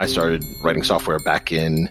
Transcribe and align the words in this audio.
I 0.00 0.06
started 0.06 0.42
writing 0.64 0.82
software 0.82 1.18
back 1.18 1.52
in 1.52 1.90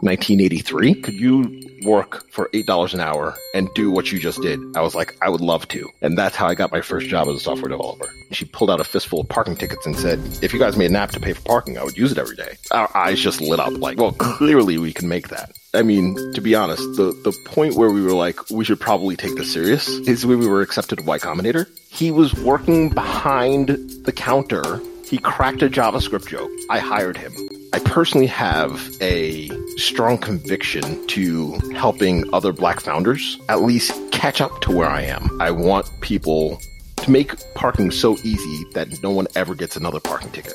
1983. 0.00 1.00
Could 1.02 1.14
you 1.14 1.62
work 1.84 2.28
for 2.30 2.50
$8 2.52 2.94
an 2.94 3.00
hour 3.00 3.36
and 3.54 3.68
do 3.74 3.92
what 3.92 4.10
you 4.10 4.18
just 4.18 4.42
did? 4.42 4.58
I 4.76 4.80
was 4.80 4.96
like, 4.96 5.16
I 5.22 5.28
would 5.28 5.40
love 5.40 5.68
to. 5.68 5.88
And 6.02 6.18
that's 6.18 6.34
how 6.34 6.48
I 6.48 6.56
got 6.56 6.72
my 6.72 6.80
first 6.80 7.06
job 7.06 7.28
as 7.28 7.36
a 7.36 7.40
software 7.40 7.68
developer. 7.68 8.10
She 8.32 8.44
pulled 8.44 8.70
out 8.70 8.80
a 8.80 8.84
fistful 8.84 9.20
of 9.20 9.28
parking 9.28 9.54
tickets 9.54 9.86
and 9.86 9.96
said, 9.96 10.18
if 10.42 10.52
you 10.52 10.58
guys 10.58 10.76
made 10.76 10.90
an 10.90 10.96
app 10.96 11.12
to 11.12 11.20
pay 11.20 11.32
for 11.32 11.42
parking, 11.42 11.78
I 11.78 11.84
would 11.84 11.96
use 11.96 12.10
it 12.10 12.18
every 12.18 12.34
day. 12.34 12.56
Our 12.72 12.90
eyes 12.96 13.20
just 13.20 13.40
lit 13.40 13.60
up 13.60 13.72
like, 13.78 13.98
well, 13.98 14.12
clearly 14.12 14.76
we 14.76 14.92
can 14.92 15.08
make 15.08 15.28
that. 15.28 15.52
I 15.72 15.82
mean, 15.82 16.16
to 16.34 16.40
be 16.40 16.56
honest, 16.56 16.82
the, 16.96 17.12
the 17.22 17.32
point 17.46 17.74
where 17.74 17.90
we 17.90 18.02
were 18.02 18.14
like, 18.14 18.50
we 18.50 18.64
should 18.64 18.80
probably 18.80 19.14
take 19.14 19.36
this 19.36 19.52
serious 19.52 19.88
is 19.88 20.26
when 20.26 20.40
we 20.40 20.48
were 20.48 20.60
accepted 20.60 20.98
to 20.98 21.04
Y 21.04 21.18
Combinator. 21.18 21.68
He 21.88 22.10
was 22.10 22.34
working 22.34 22.90
behind 22.90 23.68
the 23.68 24.12
counter. 24.12 24.80
He 25.06 25.18
cracked 25.18 25.62
a 25.62 25.68
JavaScript 25.68 26.28
joke. 26.28 26.50
I 26.70 26.78
hired 26.78 27.18
him. 27.18 27.32
I 27.74 27.78
personally 27.80 28.26
have 28.26 28.80
a 29.02 29.50
strong 29.76 30.16
conviction 30.16 31.06
to 31.08 31.52
helping 31.74 32.32
other 32.32 32.52
black 32.52 32.80
founders 32.80 33.38
at 33.50 33.62
least 33.62 33.92
catch 34.12 34.40
up 34.40 34.62
to 34.62 34.72
where 34.74 34.88
I 34.88 35.02
am. 35.02 35.28
I 35.40 35.50
want 35.50 35.90
people 36.00 36.58
to 36.96 37.10
make 37.10 37.34
parking 37.54 37.90
so 37.90 38.16
easy 38.24 38.64
that 38.72 39.02
no 39.02 39.10
one 39.10 39.26
ever 39.34 39.54
gets 39.54 39.76
another 39.76 40.00
parking 40.00 40.30
ticket. 40.30 40.54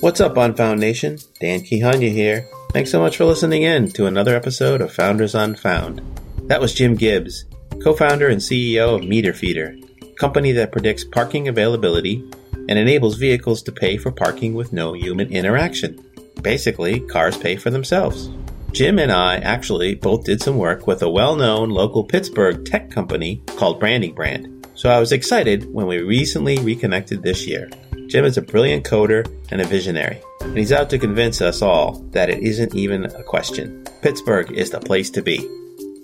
What's 0.00 0.20
up, 0.20 0.36
Unfound 0.36 0.78
Nation? 0.78 1.18
Dan 1.40 1.60
Kihanya 1.60 2.10
here. 2.10 2.46
Thanks 2.70 2.90
so 2.90 3.00
much 3.00 3.16
for 3.16 3.24
listening 3.24 3.62
in 3.62 3.90
to 3.92 4.06
another 4.06 4.36
episode 4.36 4.80
of 4.80 4.92
Founders 4.94 5.34
Unfound. 5.34 6.00
That 6.48 6.60
was 6.60 6.72
Jim 6.72 6.94
Gibbs, 6.94 7.46
co-founder 7.82 8.28
and 8.28 8.40
CEO 8.40 8.96
of 8.96 9.04
Meter 9.04 9.32
Feeder, 9.32 9.76
company 10.18 10.52
that 10.52 10.70
predicts 10.70 11.04
parking 11.04 11.48
availability 11.48 12.24
and 12.72 12.78
enables 12.78 13.16
vehicles 13.16 13.62
to 13.62 13.70
pay 13.70 13.98
for 13.98 14.10
parking 14.10 14.54
with 14.54 14.72
no 14.72 14.94
human 14.94 15.30
interaction. 15.30 16.02
Basically, 16.40 17.00
cars 17.00 17.36
pay 17.36 17.54
for 17.54 17.68
themselves. 17.68 18.30
Jim 18.72 18.98
and 18.98 19.12
I 19.12 19.36
actually 19.36 19.94
both 19.94 20.24
did 20.24 20.42
some 20.42 20.56
work 20.56 20.86
with 20.86 21.02
a 21.02 21.10
well-known 21.10 21.68
local 21.68 22.02
Pittsburgh 22.02 22.64
tech 22.64 22.90
company 22.90 23.42
called 23.58 23.78
Branding 23.78 24.14
Brand. 24.14 24.66
So 24.74 24.88
I 24.88 25.00
was 25.00 25.12
excited 25.12 25.70
when 25.70 25.86
we 25.86 25.98
recently 25.98 26.56
reconnected 26.60 27.22
this 27.22 27.46
year. 27.46 27.68
Jim 28.06 28.24
is 28.24 28.38
a 28.38 28.42
brilliant 28.42 28.86
coder 28.86 29.30
and 29.50 29.60
a 29.60 29.66
visionary, 29.66 30.22
and 30.40 30.56
he's 30.56 30.72
out 30.72 30.88
to 30.88 30.98
convince 30.98 31.42
us 31.42 31.60
all 31.60 31.98
that 32.12 32.30
it 32.30 32.42
isn't 32.42 32.74
even 32.74 33.04
a 33.04 33.22
question. 33.22 33.84
Pittsburgh 34.00 34.50
is 34.50 34.70
the 34.70 34.80
place 34.80 35.10
to 35.10 35.20
be. 35.20 35.46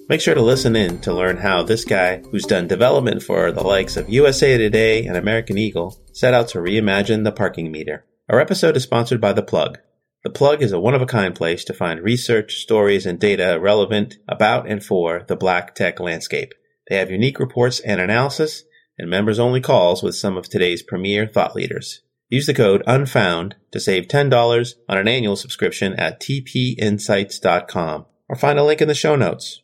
Make 0.08 0.22
sure 0.22 0.34
to 0.34 0.40
listen 0.40 0.74
in 0.74 1.00
to 1.00 1.12
learn 1.12 1.36
how 1.36 1.62
this 1.62 1.84
guy, 1.84 2.22
who's 2.30 2.46
done 2.46 2.66
development 2.66 3.22
for 3.22 3.52
the 3.52 3.62
likes 3.62 3.98
of 3.98 4.08
USA 4.08 4.56
Today 4.56 5.04
and 5.04 5.18
American 5.18 5.58
Eagle, 5.58 6.02
set 6.14 6.32
out 6.32 6.48
to 6.48 6.58
reimagine 6.60 7.24
the 7.24 7.32
parking 7.32 7.70
meter. 7.70 8.06
Our 8.30 8.40
episode 8.40 8.74
is 8.78 8.84
sponsored 8.84 9.20
by 9.20 9.34
The 9.34 9.42
Plug. 9.42 9.78
The 10.24 10.30
Plug 10.30 10.62
is 10.62 10.72
a 10.72 10.80
one 10.80 10.94
of 10.94 11.02
a 11.02 11.06
kind 11.06 11.34
place 11.34 11.62
to 11.66 11.74
find 11.74 12.00
research, 12.00 12.54
stories, 12.54 13.04
and 13.04 13.20
data 13.20 13.58
relevant 13.60 14.16
about 14.26 14.66
and 14.66 14.82
for 14.82 15.26
the 15.28 15.36
black 15.36 15.74
tech 15.74 16.00
landscape. 16.00 16.54
They 16.88 16.96
have 16.96 17.10
unique 17.10 17.38
reports 17.38 17.78
and 17.80 18.00
analysis 18.00 18.64
and 18.98 19.10
members 19.10 19.38
only 19.38 19.60
calls 19.60 20.02
with 20.02 20.14
some 20.14 20.38
of 20.38 20.48
today's 20.48 20.82
premier 20.82 21.26
thought 21.26 21.54
leaders. 21.54 22.00
Use 22.30 22.46
the 22.46 22.54
code 22.54 22.82
UNFOUND 22.86 23.56
to 23.72 23.78
save 23.78 24.08
$10 24.08 24.74
on 24.88 24.96
an 24.96 25.06
annual 25.06 25.36
subscription 25.36 25.92
at 25.94 26.18
tpinsights.com 26.18 28.06
or 28.26 28.36
find 28.36 28.58
a 28.58 28.64
link 28.64 28.80
in 28.80 28.88
the 28.88 28.94
show 28.94 29.14
notes. 29.14 29.60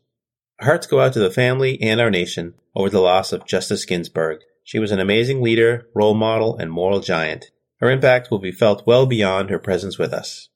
Our 0.60 0.66
hearts 0.66 0.86
go 0.86 1.00
out 1.00 1.12
to 1.14 1.18
the 1.18 1.30
family 1.30 1.80
and 1.82 2.00
our 2.00 2.10
nation 2.10 2.54
over 2.74 2.88
the 2.88 3.00
loss 3.00 3.32
of 3.32 3.46
Justice 3.46 3.84
Ginsburg. 3.84 4.40
She 4.62 4.78
was 4.78 4.92
an 4.92 5.00
amazing 5.00 5.42
leader, 5.42 5.88
role 5.94 6.14
model, 6.14 6.56
and 6.56 6.70
moral 6.70 7.00
giant. 7.00 7.50
Her 7.80 7.90
impact 7.90 8.30
will 8.30 8.38
be 8.38 8.52
felt 8.52 8.86
well 8.86 9.04
beyond 9.04 9.50
her 9.50 9.58
presence 9.58 9.98
with 9.98 10.12
us. 10.12 10.48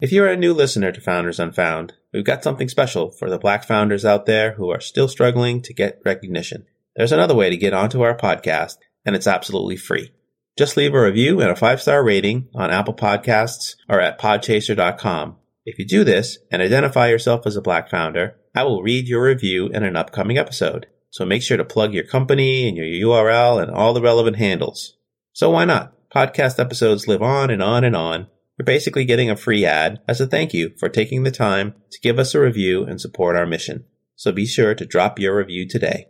If 0.00 0.12
you 0.12 0.24
are 0.24 0.28
a 0.28 0.36
new 0.36 0.52
listener 0.52 0.90
to 0.92 1.00
Founders 1.00 1.38
Unfound, 1.38 1.94
we've 2.12 2.24
got 2.24 2.42
something 2.42 2.68
special 2.68 3.10
for 3.10 3.30
the 3.30 3.38
black 3.38 3.64
founders 3.64 4.04
out 4.04 4.26
there 4.26 4.52
who 4.52 4.70
are 4.70 4.80
still 4.80 5.08
struggling 5.08 5.62
to 5.62 5.72
get 5.72 6.00
recognition. 6.04 6.66
There's 6.96 7.12
another 7.12 7.34
way 7.34 7.50
to 7.50 7.56
get 7.56 7.72
onto 7.72 8.02
our 8.02 8.16
podcast, 8.16 8.76
and 9.04 9.14
it's 9.14 9.26
absolutely 9.26 9.76
free. 9.76 10.12
Just 10.58 10.76
leave 10.76 10.94
a 10.94 11.00
review 11.00 11.40
and 11.40 11.50
a 11.50 11.56
five 11.56 11.82
star 11.82 12.02
rating 12.02 12.48
on 12.54 12.70
Apple 12.70 12.94
Podcasts 12.94 13.76
or 13.88 14.00
at 14.00 14.18
podchaser.com. 14.18 15.36
If 15.66 15.78
you 15.78 15.84
do 15.84 16.04
this 16.04 16.38
and 16.50 16.62
identify 16.62 17.08
yourself 17.08 17.46
as 17.46 17.56
a 17.56 17.62
black 17.62 17.90
founder, 17.90 18.36
I 18.56 18.62
will 18.64 18.82
read 18.82 19.06
your 19.06 19.22
review 19.22 19.66
in 19.66 19.82
an 19.82 19.96
upcoming 19.96 20.38
episode. 20.38 20.86
So 21.10 21.26
make 21.26 21.42
sure 21.42 21.58
to 21.58 21.64
plug 21.64 21.92
your 21.92 22.04
company 22.04 22.66
and 22.66 22.74
your 22.74 22.86
URL 22.86 23.62
and 23.62 23.70
all 23.70 23.92
the 23.92 24.00
relevant 24.00 24.38
handles. 24.38 24.94
So 25.34 25.50
why 25.50 25.66
not? 25.66 25.92
Podcast 26.08 26.58
episodes 26.58 27.06
live 27.06 27.20
on 27.20 27.50
and 27.50 27.62
on 27.62 27.84
and 27.84 27.94
on. 27.94 28.28
You're 28.58 28.64
basically 28.64 29.04
getting 29.04 29.28
a 29.28 29.36
free 29.36 29.66
ad 29.66 30.00
as 30.08 30.22
a 30.22 30.26
thank 30.26 30.54
you 30.54 30.72
for 30.78 30.88
taking 30.88 31.22
the 31.22 31.30
time 31.30 31.74
to 31.90 32.00
give 32.00 32.18
us 32.18 32.34
a 32.34 32.40
review 32.40 32.82
and 32.84 32.98
support 32.98 33.36
our 33.36 33.44
mission. 33.44 33.84
So 34.14 34.32
be 34.32 34.46
sure 34.46 34.74
to 34.74 34.86
drop 34.86 35.18
your 35.18 35.36
review 35.36 35.68
today. 35.68 36.06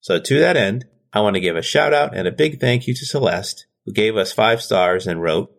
So 0.00 0.20
to 0.20 0.38
that 0.40 0.58
end, 0.58 0.84
I 1.14 1.20
want 1.20 1.36
to 1.36 1.40
give 1.40 1.56
a 1.56 1.62
shout 1.62 1.94
out 1.94 2.14
and 2.14 2.28
a 2.28 2.32
big 2.32 2.60
thank 2.60 2.86
you 2.86 2.94
to 2.94 3.06
Celeste, 3.06 3.64
who 3.86 3.92
gave 3.94 4.18
us 4.18 4.32
five 4.32 4.60
stars 4.60 5.06
and 5.06 5.22
wrote, 5.22 5.50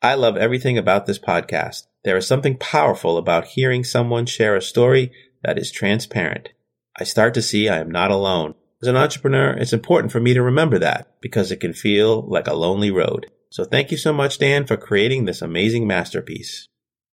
I 0.00 0.14
love 0.14 0.36
everything 0.36 0.78
about 0.78 1.06
this 1.06 1.18
podcast. 1.18 1.88
There 2.04 2.16
is 2.16 2.28
something 2.28 2.56
powerful 2.58 3.18
about 3.18 3.44
hearing 3.46 3.82
someone 3.82 4.26
share 4.26 4.54
a 4.54 4.62
story 4.62 5.10
that 5.42 5.58
is 5.58 5.70
transparent. 5.70 6.50
I 6.98 7.04
start 7.04 7.34
to 7.34 7.42
see 7.42 7.68
I 7.68 7.78
am 7.78 7.90
not 7.90 8.10
alone. 8.10 8.54
As 8.82 8.88
an 8.88 8.96
entrepreneur, 8.96 9.50
it's 9.50 9.72
important 9.72 10.12
for 10.12 10.20
me 10.20 10.34
to 10.34 10.42
remember 10.42 10.78
that 10.78 11.20
because 11.20 11.52
it 11.52 11.60
can 11.60 11.72
feel 11.72 12.22
like 12.28 12.46
a 12.46 12.54
lonely 12.54 12.90
road. 12.90 13.26
So 13.50 13.64
thank 13.64 13.90
you 13.90 13.96
so 13.96 14.12
much, 14.12 14.38
Dan, 14.38 14.66
for 14.66 14.76
creating 14.76 15.24
this 15.24 15.42
amazing 15.42 15.86
masterpiece. 15.86 16.66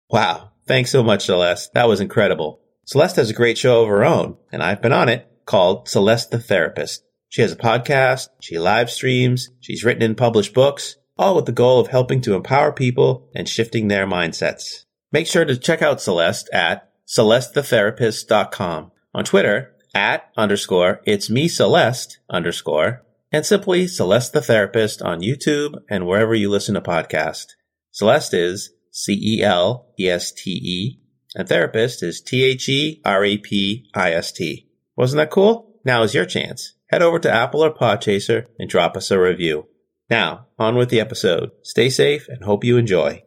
Wow. 0.09 0.51
Thanks 0.67 0.91
so 0.91 1.03
much, 1.03 1.25
Celeste. 1.25 1.73
That 1.73 1.87
was 1.87 2.01
incredible. 2.01 2.59
Celeste 2.85 3.15
has 3.17 3.29
a 3.29 3.35
great 3.35 3.57
show 3.57 3.81
of 3.81 3.87
her 3.87 4.03
own, 4.03 4.37
and 4.51 4.61
I've 4.61 4.81
been 4.81 4.91
on 4.91 5.09
it 5.09 5.27
called 5.45 5.87
Celeste 5.87 6.31
the 6.31 6.39
Therapist. 6.39 7.03
She 7.29 7.41
has 7.41 7.51
a 7.51 7.57
podcast, 7.57 8.29
she 8.39 8.57
live 8.57 8.89
streams, 8.89 9.49
she's 9.59 9.83
written 9.83 10.03
and 10.03 10.17
published 10.17 10.53
books, 10.53 10.97
all 11.17 11.35
with 11.35 11.45
the 11.45 11.51
goal 11.51 11.79
of 11.79 11.87
helping 11.87 12.21
to 12.21 12.35
empower 12.35 12.71
people 12.71 13.29
and 13.35 13.47
shifting 13.47 13.87
their 13.87 14.05
mindsets. 14.05 14.85
Make 15.11 15.27
sure 15.27 15.45
to 15.45 15.57
check 15.57 15.81
out 15.81 16.01
Celeste 16.01 16.49
at 16.53 16.91
celestethetherapist.com. 17.07 18.91
On 19.13 19.23
Twitter, 19.23 19.75
at 19.93 20.29
underscore 20.35 21.01
it's 21.05 21.29
me 21.29 21.47
Celeste 21.47 22.19
underscore, 22.29 23.03
and 23.31 23.45
simply 23.45 23.87
Celeste 23.87 24.33
the 24.33 24.41
Therapist 24.41 25.01
on 25.01 25.21
YouTube 25.21 25.75
and 25.89 26.05
wherever 26.05 26.35
you 26.35 26.49
listen 26.49 26.75
to 26.75 26.81
podcasts. 26.81 27.53
Celeste 27.91 28.33
is 28.33 28.71
C 28.91 29.13
E 29.21 29.43
L 29.43 29.93
E 29.99 30.09
S 30.09 30.31
T 30.31 30.51
E, 30.51 30.99
and 31.35 31.47
therapist 31.47 32.03
is 32.03 32.21
T 32.21 32.43
H 32.43 32.69
E 32.69 33.01
R 33.05 33.23
A 33.23 33.37
P 33.37 33.89
I 33.93 34.11
S 34.11 34.31
T. 34.31 34.69
Wasn't 34.95 35.17
that 35.17 35.31
cool? 35.31 35.79
Now 35.83 36.03
is 36.03 36.13
your 36.13 36.25
chance. 36.25 36.75
Head 36.87 37.01
over 37.01 37.19
to 37.19 37.31
Apple 37.31 37.63
or 37.63 37.73
Podchaser 37.73 38.45
and 38.57 38.69
drop 38.69 38.95
us 38.95 39.11
a 39.11 39.19
review. 39.19 39.67
Now, 40.09 40.47
on 40.57 40.75
with 40.75 40.89
the 40.89 40.99
episode. 40.99 41.51
Stay 41.63 41.89
safe 41.89 42.27
and 42.27 42.43
hope 42.43 42.63
you 42.63 42.77
enjoy. 42.77 43.24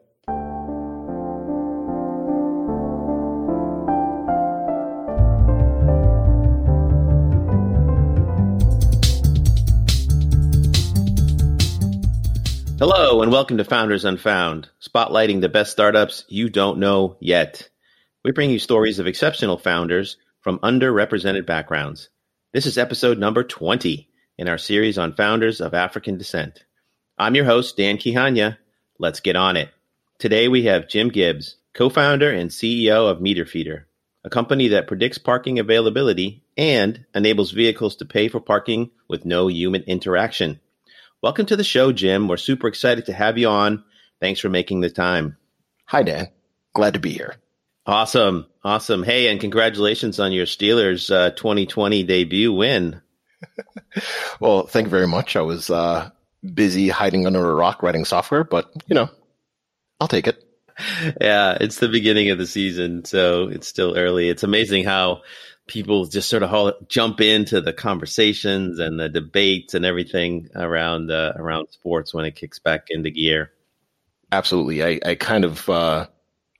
Hello, 12.81 13.23
and 13.23 13.33
welcome 13.33 13.57
to 13.57 13.65
Founders 13.65 14.05
Unfound, 14.05 14.69
spotlighting 14.81 15.41
the 15.41 15.49
best 15.49 15.73
startups 15.73 16.25
you 16.29 16.49
don't 16.49 16.79
know 16.79 17.17
yet. 17.19 17.69
We 18.25 18.31
bring 18.31 18.51
you 18.51 18.61
stories 18.61 19.01
of 19.01 19.09
exceptional 19.09 19.59
founders 19.59 20.17
from 20.43 20.61
underrepresented 20.61 21.45
backgrounds. 21.45 22.09
This 22.53 22.67
is 22.67 22.79
episode 22.79 23.19
number 23.19 23.43
20 23.43 24.09
in 24.39 24.49
our 24.49 24.59
series 24.59 24.97
on 24.97 25.17
founders 25.17 25.61
of 25.61 25.75
African 25.75 26.19
descent. 26.19 26.67
I'm 27.19 27.35
your 27.35 27.47
host, 27.47 27.77
Dan 27.77 27.97
Kihanya. 27.97 28.59
Let's 28.97 29.19
get 29.19 29.35
on 29.35 29.57
it. 29.57 29.71
Today 30.21 30.47
we 30.47 30.63
have 30.67 30.89
Jim 30.89 31.09
Gibbs, 31.09 31.57
co 31.75 31.89
founder 31.89 32.31
and 32.31 32.49
CEO 32.49 33.11
of 33.11 33.21
Meter 33.21 33.45
Feeder, 33.45 33.89
a 34.23 34.31
company 34.31 34.69
that 34.69 34.87
predicts 34.87 35.19
parking 35.19 35.59
availability 35.59 36.45
and 36.57 37.05
enables 37.13 37.51
vehicles 37.51 37.97
to 37.97 38.05
pay 38.05 38.29
for 38.29 38.39
parking 38.39 38.93
with 39.09 39.25
no 39.25 39.49
human 39.49 39.83
interaction. 39.83 40.61
Welcome 41.21 41.47
to 41.47 41.57
the 41.57 41.65
show, 41.65 41.91
Jim. 41.91 42.29
We're 42.29 42.37
super 42.37 42.69
excited 42.69 43.07
to 43.07 43.13
have 43.13 43.39
you 43.39 43.49
on. 43.49 43.83
Thanks 44.21 44.39
for 44.39 44.49
making 44.49 44.83
the 44.83 44.91
time. 44.91 45.37
Hi, 45.87 46.05
Dan. 46.05 46.29
Glad 46.75 46.95
to 46.95 47.01
be 47.01 47.11
here. 47.11 47.35
Awesome. 47.85 48.47
Awesome. 48.63 49.03
Hey, 49.03 49.27
and 49.27 49.41
congratulations 49.41 50.21
on 50.21 50.31
your 50.31 50.47
Steelers 50.47 51.13
uh, 51.13 51.31
2020 51.31 52.05
debut 52.05 52.53
win. 52.53 53.03
well, 54.41 54.69
thank 54.69 54.85
you 54.87 54.91
very 54.91 55.09
much. 55.09 55.35
I 55.35 55.41
was 55.41 55.71
uh, 55.71 56.11
busy 56.55 56.89
hiding 56.89 57.27
under 57.27 57.51
a 57.51 57.55
rock 57.55 57.83
writing 57.83 58.05
software, 58.05 58.45
but, 58.45 58.71
you 58.87 58.95
know, 58.95 59.11
I'll 60.01 60.09
take 60.09 60.29
it. 60.29 60.45
Yeah, 61.21 61.59
it's 61.61 61.81
the 61.81 61.89
beginning 61.89 62.31
of 62.31 62.39
the 62.39 62.47
season, 62.47 63.05
so 63.05 63.49
it's 63.49 63.67
still 63.67 63.99
early. 63.99 64.29
It's 64.29 64.45
amazing 64.45 64.85
how 64.85 65.23
people 65.69 66.07
just 66.07 66.29
sort 66.29 66.43
of 66.43 66.89
jump 66.89 67.21
into 67.21 67.61
the 67.61 67.73
conversations 67.73 68.79
and 68.79 68.99
the 68.99 69.09
debates 69.09 69.75
and 69.75 69.85
everything 69.85 70.49
around 70.57 71.11
uh, 71.11 71.35
around 71.37 71.69
sports 71.71 72.13
when 72.13 72.25
it 72.25 72.35
kicks 72.35 72.59
back 72.59 72.87
into 72.89 73.11
gear. 73.11 73.53
Absolutely, 74.33 74.83
I, 74.83 75.01
I 75.05 75.15
kind 75.15 75.45
of 75.45 75.69
uh, 75.69 76.07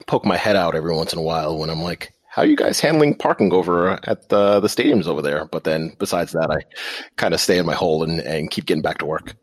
poke 0.07 0.25
my 0.25 0.37
head 0.37 0.57
out 0.57 0.75
every 0.75 0.95
once 0.95 1.13
in 1.13 1.19
a 1.19 1.23
while 1.23 1.59
when 1.59 1.71
I'm 1.71 1.83
like, 1.83 2.13
how 2.29 2.43
are 2.43 2.47
you 2.47 2.57
guys 2.57 2.79
handling 2.79 3.17
parking 3.17 3.53
over 3.53 3.99
at 4.05 4.29
the, 4.29 4.61
the 4.61 4.69
stadiums 4.69 5.07
over 5.07 5.23
there? 5.23 5.45
But 5.47 5.65
then 5.65 5.97
besides 5.99 6.33
that, 6.33 6.51
I 6.51 6.61
kind 7.17 7.35
of 7.35 7.41
stay 7.41 7.59
in 7.59 7.67
my 7.67 7.75
hole 7.75 8.05
and, 8.05 8.21
and 8.21 8.51
keep 8.51 8.67
getting 8.67 8.83
back 8.83 8.99
to 8.99 9.07
work. 9.07 9.35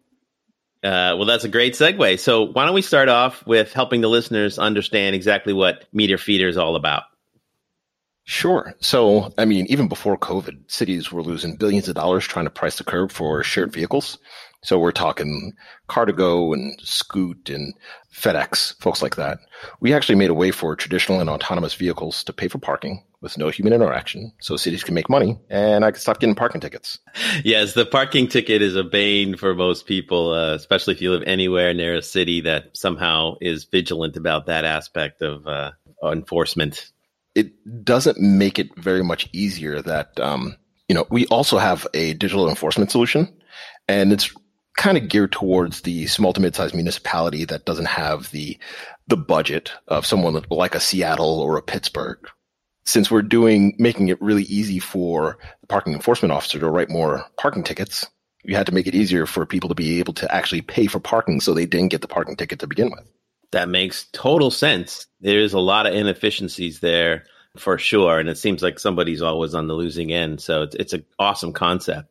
Uh, 0.84 1.18
well, 1.18 1.26
that's 1.26 1.44
a 1.44 1.50
great 1.50 1.74
segue. 1.74 2.20
So 2.20 2.44
why 2.44 2.66
don't 2.66 2.76
we 2.76 2.84
start 2.84 3.10
off 3.10 3.46
with 3.48 3.74
helping 3.74 4.02
the 4.02 4.08
listeners 4.08 4.60
understand 4.60 5.16
exactly 5.16 5.52
what 5.52 5.86
Meter 5.92 6.18
Feeder 6.18 6.48
is 6.48 6.58
all 6.58 6.76
about? 6.76 7.04
Sure. 8.28 8.74
So, 8.82 9.32
I 9.38 9.46
mean, 9.46 9.68
even 9.70 9.88
before 9.88 10.18
COVID, 10.18 10.70
cities 10.70 11.12
were 11.12 11.22
losing 11.22 11.58
billions 11.58 11.88
of 11.88 11.94
dollars 11.94 12.26
trying 12.26 12.46
to 12.46 12.52
price 12.52 12.78
the 12.78 12.84
curb 12.84 13.12
for 13.12 13.44
shared 13.44 13.72
vehicles. 13.72 14.18
So 14.64 14.80
we're 14.80 14.92
talking 14.92 15.54
Car2Go 15.90 16.52
and 16.56 16.76
Scoot 16.82 17.52
and 17.52 17.76
FedEx, 18.12 18.82
folks 18.82 19.04
like 19.04 19.16
that. 19.16 19.38
We 19.80 19.94
actually 19.94 20.16
made 20.16 20.32
a 20.32 20.34
way 20.34 20.50
for 20.50 20.76
traditional 20.76 21.20
and 21.20 21.30
autonomous 21.30 21.76
vehicles 21.76 22.24
to 22.24 22.34
pay 22.34 22.48
for 22.48 22.58
parking 22.58 23.04
with 23.22 23.38
no 23.38 23.50
human 23.50 23.74
interaction 23.74 24.34
so 24.40 24.58
cities 24.58 24.84
can 24.84 24.96
make 24.96 25.08
money 25.08 25.40
and 25.52 25.86
I 25.86 25.92
can 25.92 26.00
stop 26.00 26.20
getting 26.20 26.34
parking 26.34 26.62
tickets. 26.62 26.98
Yes, 27.44 27.74
the 27.74 27.86
parking 27.86 28.28
ticket 28.28 28.64
is 28.64 28.76
a 28.76 28.84
bane 28.84 29.38
for 29.38 29.54
most 29.54 29.86
people, 29.86 30.32
uh, 30.34 30.56
especially 30.56 30.96
if 30.96 31.02
you 31.02 31.12
live 31.12 31.24
anywhere 31.28 31.72
near 31.76 31.96
a 31.96 32.02
city 32.02 32.42
that 32.42 32.76
somehow 32.76 33.36
is 33.42 33.66
vigilant 33.66 34.18
about 34.18 34.48
that 34.48 34.66
aspect 34.66 35.22
of 35.22 35.46
uh, 35.46 35.74
enforcement. 36.04 36.92
It 37.36 37.84
doesn't 37.84 38.20
make 38.20 38.58
it 38.58 38.76
very 38.78 39.04
much 39.04 39.30
easier 39.34 39.82
that, 39.82 40.20
um, 40.20 40.56
you 40.88 40.96
know, 40.96 41.06
we 41.10 41.28
also 41.28 41.58
have 41.58 41.86
a 41.94 42.14
digital 42.14 42.50
enforcement 42.50 42.92
solution 42.92 43.32
and 43.88 44.12
it's 44.12 44.34
kind 44.78 44.98
of 44.98 45.08
geared 45.08 45.32
towards 45.32 45.82
the 45.82 46.08
small 46.08 46.34
to 46.34 46.42
mid-sized 46.42 46.76
municipality 46.76 47.46
that 47.46 47.66
doesn't 47.66 47.86
have 47.88 48.30
the 48.32 48.58
the 49.08 49.18
budget 49.18 49.72
of 49.88 50.06
someone 50.06 50.44
like 50.50 50.76
a 50.76 50.80
Seattle 50.80 51.40
or 51.40 51.58
a 51.58 51.62
Pittsburgh. 51.62 52.18
Since 52.86 53.10
we're 53.10 53.22
doing 53.22 53.76
making 53.78 54.10
it 54.10 54.22
really 54.22 54.44
easy 54.44 54.80
for 54.80 55.38
the 55.62 55.68
parking 55.68 55.94
enforcement 55.94 56.32
officer 56.32 56.60
to 56.60 56.70
write 56.70 56.90
more 56.90 57.26
parking 57.38 57.64
tickets, 57.64 58.06
we 58.46 58.54
had 58.54 58.66
to 58.68 58.74
make 58.74 58.88
it 58.88 58.96
easier 58.96 59.26
for 59.26 59.46
people 59.46 59.70
to 59.70 59.76
be 59.76 60.00
able 60.00 60.14
to 60.14 60.34
actually 60.34 60.62
pay 60.62 60.88
for 60.88 61.00
parking 61.00 61.40
so 61.40 61.54
they 61.54 61.66
didn't 61.66 61.90
get 61.90 62.02
the 62.02 62.08
parking 62.08 62.36
ticket 62.36 62.60
to 62.60 62.68
begin 62.68 62.92
with. 62.92 63.06
That 63.52 63.70
makes 63.70 64.06
total 64.12 64.52
sense. 64.52 65.08
There's 65.22 65.54
a 65.54 65.60
lot 65.60 65.88
of 65.88 65.94
inefficiencies 65.94 66.80
there 66.80 67.26
for 67.58 67.78
sure, 67.78 68.20
and 68.20 68.30
it 68.30 68.38
seems 68.38 68.62
like 68.62 68.80
somebody's 68.80 69.22
always 69.22 69.54
on 69.54 69.68
the 69.68 69.74
losing 69.74 70.12
end. 70.12 70.42
So 70.42 70.64
it's 70.64 70.76
it's 70.76 70.94
an 70.94 71.06
awesome 71.20 71.54
concept. 71.54 72.10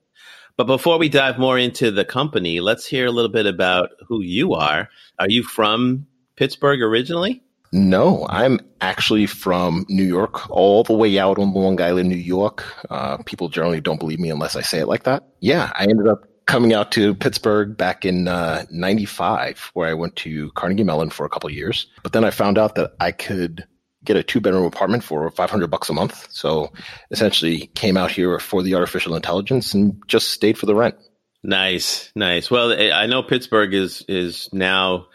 But 0.56 0.64
before 0.64 0.98
we 0.98 1.08
dive 1.08 1.38
more 1.38 1.58
into 1.58 1.90
the 1.90 2.04
company, 2.04 2.60
let's 2.60 2.86
hear 2.86 3.06
a 3.06 3.10
little 3.10 3.30
bit 3.30 3.46
about 3.46 3.90
who 4.06 4.22
you 4.22 4.54
are. 4.54 4.88
Are 5.18 5.28
you 5.28 5.42
from 5.42 6.06
Pittsburgh 6.36 6.80
originally? 6.80 7.42
No, 7.72 8.24
I'm 8.30 8.60
actually 8.80 9.26
from 9.26 9.84
New 9.88 10.04
York, 10.04 10.48
all 10.48 10.84
the 10.84 10.92
way 10.92 11.18
out 11.18 11.40
on 11.40 11.52
Long 11.52 11.80
Island, 11.80 12.08
New 12.08 12.14
York. 12.14 12.64
Uh, 12.88 13.16
people 13.24 13.48
generally 13.48 13.80
don't 13.80 13.98
believe 13.98 14.20
me 14.20 14.30
unless 14.30 14.54
I 14.54 14.60
say 14.60 14.78
it 14.78 14.86
like 14.86 15.02
that. 15.02 15.26
Yeah, 15.40 15.72
I 15.74 15.82
ended 15.82 16.06
up 16.06 16.24
coming 16.46 16.72
out 16.72 16.92
to 16.92 17.14
Pittsburgh 17.14 17.76
back 17.76 18.04
in 18.04 18.28
uh, 18.28 18.64
95, 18.70 19.70
where 19.74 19.88
I 19.88 19.94
went 19.94 20.16
to 20.16 20.50
Carnegie 20.52 20.84
Mellon 20.84 21.10
for 21.10 21.24
a 21.24 21.28
couple 21.28 21.50
years. 21.50 21.86
But 22.02 22.12
then 22.12 22.24
I 22.24 22.30
found 22.30 22.58
out 22.58 22.74
that 22.76 22.94
I 23.00 23.12
could 23.12 23.66
get 24.04 24.16
a 24.16 24.22
two 24.22 24.40
bedroom 24.40 24.64
apartment 24.64 25.02
for 25.02 25.30
500 25.30 25.68
bucks 25.68 25.88
a 25.88 25.94
month. 25.94 26.28
So 26.30 26.72
essentially 27.10 27.68
came 27.74 27.96
out 27.96 28.10
here 28.10 28.38
for 28.38 28.62
the 28.62 28.74
artificial 28.74 29.16
intelligence 29.16 29.74
and 29.74 30.02
just 30.06 30.28
stayed 30.28 30.58
for 30.58 30.66
the 30.66 30.74
rent. 30.74 30.96
Nice, 31.42 32.10
nice. 32.14 32.50
Well, 32.50 32.72
I 32.72 33.06
know 33.06 33.22
Pittsburgh 33.22 33.74
is 33.74 34.04
is 34.08 34.48
now 34.52 35.06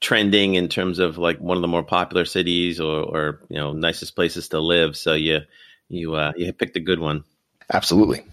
trending 0.00 0.54
in 0.54 0.68
terms 0.68 0.98
of 0.98 1.18
like 1.18 1.38
one 1.38 1.56
of 1.56 1.62
the 1.62 1.68
more 1.68 1.82
popular 1.82 2.24
cities 2.24 2.78
or, 2.78 3.02
or 3.02 3.40
you 3.48 3.56
know 3.56 3.72
nicest 3.72 4.14
places 4.14 4.48
to 4.50 4.60
live. 4.60 4.96
So 4.96 5.14
you 5.14 5.40
you 5.88 6.14
uh, 6.14 6.32
you 6.36 6.52
picked 6.52 6.76
a 6.76 6.80
good 6.80 7.00
one. 7.00 7.24
Absolutely. 7.72 8.24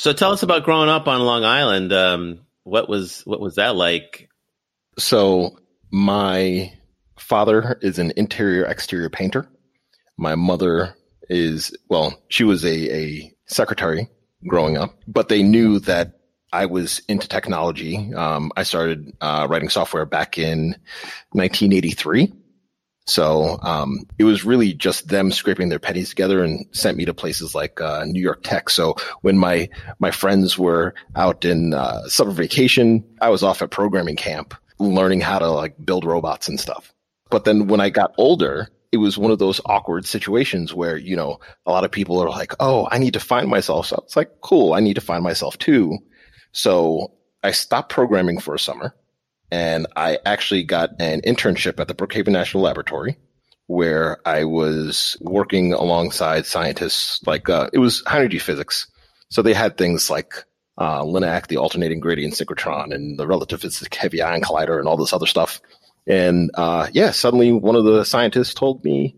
So 0.00 0.14
tell 0.14 0.32
us 0.32 0.42
about 0.42 0.64
growing 0.64 0.88
up 0.88 1.08
on 1.08 1.20
Long 1.20 1.44
Island. 1.44 1.92
Um, 1.92 2.40
what 2.62 2.88
was 2.88 3.20
what 3.26 3.38
was 3.38 3.56
that 3.56 3.76
like? 3.76 4.30
So 4.98 5.58
my 5.90 6.72
father 7.18 7.78
is 7.82 7.98
an 7.98 8.14
interior 8.16 8.64
exterior 8.64 9.10
painter. 9.10 9.46
My 10.16 10.36
mother 10.36 10.96
is, 11.28 11.76
well, 11.90 12.18
she 12.28 12.44
was 12.44 12.64
a, 12.64 12.96
a 12.96 13.36
secretary 13.44 14.08
growing 14.46 14.78
up, 14.78 14.98
but 15.06 15.28
they 15.28 15.42
knew 15.42 15.80
that 15.80 16.20
I 16.50 16.64
was 16.64 17.02
into 17.06 17.28
technology. 17.28 18.14
Um, 18.14 18.52
I 18.56 18.62
started 18.62 19.12
uh, 19.20 19.48
writing 19.50 19.68
software 19.68 20.06
back 20.06 20.38
in 20.38 20.76
1983. 21.32 22.32
So 23.10 23.58
um, 23.62 24.06
it 24.18 24.24
was 24.24 24.44
really 24.44 24.72
just 24.72 25.08
them 25.08 25.32
scraping 25.32 25.68
their 25.68 25.80
pennies 25.80 26.10
together 26.10 26.44
and 26.44 26.64
sent 26.70 26.96
me 26.96 27.04
to 27.06 27.12
places 27.12 27.56
like 27.56 27.80
uh, 27.80 28.04
New 28.04 28.22
York 28.22 28.44
Tech. 28.44 28.70
So 28.70 28.94
when 29.22 29.36
my 29.36 29.68
my 29.98 30.12
friends 30.12 30.56
were 30.56 30.94
out 31.16 31.44
in 31.44 31.74
uh, 31.74 32.06
summer 32.06 32.30
vacation, 32.30 33.04
I 33.20 33.30
was 33.30 33.42
off 33.42 33.62
at 33.62 33.70
programming 33.70 34.14
camp 34.16 34.54
learning 34.78 35.20
how 35.20 35.40
to 35.40 35.50
like 35.50 35.74
build 35.84 36.04
robots 36.04 36.48
and 36.48 36.58
stuff. 36.58 36.94
But 37.30 37.44
then 37.44 37.66
when 37.66 37.80
I 37.80 37.90
got 37.90 38.14
older, 38.16 38.68
it 38.92 38.98
was 38.98 39.18
one 39.18 39.32
of 39.32 39.40
those 39.40 39.60
awkward 39.66 40.06
situations 40.06 40.72
where, 40.72 40.96
you 40.96 41.16
know, 41.16 41.40
a 41.66 41.70
lot 41.70 41.84
of 41.84 41.90
people 41.90 42.22
are 42.22 42.30
like, 42.30 42.54
Oh, 42.60 42.88
I 42.90 42.98
need 42.98 43.14
to 43.14 43.20
find 43.20 43.48
myself. 43.48 43.86
So 43.86 44.00
it's 44.04 44.16
like, 44.16 44.40
cool. 44.40 44.72
I 44.72 44.80
need 44.80 44.94
to 44.94 45.00
find 45.00 45.24
myself 45.24 45.58
too. 45.58 45.98
So 46.52 47.12
I 47.42 47.50
stopped 47.50 47.92
programming 47.92 48.38
for 48.38 48.54
a 48.54 48.58
summer 48.58 48.94
and 49.50 49.86
I 49.96 50.18
actually 50.24 50.62
got 50.64 50.90
an 51.00 51.20
internship 51.22 51.80
at 51.80 51.88
the 51.88 51.94
Brookhaven 51.94 52.28
National 52.28 52.62
Laboratory 52.62 53.18
where 53.66 54.18
I 54.26 54.44
was 54.44 55.16
working 55.20 55.72
alongside 55.72 56.44
scientists 56.44 57.20
like, 57.26 57.48
uh, 57.48 57.70
it 57.72 57.78
was 57.78 58.02
high 58.06 58.18
energy 58.18 58.40
physics. 58.40 58.88
So 59.30 59.42
they 59.42 59.54
had 59.54 59.76
things 59.76 60.10
like, 60.10 60.44
uh, 60.76 61.02
LINAC, 61.02 61.46
the 61.46 61.58
alternating 61.58 62.00
gradient 62.00 62.34
synchrotron 62.34 62.92
and 62.92 63.18
the 63.18 63.26
relativistic 63.26 63.94
heavy 63.94 64.22
ion 64.22 64.40
collider 64.40 64.78
and 64.78 64.88
all 64.88 64.96
this 64.96 65.12
other 65.12 65.26
stuff. 65.26 65.60
And 66.06 66.50
uh, 66.54 66.88
yeah, 66.92 67.10
suddenly 67.10 67.52
one 67.52 67.76
of 67.76 67.84
the 67.84 68.04
scientists 68.04 68.54
told 68.54 68.82
me, 68.82 69.16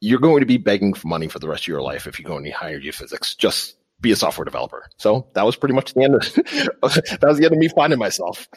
"You're 0.00 0.20
going 0.20 0.40
to 0.40 0.46
be 0.46 0.56
begging 0.56 0.94
for 0.94 1.06
money 1.08 1.28
for 1.28 1.38
the 1.38 1.48
rest 1.48 1.64
of 1.64 1.68
your 1.68 1.82
life 1.82 2.06
if 2.06 2.18
you 2.18 2.24
go 2.24 2.38
into 2.38 2.50
higher 2.50 2.70
energy 2.70 2.90
physics. 2.90 3.34
Just 3.34 3.76
be 4.00 4.10
a 4.10 4.16
software 4.16 4.44
developer." 4.44 4.88
So 4.96 5.28
that 5.34 5.44
was 5.44 5.56
pretty 5.56 5.74
much 5.74 5.94
the 5.94 6.02
end. 6.02 6.14
Of, 6.14 6.34
that 6.34 7.18
was 7.22 7.38
the 7.38 7.44
end 7.44 7.54
of 7.54 7.58
me 7.58 7.68
finding 7.68 7.98
myself. 7.98 8.48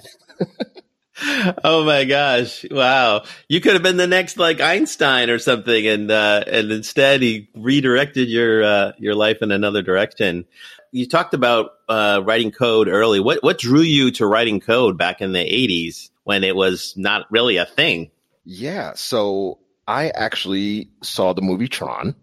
Oh 1.64 1.86
my 1.86 2.06
gosh! 2.06 2.66
Wow, 2.70 3.24
you 3.48 3.62
could 3.62 3.74
have 3.74 3.84
been 3.84 3.98
the 3.98 4.08
next 4.08 4.38
like 4.38 4.62
Einstein 4.62 5.30
or 5.30 5.40
something, 5.40 5.88
and 5.88 6.10
uh, 6.12 6.44
and 6.48 6.72
instead 6.72 7.22
he 7.22 7.50
redirected 7.56 8.30
your 8.30 8.64
uh, 8.64 8.92
your 8.98 9.16
life 9.16 9.38
in 9.42 9.52
another 9.52 9.82
direction. 9.82 10.46
You 10.92 11.08
talked 11.08 11.34
about 11.34 11.72
uh, 11.88 12.22
writing 12.24 12.52
code 12.52 12.88
early. 12.88 13.20
What 13.20 13.44
what 13.44 13.60
drew 13.60 13.82
you 13.82 14.12
to 14.12 14.26
writing 14.26 14.60
code 14.60 14.98
back 14.98 15.22
in 15.22 15.34
the 15.34 15.40
'80s? 15.40 16.10
when 16.30 16.44
it 16.44 16.56
was 16.56 16.94
not 16.96 17.26
really 17.32 17.58
a 17.58 17.66
thing. 17.66 18.12
Yeah. 18.46 18.94
So 18.94 19.58
I 19.88 20.10
actually 20.10 20.92
saw 21.02 21.34
the 21.34 21.42
movie 21.42 21.68
Tron 21.68 22.14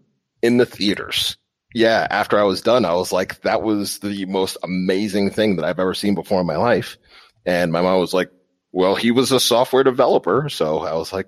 in 0.41 0.55
the 0.55 0.65
theaters. 0.65 1.35
Yeah. 1.73 2.07
After 2.09 2.39
I 2.39 2.43
was 2.43 2.61
done, 2.61 2.85
I 2.85 2.93
was 2.93 3.11
like, 3.11 3.41
that 3.41 3.63
was 3.63 3.99
the 3.99 4.23
most 4.23 4.55
amazing 4.63 5.31
thing 5.31 5.57
that 5.57 5.65
I've 5.65 5.81
ever 5.81 5.93
seen 5.93 6.15
before 6.15 6.39
in 6.39 6.47
my 6.47 6.55
life. 6.55 6.97
And 7.47 7.71
my 7.71 7.81
mom 7.81 7.99
was 7.99 8.13
like, 8.13 8.29
well, 8.71 8.95
he 8.95 9.09
was 9.09 9.31
a 9.31 9.39
software 9.39 9.83
developer. 9.83 10.49
So 10.49 10.79
I 10.79 10.93
was 10.93 11.11
like, 11.11 11.27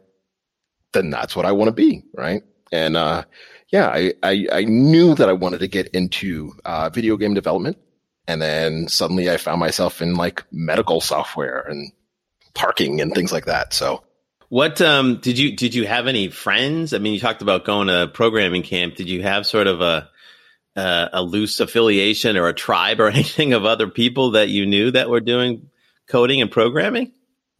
then 0.93 1.09
that's 1.09 1.35
what 1.35 1.45
I 1.45 1.53
want 1.53 1.69
to 1.69 1.73
be. 1.73 2.03
Right. 2.13 2.43
And, 2.71 2.95
uh, 2.95 3.23
yeah, 3.71 3.87
I, 3.87 4.13
I, 4.21 4.47
I, 4.51 4.63
knew 4.65 5.15
that 5.15 5.29
I 5.29 5.33
wanted 5.33 5.61
to 5.61 5.67
get 5.67 5.87
into, 5.89 6.53
uh, 6.65 6.89
video 6.89 7.17
game 7.17 7.33
development. 7.33 7.77
And 8.27 8.41
then 8.41 8.87
suddenly 8.89 9.29
I 9.29 9.37
found 9.37 9.59
myself 9.59 10.01
in 10.01 10.15
like 10.15 10.43
medical 10.51 11.01
software 11.01 11.61
and 11.61 11.91
parking 12.53 13.01
and 13.01 13.13
things 13.13 13.31
like 13.31 13.45
that. 13.45 13.73
So 13.73 14.03
what 14.49 14.81
um, 14.81 15.19
did 15.21 15.37
you 15.37 15.55
did 15.55 15.75
you 15.75 15.85
have 15.85 16.07
any 16.07 16.29
friends? 16.29 16.93
I 16.93 16.97
mean, 16.97 17.13
you 17.13 17.19
talked 17.19 17.43
about 17.43 17.65
going 17.65 17.87
to 17.87 18.09
programming 18.11 18.63
camp. 18.63 18.95
Did 18.95 19.07
you 19.07 19.21
have 19.21 19.45
sort 19.45 19.67
of 19.67 19.81
a 19.81 20.09
uh, 20.75 21.09
a 21.13 21.21
loose 21.21 21.59
affiliation 21.59 22.35
or 22.35 22.47
a 22.47 22.53
tribe 22.53 22.99
or 22.99 23.07
anything 23.09 23.53
of 23.53 23.65
other 23.65 23.87
people 23.87 24.31
that 24.31 24.49
you 24.49 24.65
knew 24.65 24.91
that 24.91 25.09
were 25.09 25.19
doing 25.19 25.69
coding 26.09 26.41
and 26.41 26.51
programming? 26.51 27.13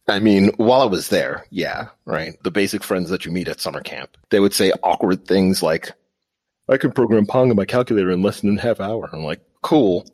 I 0.08 0.18
mean, 0.18 0.50
while 0.56 0.82
I 0.82 0.86
was 0.86 1.08
there, 1.08 1.46
yeah, 1.50 1.88
right. 2.04 2.36
The 2.42 2.50
basic 2.50 2.82
friends 2.82 3.10
that 3.10 3.24
you 3.24 3.30
meet 3.32 3.48
at 3.48 3.60
summer 3.60 3.80
camp, 3.80 4.16
they 4.30 4.40
would 4.40 4.52
say 4.52 4.72
awkward 4.82 5.26
things 5.26 5.62
like, 5.62 5.92
I 6.68 6.76
can 6.76 6.92
program 6.92 7.26
Pong 7.26 7.50
on 7.50 7.56
my 7.56 7.64
calculator 7.64 8.10
in 8.10 8.22
less 8.22 8.40
than 8.40 8.58
a 8.58 8.60
half 8.60 8.80
hour. 8.80 9.08
I'm 9.12 9.24
like, 9.24 9.40
cool. 9.62 10.06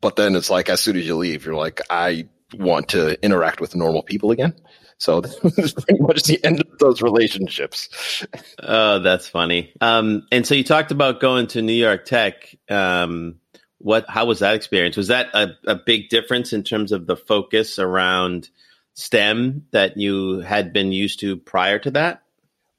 But 0.00 0.16
then 0.16 0.34
it's 0.34 0.50
like, 0.50 0.68
as 0.68 0.80
soon 0.80 0.96
as 0.96 1.06
you 1.06 1.16
leave, 1.16 1.44
you're 1.44 1.54
like, 1.54 1.80
I 1.90 2.26
want 2.54 2.88
to 2.90 3.22
interact 3.22 3.60
with 3.60 3.76
normal 3.76 4.02
people 4.02 4.30
again. 4.30 4.54
So 4.98 5.20
that's 5.20 5.72
pretty 5.72 6.00
much 6.00 6.24
the 6.24 6.42
end 6.44 6.60
of 6.60 6.78
those 6.78 7.02
relationships. 7.02 8.26
Oh, 8.60 8.98
that's 8.98 9.28
funny. 9.28 9.72
Um, 9.80 10.26
and 10.32 10.46
so 10.46 10.54
you 10.54 10.64
talked 10.64 10.90
about 10.90 11.20
going 11.20 11.46
to 11.48 11.62
New 11.62 11.72
York 11.72 12.04
Tech. 12.04 12.54
Um, 12.68 13.36
what? 13.78 14.04
How 14.08 14.26
was 14.26 14.40
that 14.40 14.54
experience? 14.54 14.96
Was 14.96 15.08
that 15.08 15.28
a, 15.34 15.56
a 15.66 15.74
big 15.74 16.08
difference 16.08 16.52
in 16.52 16.62
terms 16.62 16.92
of 16.92 17.06
the 17.06 17.16
focus 17.16 17.78
around 17.78 18.48
STEM 18.94 19.66
that 19.70 19.96
you 19.96 20.40
had 20.40 20.72
been 20.72 20.92
used 20.92 21.20
to 21.20 21.36
prior 21.36 21.78
to 21.78 21.90
that? 21.92 22.22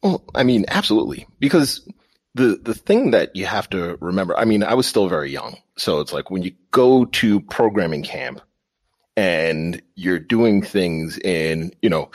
Well, 0.04 0.24
I 0.36 0.44
mean, 0.44 0.66
absolutely. 0.68 1.28
Because 1.40 1.88
the 2.36 2.60
the 2.62 2.74
thing 2.74 3.12
that 3.12 3.36
you 3.36 3.46
have 3.46 3.70
to 3.72 3.98
remember, 4.02 4.38
I 4.38 4.46
mean, 4.46 4.64
I 4.64 4.74
was 4.74 4.88
still 4.88 5.08
very 5.08 5.32
young. 5.32 5.58
So 5.78 6.00
it's 6.00 6.14
like 6.14 6.30
when 6.30 6.44
you 6.44 6.54
go 6.72 7.06
to 7.06 7.40
programming 7.40 8.04
camp 8.04 8.42
and 9.16 9.82
you're 9.96 10.20
doing 10.20 10.62
things 10.62 11.18
in, 11.18 11.72
you 11.82 11.90
know, 11.90 12.12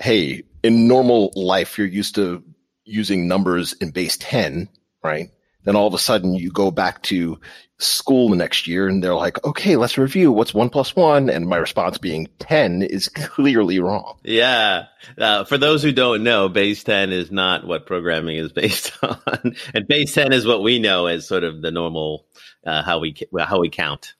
hey, 0.00 0.44
in 0.62 0.88
normal 0.88 1.32
life 1.34 1.78
you're 1.78 1.86
used 1.86 2.14
to 2.14 2.42
using 2.84 3.28
numbers 3.28 3.72
in 3.74 3.90
base 3.90 4.16
10, 4.18 4.68
right? 5.02 5.30
Then 5.64 5.76
all 5.76 5.86
of 5.86 5.94
a 5.94 5.98
sudden 5.98 6.34
you 6.34 6.50
go 6.50 6.70
back 6.70 7.02
to 7.04 7.38
school 7.82 8.28
the 8.28 8.36
next 8.36 8.66
year 8.66 8.88
and 8.88 9.02
they're 9.02 9.14
like, 9.14 9.44
okay, 9.44 9.76
let's 9.76 9.98
review 9.98 10.32
what's 10.32 10.54
one 10.54 10.70
plus 10.70 10.94
one. 10.94 11.28
And 11.28 11.46
my 11.46 11.56
response 11.56 11.98
being 11.98 12.28
10 12.38 12.82
is 12.82 13.08
clearly 13.08 13.78
wrong. 13.78 14.18
Yeah. 14.24 14.86
Uh, 15.18 15.44
for 15.44 15.58
those 15.58 15.82
who 15.82 15.92
don't 15.92 16.22
know, 16.22 16.48
base 16.48 16.84
10 16.84 17.12
is 17.12 17.30
not 17.30 17.66
what 17.66 17.86
programming 17.86 18.36
is 18.36 18.52
based 18.52 18.92
on. 19.02 19.56
and 19.74 19.86
base 19.86 20.14
10 20.14 20.32
is 20.32 20.46
what 20.46 20.62
we 20.62 20.78
know 20.78 21.06
as 21.06 21.26
sort 21.26 21.44
of 21.44 21.62
the 21.62 21.70
normal, 21.70 22.26
uh, 22.66 22.82
how 22.82 22.98
we, 23.00 23.14
how 23.38 23.60
we 23.60 23.70
count. 23.70 24.14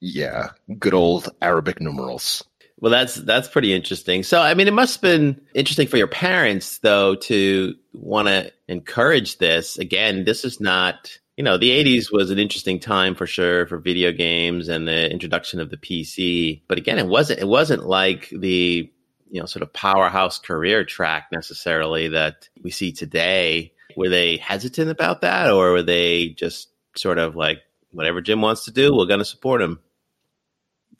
Yeah. 0.00 0.50
Good 0.78 0.94
old 0.94 1.28
Arabic 1.40 1.80
numerals. 1.80 2.44
Well, 2.78 2.92
that's 2.92 3.14
that's 3.14 3.48
pretty 3.48 3.72
interesting. 3.72 4.22
So, 4.22 4.40
I 4.40 4.52
mean, 4.52 4.68
it 4.68 4.74
must 4.74 4.96
have 4.96 5.02
been 5.02 5.40
interesting 5.54 5.88
for 5.88 5.96
your 5.96 6.06
parents, 6.06 6.78
though, 6.78 7.14
to 7.14 7.74
want 7.94 8.28
to 8.28 8.52
encourage 8.68 9.38
this. 9.38 9.78
Again, 9.78 10.24
this 10.24 10.44
is 10.44 10.60
not, 10.60 11.18
you 11.36 11.44
know, 11.44 11.58
the 11.58 11.70
'80s 11.70 12.12
was 12.12 12.30
an 12.30 12.38
interesting 12.38 12.80
time 12.80 13.14
for 13.14 13.26
sure 13.26 13.66
for 13.66 13.78
video 13.78 14.12
games 14.12 14.68
and 14.68 14.86
the 14.86 15.10
introduction 15.10 15.60
of 15.60 15.70
the 15.70 15.76
PC. 15.76 16.62
But 16.68 16.78
again, 16.78 16.98
it 16.98 17.06
wasn't 17.06 17.40
it 17.40 17.48
wasn't 17.48 17.86
like 17.86 18.28
the 18.30 18.90
you 19.30 19.40
know 19.40 19.46
sort 19.46 19.62
of 19.62 19.72
powerhouse 19.72 20.38
career 20.38 20.84
track 20.84 21.28
necessarily 21.32 22.08
that 22.08 22.48
we 22.62 22.70
see 22.70 22.92
today. 22.92 23.72
Were 23.96 24.08
they 24.08 24.36
hesitant 24.36 24.90
about 24.90 25.22
that, 25.22 25.50
or 25.50 25.72
were 25.72 25.82
they 25.82 26.30
just 26.30 26.68
sort 26.96 27.18
of 27.18 27.36
like 27.36 27.58
whatever 27.92 28.20
Jim 28.20 28.40
wants 28.42 28.64
to 28.66 28.72
do, 28.72 28.94
we're 28.94 29.06
going 29.06 29.20
to 29.20 29.24
support 29.24 29.62
him? 29.62 29.78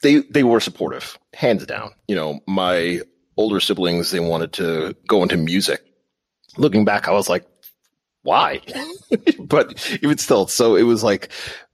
they 0.01 0.17
they 0.29 0.43
were 0.43 0.59
supportive, 0.59 1.17
hands 1.33 1.65
down. 1.65 1.91
You 2.07 2.15
know, 2.15 2.39
my 2.47 3.01
older 3.35 3.59
siblings 3.59 4.11
they 4.11 4.19
wanted 4.19 4.53
to 4.53 4.95
go 5.07 5.23
into 5.23 5.37
music. 5.37 5.83
Looking 6.57 6.85
back, 6.85 7.07
I 7.07 7.11
was 7.11 7.29
like, 7.29 7.45
why? 8.27 8.59
but 9.39 9.97
even 10.03 10.17
still, 10.17 10.47
so 10.47 10.75
it 10.75 10.83
was 10.83 11.01
like 11.01 11.29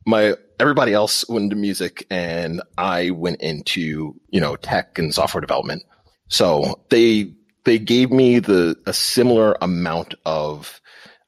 my 0.06 0.36
everybody 0.60 0.94
else 0.94 1.28
went 1.28 1.46
into 1.46 1.56
music, 1.56 2.06
and 2.12 2.62
I 2.78 3.10
went 3.10 3.42
into 3.42 4.14
you 4.30 4.40
know 4.40 4.56
tech 4.56 5.00
and 5.00 5.12
software 5.12 5.42
development. 5.42 5.82
So 6.28 6.80
they 6.90 7.34
they 7.64 7.80
gave 7.80 8.12
me 8.12 8.38
the 8.38 8.76
a 8.86 8.94
similar 8.94 9.58
amount 9.62 10.14
of 10.28 10.80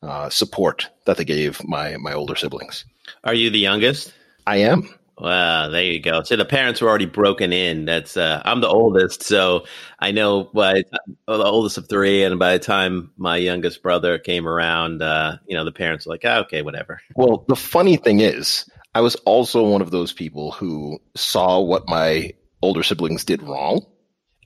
uh, 0.04 0.30
support 0.30 0.92
that 1.06 1.18
they 1.18 1.26
gave 1.26 1.68
my 1.68 1.98
my 1.98 2.14
older 2.14 2.36
siblings. 2.36 2.86
Are 3.24 3.34
you 3.34 3.50
the 3.50 3.58
youngest? 3.58 4.14
I 4.46 4.58
am. 4.58 4.88
Well, 5.18 5.72
there 5.72 5.84
you 5.84 6.02
go. 6.02 6.24
So 6.24 6.36
the 6.36 6.44
parents 6.44 6.82
were 6.82 6.90
already 6.90 7.06
broken 7.06 7.54
in. 7.54 7.86
That's 7.86 8.18
uh, 8.18 8.42
I'm 8.44 8.60
the 8.60 8.68
oldest, 8.68 9.24
so 9.24 9.66
I 10.00 10.12
know 10.12 10.46
by 10.54 10.84
well, 11.28 11.38
the 11.38 11.46
oldest 11.46 11.78
of 11.78 11.88
three, 11.88 12.24
and 12.24 12.38
by 12.38 12.54
the 12.58 12.64
time 12.64 13.12
my 13.16 13.38
youngest 13.38 13.82
brother 13.82 14.18
came 14.20 14.46
around, 14.46 15.02
uh, 15.02 15.38
you 15.48 15.56
know, 15.56 15.64
the 15.64 15.72
parents 15.72 16.06
were 16.06 16.14
like, 16.14 16.26
oh, 16.26 16.42
"Okay, 16.42 16.62
whatever." 16.64 17.00
Well, 17.16 17.46
the 17.48 17.56
funny 17.56 17.96
thing 17.96 18.20
is, 18.20 18.70
I 18.94 19.02
was 19.02 19.16
also 19.26 19.66
one 19.68 19.82
of 19.82 19.92
those 19.92 20.12
people 20.12 20.52
who 20.52 21.00
saw 21.16 21.62
what 21.62 21.88
my 21.88 22.34
older 22.62 22.84
siblings 22.84 23.24
did 23.24 23.42
wrong 23.42 23.86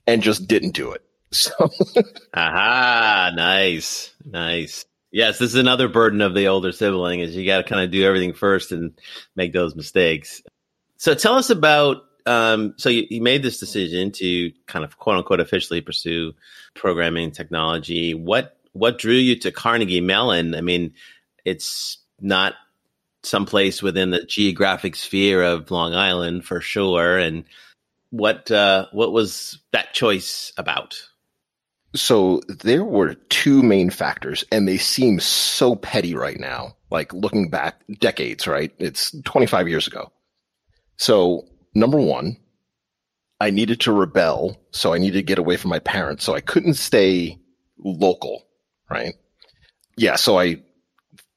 and 0.06 0.22
just 0.22 0.46
didn't 0.46 0.72
do 0.74 0.92
it. 0.92 1.02
So, 1.32 1.52
aha, 2.34 3.30
nice, 3.36 4.12
nice. 4.24 4.84
Yes, 5.12 5.38
this 5.38 5.50
is 5.50 5.54
another 5.54 5.86
burden 5.86 6.22
of 6.22 6.34
the 6.34 6.48
older 6.48 6.72
sibling 6.72 7.20
is 7.20 7.36
you 7.36 7.46
got 7.46 7.58
to 7.58 7.62
kind 7.62 7.82
of 7.82 7.92
do 7.92 8.04
everything 8.04 8.32
first 8.32 8.72
and 8.72 8.98
make 9.36 9.52
those 9.52 9.76
mistakes. 9.76 10.42
So 11.00 11.14
tell 11.14 11.34
us 11.36 11.48
about. 11.48 12.04
Um, 12.26 12.74
so 12.76 12.90
you, 12.90 13.06
you, 13.08 13.22
made 13.22 13.42
this 13.42 13.58
decision 13.58 14.12
to 14.12 14.52
kind 14.66 14.84
of 14.84 14.98
quote 14.98 15.16
unquote 15.16 15.40
officially 15.40 15.80
pursue 15.80 16.34
programming 16.74 17.30
technology. 17.30 18.12
What 18.12 18.58
what 18.72 18.98
drew 18.98 19.14
you 19.14 19.34
to 19.36 19.50
Carnegie 19.50 20.02
Mellon? 20.02 20.54
I 20.54 20.60
mean, 20.60 20.92
it's 21.46 21.96
not 22.20 22.52
someplace 23.22 23.82
within 23.82 24.10
the 24.10 24.24
geographic 24.24 24.94
sphere 24.94 25.42
of 25.42 25.70
Long 25.70 25.94
Island 25.94 26.44
for 26.44 26.60
sure. 26.60 27.16
And 27.16 27.44
what 28.10 28.50
uh, 28.50 28.86
what 28.92 29.12
was 29.12 29.58
that 29.72 29.94
choice 29.94 30.52
about? 30.58 31.00
So 31.94 32.42
there 32.46 32.84
were 32.84 33.14
two 33.30 33.62
main 33.62 33.88
factors, 33.88 34.44
and 34.52 34.68
they 34.68 34.76
seem 34.76 35.18
so 35.18 35.76
petty 35.76 36.14
right 36.14 36.38
now. 36.38 36.76
Like 36.90 37.10
looking 37.14 37.48
back 37.48 37.80
decades, 38.00 38.46
right? 38.46 38.70
It's 38.78 39.16
25 39.24 39.66
years 39.66 39.86
ago. 39.86 40.12
So, 41.00 41.46
number 41.74 41.98
one, 41.98 42.36
I 43.40 43.48
needed 43.48 43.80
to 43.80 43.92
rebel. 43.92 44.60
So 44.70 44.92
I 44.92 44.98
needed 44.98 45.16
to 45.16 45.22
get 45.22 45.38
away 45.38 45.56
from 45.56 45.70
my 45.70 45.78
parents. 45.78 46.24
So 46.24 46.34
I 46.34 46.42
couldn't 46.42 46.74
stay 46.74 47.38
local, 47.78 48.42
right? 48.90 49.14
Yeah. 49.96 50.16
So 50.16 50.38
I 50.38 50.62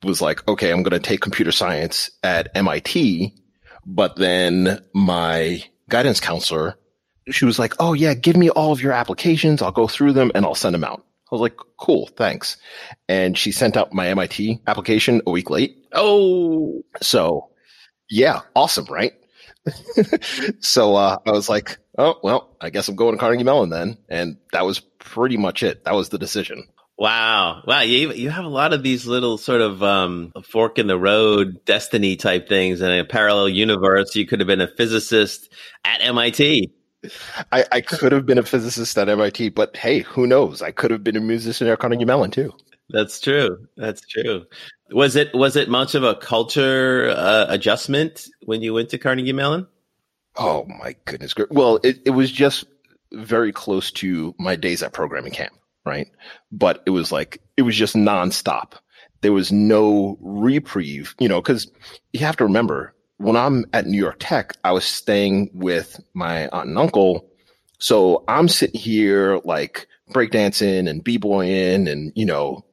was 0.04 0.22
like, 0.22 0.46
okay, 0.50 0.70
I'm 0.70 0.84
going 0.84 0.92
to 0.92 1.00
take 1.00 1.22
computer 1.22 1.54
science 1.54 2.12
at 2.24 2.50
MIT. 2.56 3.34
But 3.86 4.18
then 4.18 4.84
my 4.94 5.64
guidance 5.88 6.20
counselor, 6.20 6.78
she 7.32 7.46
was 7.46 7.58
like, 7.58 7.74
oh, 7.80 7.94
yeah, 7.94 8.16
give 8.16 8.36
me 8.36 8.50
all 8.50 8.74
of 8.74 8.82
your 8.82 8.92
applications. 8.92 9.62
I'll 9.62 9.72
go 9.72 9.88
through 9.88 10.12
them 10.12 10.30
and 10.36 10.44
I'll 10.46 10.56
send 10.56 10.76
them 10.76 10.84
out. 10.84 11.06
I 11.32 11.36
was 11.36 11.42
like, 11.42 11.56
cool, 11.78 12.08
thanks. 12.08 12.58
And 13.08 13.38
she 13.38 13.54
sent 13.54 13.78
out 13.78 13.94
my 13.94 14.10
MIT 14.10 14.60
application 14.68 15.22
a 15.26 15.32
week 15.32 15.50
late. 15.50 15.78
Oh, 15.94 16.84
so 17.02 17.50
yeah, 18.10 18.42
awesome, 18.58 18.88
right? 18.90 19.14
so 20.60 20.96
uh, 20.96 21.18
I 21.26 21.32
was 21.32 21.50
like, 21.50 21.78
oh, 21.98 22.20
well, 22.24 22.56
I 22.60 22.70
guess 22.70 22.88
I'm 22.88 22.96
going 22.96 23.14
to 23.14 23.20
Carnegie 23.20 23.44
Mellon 23.44 23.70
then. 23.70 23.98
And 24.10 24.38
that 24.52 24.66
was 24.66 24.80
pretty 24.80 25.38
much 25.38 25.64
it. 25.64 25.84
That 25.86 25.94
was 25.94 26.10
the 26.10 26.18
decision. 26.18 26.68
Wow. 26.98 27.64
Wow. 27.66 27.82
You, 27.82 28.12
you 28.14 28.30
have 28.30 28.46
a 28.46 28.50
lot 28.50 28.74
of 28.74 28.84
these 28.84 29.08
little 29.08 29.38
sort 29.38 29.62
of 29.62 29.82
um, 29.82 30.32
fork 30.44 30.78
in 30.78 30.88
the 30.88 30.98
road 30.98 31.66
destiny 31.66 32.16
type 32.16 32.48
things 32.48 32.82
in 32.82 32.92
a 32.92 33.04
parallel 33.04 33.50
universe. 33.50 34.16
You 34.16 34.28
could 34.28 34.40
have 34.40 34.48
been 34.48 34.62
a 34.62 34.68
physicist 34.68 35.50
at 35.84 36.02
MIT. 36.02 36.72
I, 37.52 37.66
I 37.72 37.82
could 37.82 38.14
have 38.14 38.26
been 38.26 38.38
a 38.38 38.44
physicist 38.44 38.98
at 38.98 39.10
MIT, 39.10 39.50
but 39.50 39.76
hey, 39.76 40.00
who 40.00 40.26
knows? 40.26 40.62
I 40.62 40.72
could 40.72 40.92
have 40.92 41.04
been 41.04 41.18
a 41.18 41.22
musician 41.22 41.68
at 41.68 41.80
Carnegie 41.80 42.06
Mellon 42.06 42.32
too. 42.32 42.54
That's 42.94 43.20
true. 43.20 43.68
That's 43.76 44.08
true. 44.08 44.46
Was 44.92 45.16
it 45.16 45.34
was 45.34 45.56
it 45.56 45.68
much 45.68 45.96
of 45.96 46.04
a 46.04 46.14
culture 46.16 47.10
uh, 47.10 47.48
adjustment 47.50 48.28
when 48.46 48.62
you 48.62 48.74
went 48.74 48.90
to 48.90 49.00
Carnegie 49.00 49.34
Mellon? 49.34 49.66
Oh 50.36 50.66
my 50.66 50.96
goodness! 51.06 51.34
Well, 51.50 51.80
it, 51.84 52.00
it 52.06 52.12
was 52.12 52.32
just 52.32 52.66
very 53.12 53.52
close 53.52 53.92
to 53.94 54.36
my 54.38 54.56
days 54.56 54.84
at 54.84 54.94
programming 54.94 55.32
camp, 55.32 55.54
right? 55.86 56.08
But 56.52 56.84
it 56.86 56.92
was 56.92 57.12
like 57.12 57.42
it 57.58 57.64
was 57.64 57.76
just 57.76 57.96
nonstop. 57.96 58.74
There 59.22 59.34
was 59.34 59.52
no 59.52 60.18
reprieve, 60.22 61.16
you 61.20 61.28
know, 61.28 61.42
because 61.42 61.72
you 62.12 62.20
have 62.20 62.38
to 62.38 62.44
remember 62.44 62.94
when 63.18 63.36
I'm 63.36 63.66
at 63.74 63.88
New 63.88 63.98
York 63.98 64.18
Tech, 64.20 64.54
I 64.64 64.72
was 64.72 64.86
staying 64.86 65.50
with 65.54 66.00
my 66.14 66.48
aunt 66.50 66.70
and 66.70 66.78
uncle, 66.78 67.28
so 67.80 68.24
I'm 68.28 68.48
sitting 68.48 68.80
here 68.80 69.40
like 69.46 69.88
breakdancing 70.12 70.88
and 70.88 71.04
b-boying 71.04 71.88
and 71.88 72.12
you 72.16 72.26
know 72.26 72.64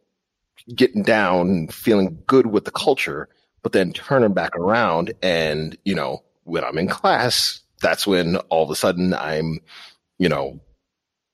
getting 0.75 1.03
down 1.03 1.49
and 1.49 1.75
feeling 1.75 2.23
good 2.27 2.47
with 2.47 2.65
the 2.65 2.71
culture, 2.71 3.29
but 3.63 3.73
then 3.73 3.93
turning 3.93 4.33
back 4.33 4.57
around 4.57 5.13
and, 5.23 5.77
you 5.85 5.95
know, 5.95 6.23
when 6.45 6.65
I'm 6.65 6.79
in 6.79 6.89
class, 6.89 7.61
that's 7.81 8.07
when 8.07 8.37
all 8.37 8.65
of 8.65 8.71
a 8.71 8.77
sudden 8.77 9.15
I'm, 9.15 9.61
you 10.19 10.29
know, 10.29 10.61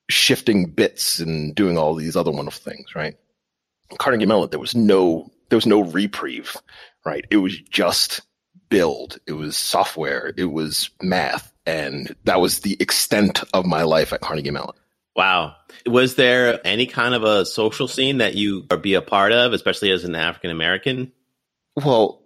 shifting 0.09 0.66
bits 0.66 1.19
and 1.19 1.55
doing 1.55 1.76
all 1.76 1.95
these 1.95 2.16
other 2.16 2.31
wonderful 2.31 2.73
things, 2.73 2.95
right? 2.95 3.16
Carnegie 3.99 4.26
Mellon, 4.26 4.50
there 4.50 4.61
was 4.61 4.75
no, 4.75 5.31
there 5.49 5.57
was 5.57 5.66
no 5.66 5.83
reprieve, 5.83 6.57
right? 7.05 7.25
It 7.31 7.38
was 7.38 7.59
just 7.59 8.21
build. 8.69 9.19
It 9.26 9.33
was 9.33 9.57
software. 9.57 10.33
It 10.37 10.52
was 10.52 10.90
math. 11.02 11.52
And 11.66 12.14
that 12.25 12.40
was 12.40 12.61
the 12.61 12.76
extent 12.81 13.43
of 13.55 13.66
my 13.66 13.83
life 13.83 14.12
at 14.12 14.21
Carnegie 14.21 14.50
Mellon. 14.50 14.76
Wow. 15.16 15.56
Was 15.87 16.16
there 16.16 16.61
any 16.64 16.87
kind 16.87 17.14
of 17.14 17.25
a 17.25 17.46
social 17.46 17.88
scene 17.88 18.18
that 18.18 18.35
you 18.35 18.62
be 18.62 18.94
a 18.94 19.02
part 19.02 19.32
of, 19.32 19.52
especially 19.52 19.90
as 19.90 20.04
an 20.04 20.14
African 20.14 20.50
American? 20.50 21.12
Well, 21.75 22.23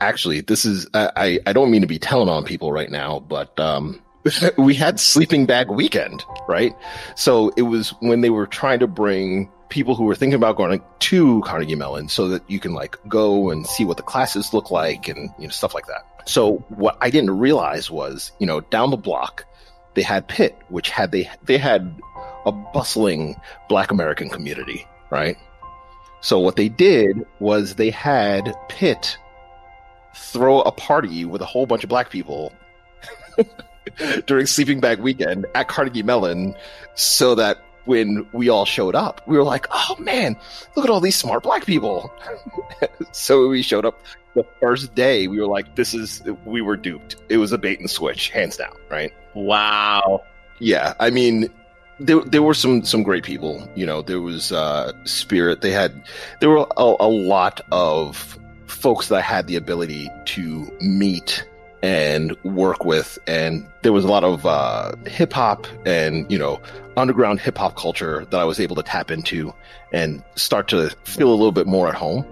actually, 0.00 0.40
this 0.40 0.64
is 0.64 0.86
I, 0.94 1.40
I 1.46 1.52
don't 1.52 1.70
mean 1.70 1.80
to 1.80 1.86
be 1.86 1.98
telling 1.98 2.28
on 2.28 2.44
people 2.44 2.72
right 2.72 2.90
now, 2.90 3.18
but 3.18 3.58
um, 3.58 4.00
we 4.58 4.74
had 4.74 5.00
sleeping 5.00 5.46
bag 5.46 5.68
weekend, 5.68 6.24
right? 6.48 6.74
So 7.16 7.50
it 7.56 7.62
was 7.62 7.90
when 8.00 8.20
they 8.20 8.30
were 8.30 8.46
trying 8.46 8.78
to 8.80 8.86
bring 8.86 9.50
people 9.68 9.94
who 9.94 10.04
were 10.04 10.14
thinking 10.14 10.36
about 10.36 10.56
going 10.56 10.82
to 10.98 11.42
Carnegie 11.42 11.74
Mellon 11.74 12.08
so 12.08 12.28
that 12.28 12.48
you 12.48 12.58
can 12.58 12.72
like 12.72 12.96
go 13.08 13.50
and 13.50 13.66
see 13.66 13.84
what 13.84 13.96
the 13.96 14.02
classes 14.02 14.54
look 14.54 14.70
like 14.70 15.08
and 15.08 15.30
you 15.38 15.46
know 15.46 15.52
stuff 15.52 15.74
like 15.74 15.86
that. 15.86 16.04
So 16.28 16.58
what 16.68 16.96
I 17.00 17.10
didn't 17.10 17.38
realize 17.38 17.90
was, 17.90 18.32
you 18.38 18.46
know, 18.46 18.60
down 18.60 18.90
the 18.90 18.96
block 18.96 19.44
they 19.98 20.04
had 20.04 20.28
Pitt, 20.28 20.56
which 20.68 20.90
had 20.90 21.10
they 21.10 21.28
they 21.42 21.58
had 21.58 21.92
a 22.46 22.52
bustling 22.52 23.34
Black 23.68 23.90
American 23.90 24.28
community, 24.28 24.86
right? 25.10 25.36
So 26.20 26.38
what 26.38 26.54
they 26.54 26.68
did 26.68 27.26
was 27.40 27.74
they 27.74 27.90
had 27.90 28.54
Pitt 28.68 29.18
throw 30.14 30.60
a 30.60 30.70
party 30.70 31.24
with 31.24 31.42
a 31.42 31.44
whole 31.44 31.66
bunch 31.66 31.82
of 31.82 31.90
black 31.90 32.10
people 32.10 32.52
during 34.26 34.46
sleeping 34.46 34.78
bag 34.78 35.00
weekend 35.00 35.46
at 35.56 35.66
Carnegie 35.66 36.04
Mellon 36.04 36.54
so 36.94 37.34
that 37.34 37.58
when 37.84 38.24
we 38.32 38.48
all 38.48 38.66
showed 38.66 38.94
up, 38.94 39.20
we 39.26 39.36
were 39.36 39.42
like, 39.42 39.66
oh 39.72 39.96
man, 39.98 40.36
look 40.76 40.84
at 40.84 40.90
all 40.90 41.00
these 41.00 41.16
smart 41.16 41.42
black 41.42 41.66
people. 41.66 42.12
so 43.10 43.48
we 43.48 43.62
showed 43.62 43.84
up 43.84 44.00
the 44.34 44.44
first 44.60 44.94
day, 44.94 45.26
we 45.26 45.40
were 45.40 45.46
like, 45.46 45.74
this 45.74 45.94
is, 45.94 46.22
we 46.44 46.62
were 46.62 46.76
duped. 46.76 47.16
It 47.28 47.38
was 47.38 47.52
a 47.52 47.58
bait 47.58 47.80
and 47.80 47.90
switch, 47.90 48.30
hands 48.30 48.56
down, 48.56 48.76
right? 48.90 49.12
Wow. 49.34 50.24
Yeah. 50.58 50.94
I 51.00 51.10
mean, 51.10 51.48
there, 51.98 52.20
there 52.20 52.42
were 52.42 52.54
some, 52.54 52.84
some 52.84 53.02
great 53.02 53.24
people. 53.24 53.68
You 53.74 53.86
know, 53.86 54.02
there 54.02 54.20
was, 54.20 54.52
uh, 54.52 54.92
Spirit. 55.04 55.60
They 55.60 55.72
had, 55.72 56.02
there 56.40 56.50
were 56.50 56.66
a, 56.76 56.94
a 57.00 57.08
lot 57.08 57.60
of 57.72 58.38
folks 58.66 59.08
that 59.08 59.16
I 59.16 59.20
had 59.20 59.46
the 59.46 59.56
ability 59.56 60.10
to 60.26 60.70
meet 60.80 61.44
and 61.82 62.36
work 62.44 62.84
with. 62.84 63.18
And 63.26 63.66
there 63.82 63.92
was 63.92 64.04
a 64.04 64.08
lot 64.08 64.24
of 64.24 64.44
uh, 64.46 64.92
hip 65.06 65.32
hop 65.32 65.66
and, 65.86 66.30
you 66.30 66.38
know, 66.38 66.60
underground 66.96 67.40
hip 67.40 67.58
hop 67.58 67.76
culture 67.76 68.26
that 68.30 68.40
I 68.40 68.44
was 68.44 68.60
able 68.60 68.76
to 68.76 68.82
tap 68.82 69.10
into 69.10 69.54
and 69.92 70.22
start 70.34 70.68
to 70.68 70.90
feel 71.04 71.28
a 71.28 71.34
little 71.34 71.52
bit 71.52 71.66
more 71.66 71.88
at 71.88 71.94
home. 71.94 72.26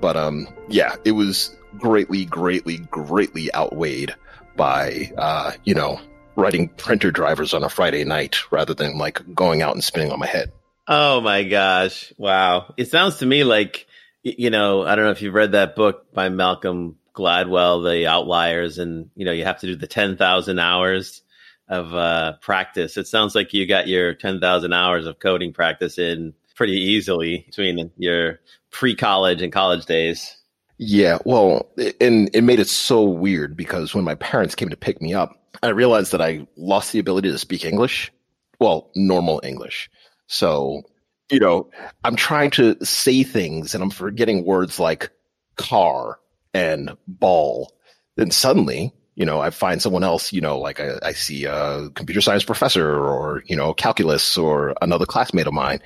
But 0.00 0.16
um, 0.16 0.48
yeah, 0.68 0.96
it 1.04 1.12
was 1.12 1.56
greatly, 1.78 2.24
greatly, 2.24 2.78
greatly 2.78 3.52
outweighed 3.54 4.14
by, 4.56 5.12
uh, 5.16 5.52
you 5.64 5.74
know, 5.74 6.00
writing 6.36 6.68
printer 6.68 7.10
drivers 7.10 7.54
on 7.54 7.64
a 7.64 7.68
Friday 7.68 8.04
night 8.04 8.36
rather 8.50 8.74
than 8.74 8.98
like 8.98 9.22
going 9.34 9.62
out 9.62 9.74
and 9.74 9.82
spinning 9.82 10.12
on 10.12 10.18
my 10.18 10.26
head. 10.26 10.52
Oh 10.88 11.20
my 11.20 11.42
gosh. 11.44 12.12
Wow. 12.16 12.74
It 12.76 12.90
sounds 12.90 13.16
to 13.18 13.26
me 13.26 13.44
like, 13.44 13.86
you 14.22 14.50
know, 14.50 14.84
I 14.84 14.94
don't 14.94 15.04
know 15.04 15.10
if 15.10 15.22
you've 15.22 15.34
read 15.34 15.52
that 15.52 15.76
book 15.76 16.12
by 16.12 16.28
Malcolm 16.28 16.96
Gladwell, 17.14 17.84
The 17.84 18.06
Outliers, 18.06 18.78
and, 18.78 19.10
you 19.16 19.24
know, 19.24 19.32
you 19.32 19.44
have 19.44 19.60
to 19.60 19.66
do 19.66 19.76
the 19.76 19.86
10,000 19.86 20.58
hours 20.58 21.22
of 21.68 21.94
uh, 21.94 22.34
practice. 22.40 22.96
It 22.96 23.08
sounds 23.08 23.34
like 23.34 23.52
you 23.52 23.66
got 23.66 23.88
your 23.88 24.14
10,000 24.14 24.72
hours 24.72 25.06
of 25.06 25.18
coding 25.18 25.52
practice 25.52 25.98
in 25.98 26.34
pretty 26.54 26.74
easily 26.74 27.44
between 27.46 27.90
your 27.96 28.40
pre 28.76 28.94
college 28.94 29.40
and 29.40 29.52
college 29.52 29.86
days. 29.86 30.36
Yeah, 30.76 31.16
well, 31.24 31.66
and 31.98 32.28
it 32.34 32.44
made 32.44 32.60
it 32.60 32.68
so 32.68 33.02
weird 33.02 33.56
because 33.56 33.94
when 33.94 34.04
my 34.04 34.14
parents 34.16 34.54
came 34.54 34.68
to 34.68 34.76
pick 34.76 35.00
me 35.00 35.14
up, 35.14 35.34
I 35.62 35.68
realized 35.68 36.12
that 36.12 36.20
I 36.20 36.46
lost 36.58 36.92
the 36.92 36.98
ability 36.98 37.30
to 37.30 37.38
speak 37.38 37.64
English. 37.64 38.12
Well, 38.60 38.90
normal 38.94 39.40
English. 39.42 39.88
So, 40.26 40.82
you 41.30 41.40
know, 41.40 41.70
I'm 42.04 42.16
trying 42.16 42.50
to 42.52 42.76
say 42.84 43.22
things 43.22 43.74
and 43.74 43.82
I'm 43.82 43.90
forgetting 43.90 44.44
words 44.44 44.78
like 44.78 45.10
car 45.56 46.18
and 46.52 46.94
ball. 47.08 47.72
Then 48.16 48.30
suddenly, 48.30 48.92
you 49.14 49.24
know, 49.24 49.40
I 49.40 49.48
find 49.48 49.80
someone 49.80 50.04
else, 50.04 50.34
you 50.34 50.42
know, 50.42 50.58
like 50.58 50.80
I, 50.80 50.98
I, 51.02 51.12
see 51.12 51.46
a 51.46 51.88
computer 51.94 52.20
science 52.20 52.44
professor 52.44 52.94
or, 52.94 53.42
you 53.46 53.56
know, 53.56 53.72
calculus 53.72 54.36
or 54.36 54.74
another 54.82 55.06
classmate 55.06 55.46
of 55.46 55.54
mine. 55.54 55.80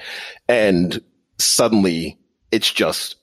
And 0.48 1.00
suddenly 1.38 2.19
it's 2.50 2.72
just 2.72 3.16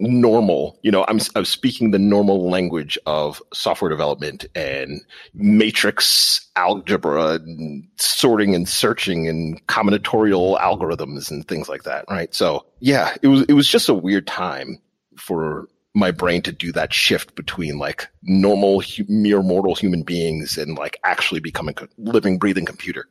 normal. 0.00 0.78
You 0.82 0.92
know, 0.92 1.04
I'm, 1.08 1.18
I'm 1.34 1.44
speaking 1.44 1.90
the 1.90 1.98
normal 1.98 2.48
language 2.48 2.96
of 3.06 3.42
software 3.52 3.88
development 3.88 4.46
and 4.54 5.00
matrix 5.34 6.46
algebra 6.54 7.34
and 7.34 7.84
sorting 7.98 8.54
and 8.54 8.68
searching 8.68 9.26
and 9.26 9.64
combinatorial 9.66 10.58
algorithms 10.60 11.30
and 11.30 11.46
things 11.48 11.68
like 11.68 11.82
that. 11.82 12.04
Right. 12.08 12.32
So 12.32 12.64
yeah, 12.78 13.16
it 13.22 13.28
was, 13.28 13.42
it 13.48 13.54
was 13.54 13.68
just 13.68 13.88
a 13.88 13.94
weird 13.94 14.26
time 14.26 14.78
for 15.16 15.68
my 15.94 16.12
brain 16.12 16.42
to 16.42 16.52
do 16.52 16.70
that 16.70 16.92
shift 16.92 17.34
between 17.34 17.78
like 17.78 18.08
normal, 18.22 18.80
hu- 18.80 19.04
mere 19.08 19.42
mortal 19.42 19.74
human 19.74 20.04
beings 20.04 20.56
and 20.56 20.78
like 20.78 20.96
actually 21.02 21.40
becoming 21.40 21.74
a 21.78 21.88
living, 21.98 22.38
breathing 22.38 22.66
computer. 22.66 23.08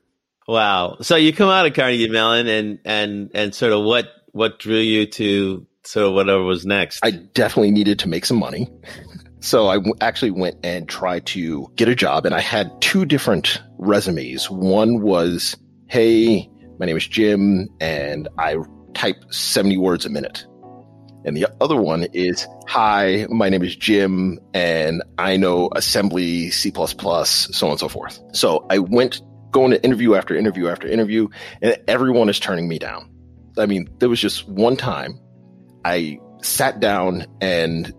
Wow. 0.47 0.99
So 1.01 1.17
you 1.17 1.33
come 1.33 1.49
out 1.49 1.65
of 1.65 1.73
Carnegie 1.73 2.07
Mellon 2.07 2.47
and, 2.47 2.79
and, 2.85 3.31
and 3.33 3.53
sort 3.53 3.73
of 3.73 3.83
what, 3.83 4.05
what 4.31 4.59
drew 4.59 4.77
you 4.77 5.05
to 5.05 5.65
of 5.95 6.13
whatever 6.13 6.43
was 6.43 6.65
next? 6.65 6.99
I 7.03 7.11
definitely 7.11 7.71
needed 7.71 7.99
to 7.99 8.09
make 8.09 8.25
some 8.25 8.37
money. 8.37 8.69
So 9.39 9.67
I 9.67 9.75
w- 9.75 9.93
actually 10.01 10.31
went 10.31 10.57
and 10.63 10.89
tried 10.89 11.27
to 11.27 11.71
get 11.75 11.87
a 11.87 11.95
job 11.95 12.25
and 12.25 12.33
I 12.33 12.39
had 12.39 12.81
two 12.81 13.05
different 13.05 13.61
resumes. 13.77 14.49
One 14.49 15.01
was, 15.01 15.55
Hey, 15.87 16.49
my 16.79 16.87
name 16.87 16.97
is 16.97 17.07
Jim 17.07 17.69
and 17.79 18.27
I 18.39 18.55
type 18.95 19.23
70 19.31 19.77
words 19.77 20.05
a 20.05 20.09
minute. 20.09 20.45
And 21.23 21.37
the 21.37 21.47
other 21.61 21.75
one 21.75 22.07
is, 22.13 22.47
hi, 22.67 23.27
my 23.29 23.47
name 23.49 23.63
is 23.63 23.75
Jim 23.75 24.39
and 24.55 25.03
I 25.19 25.37
know 25.37 25.69
assembly, 25.75 26.49
C++, 26.49 26.71
so 26.71 26.81
on 26.87 27.71
and 27.71 27.79
so 27.79 27.87
forth. 27.87 28.19
So 28.33 28.65
I 28.69 28.79
went 28.79 29.21
going 29.51 29.71
to 29.71 29.83
interview 29.83 30.15
after 30.15 30.35
interview 30.35 30.67
after 30.67 30.87
interview 30.87 31.27
and 31.61 31.77
everyone 31.87 32.27
is 32.27 32.39
turning 32.39 32.67
me 32.67 32.79
down. 32.79 33.09
I 33.57 33.65
mean, 33.65 33.89
there 33.99 34.09
was 34.09 34.19
just 34.19 34.47
one 34.47 34.75
time 34.75 35.19
I 35.85 36.19
sat 36.41 36.79
down 36.79 37.25
and 37.41 37.93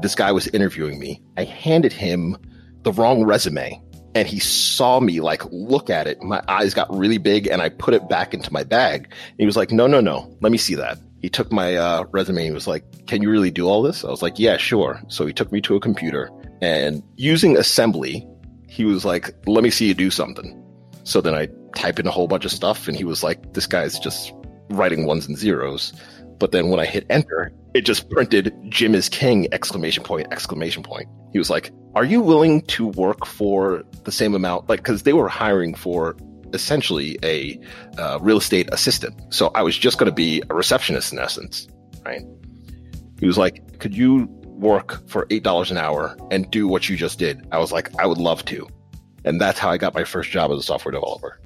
this 0.00 0.14
guy 0.14 0.32
was 0.32 0.48
interviewing 0.48 0.98
me. 0.98 1.22
I 1.36 1.44
handed 1.44 1.92
him 1.92 2.36
the 2.82 2.92
wrong 2.92 3.24
resume 3.24 3.80
and 4.14 4.28
he 4.28 4.38
saw 4.38 5.00
me 5.00 5.20
like 5.20 5.42
look 5.50 5.90
at 5.90 6.06
it. 6.06 6.22
My 6.22 6.42
eyes 6.48 6.74
got 6.74 6.94
really 6.94 7.18
big 7.18 7.46
and 7.46 7.62
I 7.62 7.68
put 7.68 7.94
it 7.94 8.08
back 8.08 8.34
into 8.34 8.52
my 8.52 8.64
bag. 8.64 9.12
he 9.38 9.46
was 9.46 9.56
like, 9.56 9.72
no, 9.72 9.86
no, 9.86 10.00
no, 10.00 10.36
let 10.40 10.52
me 10.52 10.58
see 10.58 10.74
that 10.76 10.98
he 11.24 11.30
took 11.30 11.50
my 11.50 11.74
uh, 11.74 12.04
resume 12.12 12.42
and 12.42 12.48
he 12.48 12.52
was 12.52 12.66
like, 12.66 13.06
Can 13.06 13.22
you 13.22 13.30
really 13.30 13.50
do 13.50 13.66
all 13.66 13.80
this? 13.80 14.04
I 14.04 14.10
was 14.10 14.20
like, 14.20 14.38
Yeah, 14.38 14.58
sure. 14.58 15.00
So 15.08 15.24
he 15.24 15.32
took 15.32 15.50
me 15.50 15.62
to 15.62 15.74
a 15.74 15.80
computer 15.80 16.30
and 16.60 17.02
using 17.16 17.56
assembly, 17.56 18.28
he 18.68 18.84
was 18.84 19.06
like, 19.06 19.34
Let 19.46 19.64
me 19.64 19.70
see 19.70 19.88
you 19.88 19.94
do 19.94 20.10
something. 20.10 20.62
So 21.04 21.22
then 21.22 21.32
I 21.34 21.48
type 21.74 21.98
in 21.98 22.06
a 22.06 22.10
whole 22.10 22.28
bunch 22.28 22.44
of 22.44 22.52
stuff 22.52 22.88
and 22.88 22.94
he 22.94 23.04
was 23.04 23.22
like, 23.22 23.54
This 23.54 23.66
guy's 23.66 23.98
just 23.98 24.34
writing 24.70 25.06
ones 25.06 25.26
and 25.26 25.36
zeros. 25.36 25.92
But 26.38 26.52
then 26.52 26.68
when 26.68 26.80
I 26.80 26.86
hit 26.86 27.06
enter, 27.10 27.52
it 27.74 27.82
just 27.82 28.10
printed 28.10 28.54
Jim 28.68 28.94
is 28.94 29.08
king 29.08 29.46
exclamation 29.52 30.02
point 30.02 30.26
exclamation 30.32 30.82
point. 30.82 31.08
He 31.32 31.38
was 31.38 31.50
like, 31.50 31.72
"Are 31.94 32.04
you 32.04 32.20
willing 32.20 32.62
to 32.62 32.86
work 32.88 33.26
for 33.26 33.84
the 34.04 34.12
same 34.12 34.34
amount?" 34.34 34.68
Like, 34.68 34.80
because 34.80 35.02
they 35.02 35.12
were 35.12 35.28
hiring 35.28 35.74
for 35.74 36.16
essentially 36.54 37.18
a 37.22 37.58
uh, 37.98 38.18
real 38.20 38.38
estate 38.38 38.68
assistant. 38.72 39.14
So 39.34 39.50
I 39.54 39.62
was 39.62 39.76
just 39.76 39.98
going 39.98 40.08
to 40.08 40.14
be 40.14 40.42
a 40.48 40.54
receptionist 40.54 41.12
in 41.12 41.18
essence, 41.18 41.68
right? 42.04 42.22
He 43.18 43.26
was 43.26 43.36
like, 43.36 43.78
could 43.80 43.96
you 43.96 44.28
work 44.44 45.06
for 45.08 45.26
$8 45.26 45.70
an 45.70 45.76
hour 45.76 46.16
and 46.30 46.50
do 46.50 46.68
what 46.68 46.88
you 46.88 46.96
just 46.96 47.18
did? 47.18 47.46
I 47.52 47.58
was 47.58 47.72
like, 47.72 47.94
I 47.98 48.06
would 48.06 48.18
love 48.18 48.44
to. 48.46 48.68
And 49.24 49.40
that's 49.40 49.58
how 49.58 49.70
I 49.70 49.78
got 49.78 49.94
my 49.94 50.04
first 50.04 50.30
job 50.30 50.50
as 50.52 50.58
a 50.58 50.62
software 50.62 50.92
developer. 50.92 51.40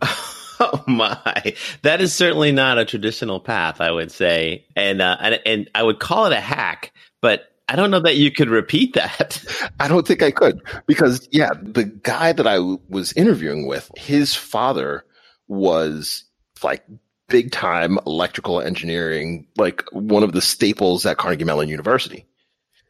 Oh 0.60 0.82
my, 0.88 1.54
that 1.82 2.00
is 2.00 2.12
certainly 2.12 2.50
not 2.50 2.78
a 2.78 2.84
traditional 2.84 3.38
path, 3.38 3.80
I 3.80 3.92
would 3.92 4.10
say, 4.10 4.64
and 4.74 5.00
uh, 5.00 5.16
and, 5.20 5.40
and 5.46 5.70
I 5.72 5.84
would 5.84 6.00
call 6.00 6.26
it 6.26 6.32
a 6.32 6.40
hack. 6.40 6.92
But 7.20 7.52
I 7.68 7.76
don't 7.76 7.92
know 7.92 8.00
that 8.00 8.16
you 8.16 8.32
could 8.32 8.48
repeat 8.48 8.94
that. 8.94 9.44
I 9.80 9.86
don't 9.86 10.06
think 10.06 10.22
I 10.22 10.32
could 10.32 10.60
because 10.86 11.28
yeah, 11.30 11.50
the 11.62 11.84
guy 11.84 12.32
that 12.32 12.46
I 12.46 12.58
was 12.88 13.12
interviewing 13.12 13.66
with, 13.66 13.88
his 13.96 14.34
father 14.34 15.04
was 15.46 16.24
like 16.62 16.84
big 17.28 17.52
time 17.52 17.98
electrical 18.06 18.60
engineering, 18.60 19.46
like 19.56 19.84
one 19.92 20.22
of 20.22 20.32
the 20.32 20.42
staples 20.42 21.06
at 21.06 21.18
Carnegie 21.18 21.44
Mellon 21.44 21.68
University. 21.68 22.26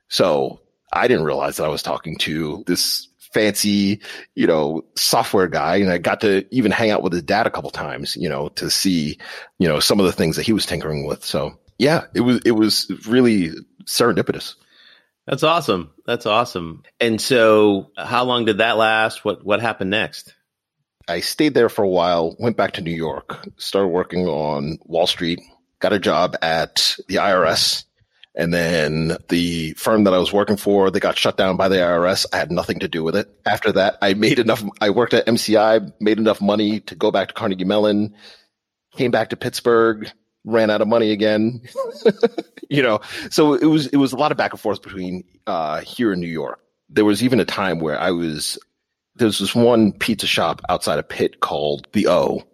So 0.09 0.61
I 0.93 1.09
didn't 1.09 1.25
realize 1.25 1.57
that 1.57 1.65
I 1.65 1.69
was 1.69 1.83
talking 1.83 2.17
to 2.19 2.65
this 2.67 3.09
fancy, 3.33 4.01
you 4.35 4.47
know, 4.47 4.85
software 4.97 5.49
guy. 5.49 5.77
And 5.77 5.91
I 5.91 5.99
got 5.99 6.21
to 6.23 6.47
even 6.51 6.71
hang 6.71 6.91
out 6.91 7.03
with 7.03 7.13
his 7.13 7.23
dad 7.23 7.47
a 7.47 7.51
couple 7.51 7.71
times, 7.71 8.17
you 8.17 8.29
know, 8.29 8.49
to 8.51 8.71
see, 8.71 9.19
you 9.59 9.69
know, 9.69 9.81
some 9.81 10.01
of 10.01 10.07
the 10.07 10.13
things 10.13 10.37
that 10.37 10.47
he 10.47 10.53
was 10.53 10.67
tinkering 10.67 11.07
with. 11.07 11.25
So 11.25 11.59
yeah, 11.79 12.05
it 12.15 12.21
was, 12.21 12.41
it 12.45 12.53
was 12.53 12.91
really 13.07 13.51
serendipitous. 13.85 14.55
That's 15.29 15.43
awesome. 15.43 15.91
That's 16.07 16.25
awesome. 16.25 16.85
And 17.01 17.21
so, 17.21 17.91
how 17.99 18.25
long 18.25 18.47
did 18.47 18.59
that 18.59 18.79
last? 18.79 19.27
What 19.27 19.45
what 19.45 19.61
happened 19.61 19.91
next? 19.91 20.35
I 21.07 21.21
stayed 21.21 21.53
there 21.53 21.69
for 21.69 21.83
a 21.83 21.89
while, 21.89 22.35
went 22.39 22.57
back 22.57 22.73
to 22.73 22.81
New 22.81 22.95
York, 22.95 23.47
started 23.59 23.89
working 23.89 24.27
on 24.27 24.79
Wall 24.87 25.07
Street, 25.07 25.41
got 25.81 25.93
a 25.93 25.99
job 25.99 26.35
at 26.41 26.97
the 27.09 27.17
IRS, 27.17 27.85
and 28.39 28.55
then 28.55 29.17
the 29.29 29.73
firm 29.73 30.05
that 30.05 30.15
I 30.15 30.19
was 30.19 30.33
working 30.33 30.57
for, 30.57 30.93
they 30.93 31.01
got 31.01 31.19
shut 31.19 31.37
down 31.37 31.57
by 31.57 31.69
the 31.69 31.77
IRS. 31.77 32.25
I 32.33 32.37
had 32.37 32.53
nothing 32.53 32.79
to 32.79 32.89
do 32.89 33.03
with 33.03 33.17
it. 33.17 33.29
After 33.45 33.73
that, 33.73 33.99
I 34.01 34.15
made 34.15 34.39
enough 34.39 34.63
I 34.81 34.91
worked 34.91 35.13
at 35.13 35.27
MCI, 35.27 35.93
made 36.01 36.19
enough 36.19 36.41
money 36.41 36.79
to 36.81 36.95
go 36.95 37.11
back 37.11 37.29
to 37.29 37.35
Carnegie 37.35 37.65
Mellon, 37.65 38.15
came 38.93 39.11
back 39.11 39.31
to 39.31 39.37
Pittsburgh, 39.37 40.09
ran 40.45 40.71
out 40.71 40.81
of 40.81 40.87
money 40.87 41.11
again. 41.11 41.63
you 42.71 42.81
know, 42.81 43.01
so 43.29 43.55
it 43.55 43.67
was 43.67 43.89
it 43.89 43.97
was 43.97 44.13
a 44.13 44.17
lot 44.17 44.31
of 44.31 44.39
back 44.39 44.53
and 44.53 44.61
forth 44.61 44.83
between 44.83 45.25
uh, 45.49 45.81
here 45.81 46.13
in 46.13 46.21
New 46.21 46.29
York. 46.29 46.61
There 46.89 47.05
was 47.05 47.25
even 47.25 47.41
a 47.41 47.45
time 47.45 47.81
where 47.81 47.99
I 47.99 48.13
was 48.13 48.57
there 49.17 49.27
was 49.27 49.41
this 49.41 49.55
one 49.55 49.91
pizza 49.91 50.29
shop 50.29 50.63
outside 50.69 51.01
of 51.01 51.09
Pitt 51.09 51.41
called 51.41 51.89
the 51.93 52.07
O, 52.07 52.45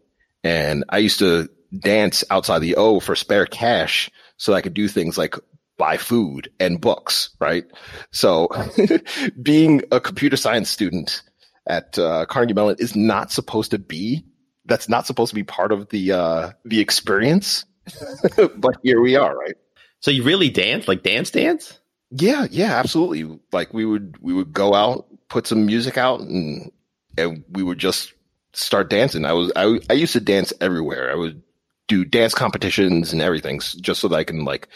and 0.43 0.85
I 0.89 0.97
used 0.99 1.19
to 1.19 1.51
dance 1.79 2.25
outside 2.31 2.61
the 2.61 2.77
O 2.77 3.01
for 3.01 3.15
spare 3.15 3.45
cash 3.45 4.11
so 4.39 4.55
I 4.55 4.63
could 4.63 4.73
do 4.73 4.89
things 4.89 5.19
like 5.19 5.37
buy 5.77 5.97
food 5.97 6.51
and 6.61 6.81
books, 6.81 7.31
right? 7.41 7.65
So 8.13 8.49
being 9.43 9.83
a 9.91 10.01
computer 10.01 10.37
science 10.37 10.71
student 10.71 11.23
at 11.67 11.99
uh, 11.99 12.27
Carnegie 12.27 12.55
Mellon 12.55 12.77
is 12.79 12.95
not 12.95 13.33
supposed 13.33 13.71
to 13.73 13.79
be 13.79 14.25
that's 14.67 14.89
not 14.89 15.07
supposed 15.07 15.31
to 15.31 15.35
be 15.35 15.45
part 15.45 15.73
of 15.73 15.89
the 15.91 16.13
uh 16.13 16.51
the 16.65 16.81
experience. 16.81 17.65
but 18.57 18.77
here 18.83 19.01
we 19.01 19.17
are, 19.17 19.37
right? 19.37 19.57
So 20.01 20.11
you 20.11 20.23
really 20.23 20.51
dance, 20.51 20.89
like 20.89 21.03
dance 21.03 21.31
dance? 21.31 21.79
Yeah, 22.11 22.47
yeah, 22.51 22.79
absolutely. 22.79 23.39
Like 23.53 23.75
we 23.75 23.85
would 23.85 24.17
we 24.21 24.33
would 24.33 24.53
go 24.53 24.75
out, 24.75 25.07
put 25.29 25.47
some 25.47 25.67
music 25.67 25.99
out 25.99 26.21
and 26.21 26.71
and 27.19 27.45
we 27.51 27.63
would 27.63 27.79
just 27.79 28.13
start 28.53 28.91
dancing. 28.91 29.25
I 29.25 29.33
was 29.33 29.53
I 29.57 29.79
I 29.91 29.95
used 29.95 30.13
to 30.15 30.21
dance 30.21 30.53
everywhere. 30.61 31.11
I 31.11 31.15
would 31.15 31.43
do 31.87 32.05
dance 32.05 32.35
competitions 32.35 33.13
and 33.13 33.21
everything 33.21 33.61
just 33.61 34.01
so 34.01 34.09
that 34.09 34.17
I 34.17 34.25
can 34.25 34.45
like 34.45 34.69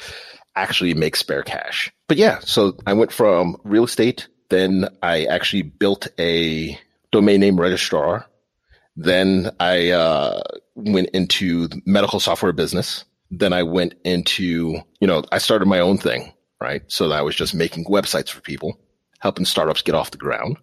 actually 0.63 0.95
make 0.95 1.17
spare 1.17 1.43
cash. 1.43 1.91
But 2.09 2.17
yeah, 2.17 2.39
so 2.41 2.77
I 2.87 2.93
went 2.93 3.13
from 3.13 3.57
real 3.65 3.85
estate, 3.85 4.29
then 4.49 4.89
I 5.03 5.25
actually 5.25 5.63
built 5.63 6.09
a 6.19 6.79
domain 7.13 7.41
name 7.41 7.61
registrar. 7.61 8.27
Then 8.97 9.51
I 9.61 9.91
uh, 9.91 10.43
went 10.75 11.11
into 11.11 11.69
medical 11.87 12.21
software 12.21 12.53
business. 12.53 13.05
Then 13.31 13.53
I 13.53 13.63
went 13.63 13.95
into, 14.05 14.81
you 15.01 15.07
know, 15.07 15.23
I 15.31 15.39
started 15.39 15.67
my 15.67 15.81
own 15.81 15.99
thing, 15.99 16.33
right? 16.61 16.83
So 16.89 17.11
I 17.13 17.23
was 17.23 17.37
just 17.37 17.55
making 17.55 17.85
websites 17.85 18.31
for 18.31 18.41
people, 18.41 18.81
helping 19.21 19.45
startups 19.45 19.83
get 19.83 19.95
off 19.95 20.11
the 20.11 20.19
ground. 20.19 20.57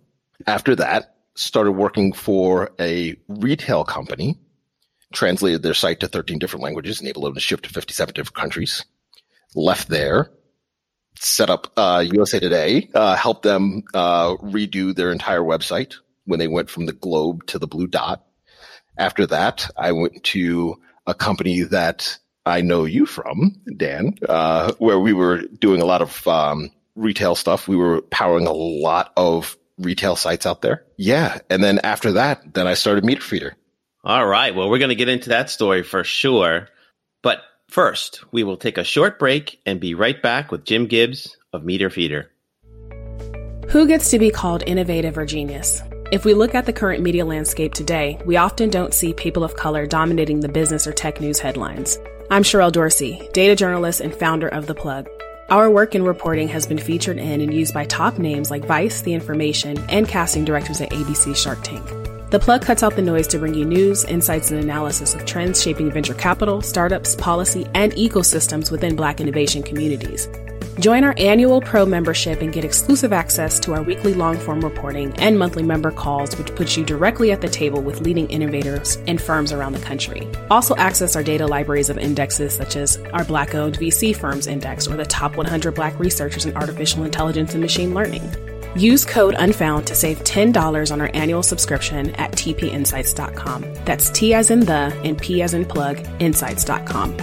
After 0.48 0.76
that, 0.76 1.16
started 1.36 1.74
working 1.74 2.12
for 2.12 2.72
a 2.80 3.16
retail 3.28 3.84
company, 3.84 4.40
translated 5.14 5.62
their 5.62 5.74
site 5.74 6.00
to 6.00 6.08
13 6.08 6.40
different 6.40 6.64
languages, 6.64 7.02
enabled 7.02 7.26
them 7.26 7.34
to 7.36 7.40
ship 7.40 7.62
to 7.62 7.70
57 7.70 8.14
different 8.14 8.36
countries. 8.36 8.84
Left 9.56 9.88
there, 9.88 10.32
set 11.18 11.50
up 11.50 11.72
uh, 11.78 12.04
USA 12.12 12.40
Today, 12.40 12.90
uh, 12.94 13.16
helped 13.16 13.44
them 13.44 13.84
uh, 13.94 14.36
redo 14.36 14.94
their 14.94 15.12
entire 15.12 15.42
website 15.42 15.96
when 16.26 16.40
they 16.40 16.48
went 16.48 16.70
from 16.70 16.86
the 16.86 16.94
globe 16.94 17.46
to 17.48 17.60
the 17.60 17.68
blue 17.68 17.88
dot. 17.88 18.24
After 18.98 19.26
that, 19.28 19.70
I 19.78 19.94
went 19.94 20.24
to 20.26 20.80
a 21.08 21.14
company 21.14 21.62
that 21.62 22.18
I 22.46 22.62
know 22.62 22.86
you 22.86 23.06
from, 23.06 23.62
Dan, 23.76 24.16
uh, 24.28 24.74
where 24.78 25.00
we 25.00 25.14
were 25.14 25.42
doing 25.42 25.82
a 25.82 25.86
lot 25.86 26.02
of 26.02 26.28
um, 26.28 26.72
retail 26.96 27.36
stuff. 27.36 27.68
We 27.68 27.76
were 27.76 28.02
powering 28.02 28.48
a 28.48 28.54
lot 28.54 29.12
of 29.18 29.58
retail 29.78 30.16
sites 30.16 30.46
out 30.46 30.62
there. 30.62 30.86
Yeah. 30.98 31.40
And 31.50 31.64
then 31.64 31.80
after 31.80 32.14
that, 32.14 32.54
then 32.54 32.68
I 32.68 32.76
started 32.76 33.04
Meter 33.04 33.22
Feeder. 33.22 33.56
All 34.04 34.26
right. 34.26 34.54
Well, 34.54 34.70
we're 34.70 34.80
going 34.80 34.90
to 34.90 34.96
get 34.96 35.10
into 35.10 35.30
that 35.30 35.50
story 35.50 35.84
for 35.84 36.04
sure. 36.04 36.70
First, 37.76 38.24
we 38.32 38.46
will 38.46 38.56
take 38.56 38.78
a 38.78 38.86
short 38.86 39.20
break 39.20 39.60
and 39.66 39.82
be 39.82 39.96
right 39.96 40.22
back 40.22 40.50
with 40.50 40.64
Jim 40.64 40.88
Gibbs 40.88 41.36
of 41.52 41.66
Meter 41.66 41.90
Feeder. 41.90 42.32
Who 43.68 43.86
gets 43.86 44.10
to 44.12 44.18
be 44.18 44.30
called 44.30 44.64
innovative 44.66 45.18
or 45.18 45.26
genius? 45.26 45.84
If 46.10 46.24
we 46.24 46.34
look 46.34 46.56
at 46.56 46.66
the 46.66 46.72
current 46.72 47.04
media 47.04 47.26
landscape 47.26 47.74
today, 47.74 48.18
we 48.26 48.38
often 48.38 48.70
don't 48.70 48.94
see 48.94 49.12
people 49.12 49.44
of 49.44 49.58
color 49.58 49.86
dominating 49.86 50.40
the 50.40 50.48
business 50.48 50.88
or 50.88 50.94
tech 50.94 51.20
news 51.20 51.40
headlines. 51.40 51.98
I'm 52.32 52.44
Sherelle 52.44 52.72
Dorsey, 52.72 53.28
data 53.34 53.58
journalist 53.58 54.00
and 54.00 54.16
founder 54.16 54.48
of 54.48 54.68
The 54.68 54.74
Plug. 54.74 55.10
Our 55.50 55.70
work 55.70 55.96
in 55.96 56.04
reporting 56.04 56.48
has 56.48 56.66
been 56.66 56.78
featured 56.78 57.18
in 57.18 57.42
and 57.42 57.54
used 57.54 57.74
by 57.74 57.84
top 57.84 58.18
names 58.20 58.50
like 58.50 58.64
Vice, 58.64 59.02
The 59.02 59.14
Information, 59.14 59.80
and 59.90 60.08
casting 60.08 60.46
directors 60.46 60.80
at 60.80 60.92
ABC 60.92 61.36
Shark 61.36 61.62
Tank. 61.62 61.86
The 62.32 62.40
plug 62.40 62.64
cuts 62.64 62.82
out 62.82 62.96
the 62.96 63.04
noise 63.04 63.28
to 63.28 63.38
bring 63.38 63.54
you 63.54 63.66
news, 63.66 64.04
insights, 64.04 64.50
and 64.50 64.60
analysis 64.60 65.14
of 65.14 65.26
trends 65.26 65.62
shaping 65.62 65.92
venture 65.92 66.16
capital, 66.16 66.62
startups, 66.62 67.16
policy, 67.16 67.68
and 67.76 67.92
ecosystems 67.94 68.72
within 68.72 68.96
Black 68.96 69.22
innovation 69.22 69.62
communities. 69.62 70.28
Join 70.80 71.04
our 71.04 71.14
annual 71.18 71.62
Pro 71.62 71.86
membership 71.86 72.42
and 72.42 72.52
get 72.52 72.66
exclusive 72.66 73.14
access 73.14 73.60
to 73.62 73.74
our 73.74 73.84
weekly 73.84 74.14
long 74.14 74.38
form 74.38 74.60
reporting 74.62 75.14
and 75.20 75.38
monthly 75.38 75.64
member 75.64 75.92
calls, 75.92 76.36
which 76.38 76.54
puts 76.56 76.76
you 76.76 76.84
directly 76.84 77.32
at 77.32 77.42
the 77.42 77.48
table 77.48 77.82
with 77.82 78.02
leading 78.02 78.28
innovators 78.30 78.98
and 79.08 79.22
firms 79.22 79.54
around 79.54 79.74
the 79.74 79.80
country. 79.80 80.28
Also, 80.50 80.76
access 80.76 81.16
our 81.16 81.24
data 81.24 81.46
libraries 81.46 81.90
of 81.90 81.98
indexes 81.98 82.56
such 82.56 82.76
as 82.76 82.98
our 83.14 83.24
Black 83.24 83.54
owned 83.54 83.78
VC 83.78 84.16
firms 84.16 84.48
index 84.48 84.88
or 84.88 84.98
the 84.98 85.06
top 85.06 85.38
100 85.38 85.76
Black 85.76 85.98
researchers 86.00 86.46
in 86.46 86.58
artificial 86.58 87.04
intelligence 87.04 87.54
and 87.54 87.62
machine 87.62 87.94
learning. 87.94 88.55
Use 88.76 89.06
code 89.06 89.36
UNFOUND 89.36 89.88
to 89.88 89.96
save 89.96 90.20
$10 90.20 90.92
on 90.92 91.02
our 91.02 91.10
annual 91.14 91.44
subscription 91.44 92.12
at 92.16 92.32
tpinsights.com. 92.34 93.66
That's 93.86 94.10
T 94.10 94.34
as 94.34 94.52
in 94.52 94.62
the 94.62 94.94
and 95.04 95.18
P 95.18 95.42
as 95.42 95.54
in 95.54 95.66
plug, 95.66 96.06
insights.com. 96.20 97.16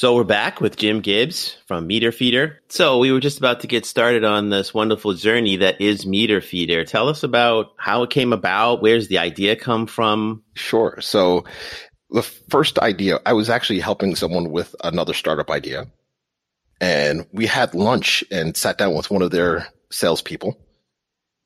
So 0.00 0.14
we're 0.14 0.24
back 0.24 0.62
with 0.62 0.78
Jim 0.78 1.02
Gibbs 1.02 1.58
from 1.66 1.86
Meter 1.86 2.10
Feeder. 2.10 2.62
So 2.70 2.96
we 2.96 3.12
were 3.12 3.20
just 3.20 3.36
about 3.36 3.60
to 3.60 3.66
get 3.66 3.84
started 3.84 4.24
on 4.24 4.48
this 4.48 4.72
wonderful 4.72 5.12
journey 5.12 5.56
that 5.56 5.78
is 5.78 6.06
Meter 6.06 6.40
Feeder. 6.40 6.86
Tell 6.86 7.10
us 7.10 7.22
about 7.22 7.72
how 7.76 8.02
it 8.04 8.08
came 8.08 8.32
about. 8.32 8.80
Where's 8.80 9.08
the 9.08 9.18
idea 9.18 9.56
come 9.56 9.86
from? 9.86 10.42
Sure. 10.54 10.98
So 11.02 11.44
the 12.10 12.22
first 12.22 12.78
idea, 12.78 13.20
I 13.24 13.32
was 13.32 13.50
actually 13.50 13.80
helping 13.80 14.14
someone 14.16 14.50
with 14.50 14.74
another 14.82 15.14
startup 15.14 15.50
idea. 15.50 15.86
And 16.80 17.26
we 17.32 17.46
had 17.46 17.74
lunch 17.74 18.24
and 18.30 18.56
sat 18.56 18.78
down 18.78 18.94
with 18.94 19.10
one 19.10 19.22
of 19.22 19.30
their 19.30 19.68
salespeople. 19.90 20.58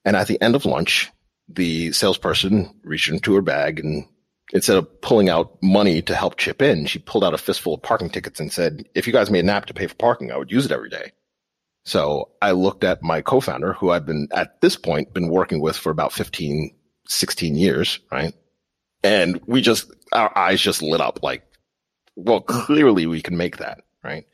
And 0.04 0.16
at 0.16 0.28
the 0.28 0.40
end 0.40 0.54
of 0.54 0.64
lunch, 0.64 1.10
the 1.48 1.92
salesperson 1.92 2.74
reached 2.82 3.10
into 3.10 3.34
her 3.34 3.42
bag 3.42 3.80
and 3.80 4.06
instead 4.52 4.76
of 4.76 5.00
pulling 5.00 5.28
out 5.28 5.62
money 5.62 6.02
to 6.02 6.14
help 6.14 6.36
chip 6.36 6.62
in, 6.62 6.86
she 6.86 6.98
pulled 6.98 7.24
out 7.24 7.34
a 7.34 7.38
fistful 7.38 7.74
of 7.74 7.82
parking 7.82 8.10
tickets 8.10 8.40
and 8.40 8.52
said, 8.52 8.88
if 8.94 9.06
you 9.06 9.12
guys 9.12 9.30
made 9.30 9.44
an 9.44 9.50
app 9.50 9.66
to 9.66 9.74
pay 9.74 9.86
for 9.86 9.94
parking, 9.94 10.30
I 10.30 10.36
would 10.36 10.52
use 10.52 10.64
it 10.64 10.72
every 10.72 10.90
day. 10.90 11.12
So 11.84 12.30
I 12.40 12.52
looked 12.52 12.84
at 12.84 13.02
my 13.02 13.20
co-founder 13.20 13.74
who 13.74 13.90
I've 13.90 14.06
been 14.06 14.28
at 14.32 14.60
this 14.60 14.76
point 14.76 15.12
been 15.12 15.28
working 15.28 15.60
with 15.60 15.76
for 15.76 15.90
about 15.90 16.12
15, 16.12 16.74
16 17.08 17.56
years, 17.56 18.00
right? 18.10 18.34
And 19.04 19.40
we 19.46 19.60
just, 19.60 19.92
our 20.12 20.36
eyes 20.36 20.60
just 20.60 20.82
lit 20.82 21.00
up 21.00 21.22
like, 21.22 21.44
well, 22.16 22.40
clearly 22.40 23.06
we 23.06 23.22
can 23.22 23.36
make 23.36 23.58
that, 23.58 23.82
right? 24.02 24.26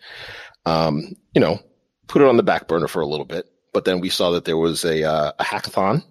Um, 0.64 1.16
you 1.34 1.40
know, 1.40 1.60
put 2.06 2.22
it 2.22 2.28
on 2.28 2.38
the 2.38 2.42
back 2.42 2.68
burner 2.68 2.88
for 2.88 3.02
a 3.02 3.06
little 3.06 3.26
bit, 3.26 3.46
but 3.74 3.84
then 3.84 4.00
we 4.00 4.08
saw 4.08 4.30
that 4.30 4.46
there 4.46 4.56
was 4.56 4.84
a, 4.84 5.04
uh, 5.04 5.32
a 5.38 5.44
hackathon 5.44 6.02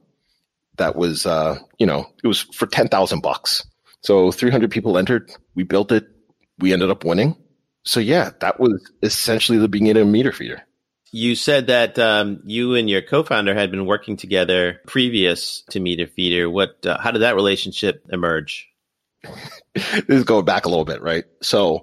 that 0.78 0.96
was, 0.96 1.26
uh, 1.26 1.58
you 1.80 1.88
know, 1.88 2.06
it 2.24 2.28
was 2.28 2.42
for 2.42 2.68
10,000 2.68 3.22
bucks 3.22 3.66
so 4.02 4.32
300 4.32 4.72
people 4.72 4.98
entered. 4.98 5.32
We 5.56 5.64
built 5.64 5.92
it. 5.92 6.08
We 6.60 6.74
ended 6.74 6.90
up 6.90 7.04
winning. 7.04 7.36
So 7.84 8.00
yeah, 8.00 8.32
that 8.42 8.60
was 8.60 8.82
essentially 9.02 9.58
the 9.58 9.68
beginning 9.68 10.02
of 10.02 10.08
Meter 10.08 10.32
Feeder. 10.32 10.62
You 11.12 11.36
said 11.36 11.68
that 11.68 11.98
um, 11.98 12.42
you 12.46 12.76
and 12.76 12.90
your 12.90 13.02
co-founder 13.02 13.54
had 13.54 13.72
been 13.72 13.86
working 13.86 14.18
together 14.18 14.80
previous 14.86 15.64
to 15.72 15.80
Meter 15.80 16.08
Feeder. 16.08 16.50
What? 16.50 16.86
Uh, 16.86 17.00
how 17.00 17.12
did 17.12 17.20
that 17.20 17.36
relationship 17.36 18.06
emerge? 18.12 18.68
this 19.74 20.04
is 20.08 20.24
going 20.24 20.46
back 20.46 20.66
a 20.66 20.70
little 20.70 20.86
bit, 20.86 21.02
right? 21.02 21.26
So 21.42 21.82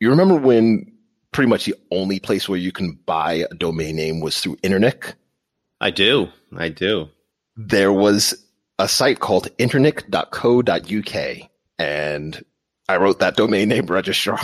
you 0.00 0.10
remember 0.10 0.36
when 0.36 0.92
pretty 1.32 1.48
much 1.48 1.64
the 1.66 1.74
only 1.90 2.20
place 2.20 2.48
where 2.48 2.58
you 2.58 2.72
can 2.72 2.98
buy 3.06 3.44
a 3.50 3.54
domain 3.54 3.96
name 3.96 4.20
was 4.20 4.40
through 4.40 4.56
Internic? 4.56 5.14
I 5.80 5.90
do. 5.90 6.28
I 6.56 6.68
do. 6.68 7.08
There 7.56 7.92
was 7.92 8.34
a 8.78 8.88
site 8.88 9.20
called 9.20 9.48
internic.co.uk 9.58 11.50
and 11.78 12.44
I 12.88 12.96
wrote 12.96 13.18
that 13.20 13.36
domain 13.36 13.68
name 13.68 13.86
registrar. 13.86 14.40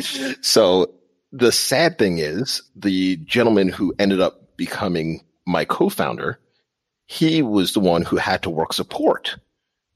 so 0.40 0.94
the 1.32 1.50
sad 1.50 1.98
thing 1.98 2.18
is 2.18 2.62
the 2.76 3.16
gentleman 3.16 3.68
who 3.68 3.94
ended 3.98 4.20
up 4.20 4.56
becoming 4.56 5.24
my 5.46 5.64
co-founder, 5.64 6.38
he 7.06 7.42
was 7.42 7.72
the 7.72 7.80
one 7.80 8.02
who 8.02 8.16
had 8.16 8.42
to 8.42 8.50
work 8.50 8.72
support. 8.72 9.36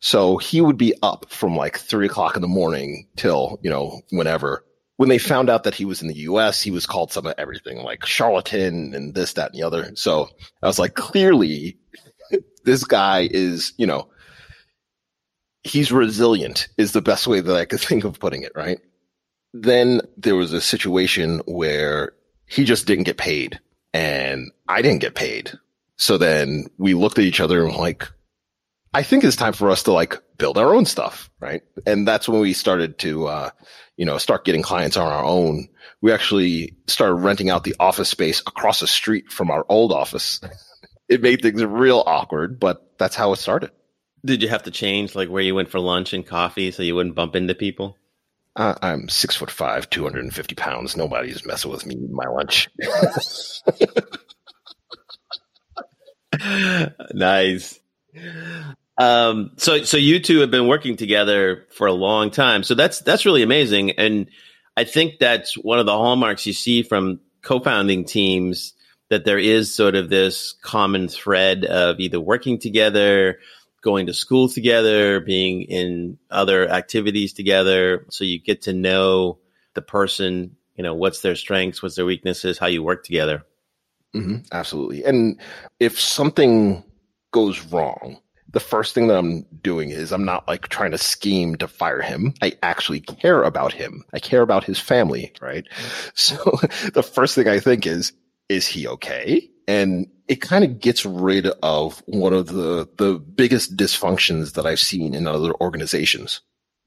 So 0.01 0.39
he 0.39 0.61
would 0.61 0.79
be 0.79 0.95
up 1.03 1.27
from 1.31 1.57
like 1.57 1.79
three 1.79 2.07
o'clock 2.07 2.37
in 2.37 2.43
the 2.43 2.49
morning 2.49 3.07
till, 3.17 3.59
you 3.63 3.71
know, 3.71 4.01
whenever. 4.11 4.65
When 4.97 5.11
they 5.11 5.19
found 5.19 5.51
out 5.51 5.65
that 5.65 5.75
he 5.75 5.85
was 5.85 6.01
in 6.01 6.09
the 6.09 6.15
US, 6.15 6.63
he 6.63 6.71
was 6.71 6.87
called 6.87 7.13
some 7.13 7.27
of 7.27 7.35
everything 7.37 7.79
like 7.79 8.07
charlatan 8.07 8.95
and 8.95 9.15
this, 9.15 9.35
that, 9.35 9.53
and 9.53 9.61
the 9.61 9.67
other. 9.67 9.95
So 9.95 10.29
I 10.63 10.67
was 10.67 10.79
like, 10.79 10.95
clearly 10.95 11.79
this 12.65 12.85
guy 12.85 13.29
is, 13.31 13.75
you 13.77 13.87
know, 13.87 14.09
he's 15.65 15.93
resilient 15.93 16.69
is 16.79 16.93
the 16.93 17.03
best 17.03 17.27
way 17.27 17.41
that 17.41 17.57
I 17.57 17.67
could 17.67 17.81
think 17.89 18.05
of 18.05 18.19
putting 18.19 18.43
it, 18.43 18.53
right? 18.55 18.79
Then 19.63 20.01
there 20.17 20.37
was 20.37 20.53
a 20.53 20.61
situation 20.61 21.41
where 21.47 22.13
he 22.47 22.65
just 22.65 22.87
didn't 22.87 23.05
get 23.05 23.17
paid 23.17 23.61
and 23.93 24.51
I 24.69 24.83
didn't 24.83 25.01
get 25.01 25.15
paid. 25.15 25.53
So 25.97 26.19
then 26.19 26.67
we 26.79 26.95
looked 26.95 27.19
at 27.19 27.25
each 27.25 27.41
other 27.41 27.65
and 27.65 27.77
like, 27.77 28.09
I 28.93 29.03
think 29.03 29.25
it's 29.25 29.37
time 29.37 29.53
for 29.53 29.71
us 29.71 29.83
to 29.85 29.93
like 29.93 30.21
build 30.39 30.59
our 30.59 30.75
own 30.75 30.87
stuff, 30.87 31.31
right? 31.41 31.63
And 31.87 32.07
that's 32.07 32.29
when 32.29 32.41
we 32.41 32.53
started 32.53 32.99
to, 33.01 33.27
uh, 33.27 33.51
you 33.97 34.05
know, 34.05 34.19
start 34.19 34.45
getting 34.45 34.63
clients 34.63 34.97
on 34.97 35.11
our 35.11 35.25
own. 35.25 35.69
We 36.03 36.13
actually 36.13 36.77
started 36.87 37.15
renting 37.15 37.51
out 37.51 37.65
the 37.65 37.77
office 37.81 38.09
space 38.09 38.41
across 38.41 38.81
the 38.81 38.87
street 38.87 39.31
from 39.33 39.51
our 39.51 39.65
old 39.69 39.93
office 39.93 40.41
it 41.09 41.23
made 41.23 41.43
things 41.43 41.65
real 41.65 42.03
awkward, 42.07 42.59
but 42.59 42.99
that's 42.99 43.17
how 43.17 43.33
it 43.33 43.37
started. 43.37 43.71
Did 44.25 44.43
you 44.43 44.49
have 44.49 44.65
to 44.65 44.71
change 44.71 45.15
like 45.15 45.29
where 45.29 45.43
you 45.43 45.55
went 45.55 45.69
for 45.69 45.79
lunch 45.79 46.13
and 46.13 46.27
coffee 46.27 46.71
so 46.71 46.83
you 46.83 46.95
wouldn't 46.95 47.15
bump 47.15 47.37
into 47.37 47.55
people? 47.55 47.97
Uh, 48.57 48.75
I'm 48.81 49.09
six 49.11 49.37
foot 49.37 49.51
five, 49.51 49.91
250 49.91 50.55
pounds. 50.55 50.97
Nobody's 50.97 51.45
messing 51.45 51.71
with 51.71 51.85
me 51.85 51.97
my 52.11 52.27
lunch. 52.27 52.71
nice. 57.13 57.79
Um, 58.97 59.53
so, 59.59 59.83
so 59.85 59.99
you 59.99 60.21
two 60.21 60.39
have 60.39 60.51
been 60.51 60.69
working 60.69 60.97
together 60.97 61.67
for 61.71 61.87
a 61.87 61.93
long 61.93 62.31
time. 62.31 62.63
So 62.63 62.75
that's, 62.75 63.01
that's 63.01 63.27
really 63.27 63.43
amazing. 63.43 63.91
And 63.93 64.31
I 64.75 64.85
think 64.85 65.19
that's 65.21 65.55
one 65.55 65.79
of 65.79 65.85
the 65.85 65.93
hallmarks 65.93 66.47
you 66.47 66.55
see 66.55 66.83
from 66.83 67.21
co-founding 67.43 68.07
teams 68.07 68.73
that 69.11 69.25
there 69.27 69.39
is 69.39 69.75
sort 69.75 69.95
of 69.95 70.09
this 70.09 70.55
common 70.63 71.09
thread 71.09 71.65
of 71.65 72.01
either 72.01 72.21
working 72.21 72.59
together, 72.59 73.39
going 73.83 74.07
to 74.07 74.15
school 74.15 74.49
together, 74.49 75.21
being 75.21 75.63
in 75.63 76.19
other 76.31 76.69
activities 76.69 77.33
together. 77.33 78.07
So 78.11 78.25
you 78.25 78.41
get 78.41 78.63
to 78.63 78.73
know 78.73 79.39
the 79.75 79.83
person, 79.83 80.57
you 80.75 80.83
know, 80.83 80.95
what's 80.95 81.21
their 81.21 81.37
strengths, 81.37 81.83
what's 81.83 81.97
their 81.97 82.07
weaknesses, 82.07 82.59
how 82.59 82.67
you 82.67 82.83
work 82.83 83.05
together. 83.05 83.45
Mm-hmm, 84.15 84.37
absolutely. 84.51 85.05
And 85.05 85.41
if 85.79 86.01
something 86.01 86.83
goes 87.33 87.63
wrong, 87.67 88.19
the 88.53 88.61
first 88.61 88.95
thing 88.95 89.09
that 89.09 89.19
I'm 89.19 89.45
doing 89.63 89.91
is 89.91 90.13
I'm 90.13 90.25
not 90.25 90.49
like 90.49 90.69
trying 90.69 90.93
to 90.93 90.99
scheme 90.99 91.57
to 91.57 91.69
fire 91.69 92.01
him. 92.01 92.33
I 92.41 92.55
actually 92.63 93.01
care 93.01 93.43
about 93.43 93.73
him. 93.73 94.05
I 94.13 94.19
care 94.19 94.43
about 94.43 94.65
his 94.65 94.79
family, 94.79 95.33
right? 95.41 95.67
So 96.15 96.37
the 96.95 97.03
first 97.03 97.35
thing 97.35 97.49
I 97.49 97.61
think 97.61 97.87
is, 97.87 98.13
is 98.49 98.67
he 98.67 98.89
okay? 98.89 99.51
And 99.69 100.07
it 100.29 100.41
kind 100.41 100.65
of 100.65 100.81
gets 100.81 101.05
rid 101.05 101.47
of 101.63 102.03
one 102.07 102.33
of 102.33 102.47
the, 102.47 102.89
the 102.97 103.19
biggest 103.19 103.77
dysfunctions 103.77 104.55
that 104.55 104.67
I've 104.67 104.81
seen 104.81 105.15
in 105.15 105.27
other 105.27 105.53
organizations 105.61 106.41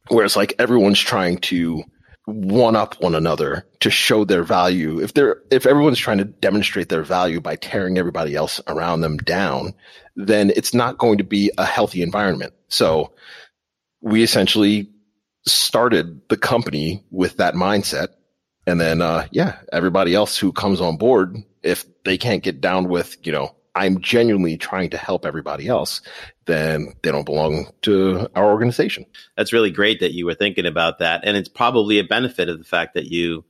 where 0.07 0.25
it's 0.25 0.35
like 0.35 0.53
everyone's 0.59 0.99
trying 0.99 1.37
to 1.37 1.83
one 2.25 2.75
up 2.75 3.01
one 3.01 3.15
another 3.15 3.65
to 3.79 3.89
show 3.89 4.23
their 4.23 4.43
value. 4.43 4.99
If 4.99 5.13
they're, 5.13 5.41
if 5.51 5.65
everyone's 5.65 5.99
trying 5.99 6.19
to 6.19 6.25
demonstrate 6.25 6.89
their 6.89 7.03
value 7.03 7.41
by 7.41 7.55
tearing 7.55 7.97
everybody 7.97 8.35
else 8.35 8.61
around 8.67 9.01
them 9.01 9.17
down, 9.17 9.73
then 10.15 10.51
it's 10.55 10.73
not 10.73 10.97
going 10.97 11.17
to 11.19 11.23
be 11.23 11.51
a 11.57 11.65
healthy 11.65 12.01
environment. 12.01 12.53
So 12.67 13.13
we 14.01 14.23
essentially 14.23 14.89
started 15.45 16.21
the 16.29 16.37
company 16.37 17.03
with 17.09 17.37
that 17.37 17.55
mindset. 17.55 18.09
And 18.67 18.79
then, 18.79 19.01
uh, 19.01 19.27
yeah, 19.31 19.57
everybody 19.73 20.13
else 20.13 20.37
who 20.37 20.51
comes 20.51 20.81
on 20.81 20.97
board, 20.97 21.37
if 21.63 21.85
they 22.03 22.17
can't 22.17 22.43
get 22.43 22.61
down 22.61 22.87
with, 22.89 23.17
you 23.25 23.31
know, 23.31 23.55
I'm 23.75 24.01
genuinely 24.01 24.57
trying 24.57 24.89
to 24.89 24.97
help 24.97 25.25
everybody 25.25 25.67
else, 25.67 26.01
then 26.45 26.93
they 27.01 27.11
don't 27.11 27.25
belong 27.25 27.71
to 27.83 28.27
our 28.35 28.51
organization. 28.51 29.05
That's 29.37 29.53
really 29.53 29.71
great 29.71 29.99
that 29.99 30.13
you 30.13 30.25
were 30.25 30.33
thinking 30.33 30.65
about 30.65 30.99
that. 30.99 31.21
And 31.23 31.37
it's 31.37 31.49
probably 31.49 31.99
a 31.99 32.03
benefit 32.03 32.49
of 32.49 32.57
the 32.57 32.65
fact 32.65 32.95
that 32.95 33.05
you 33.05 33.45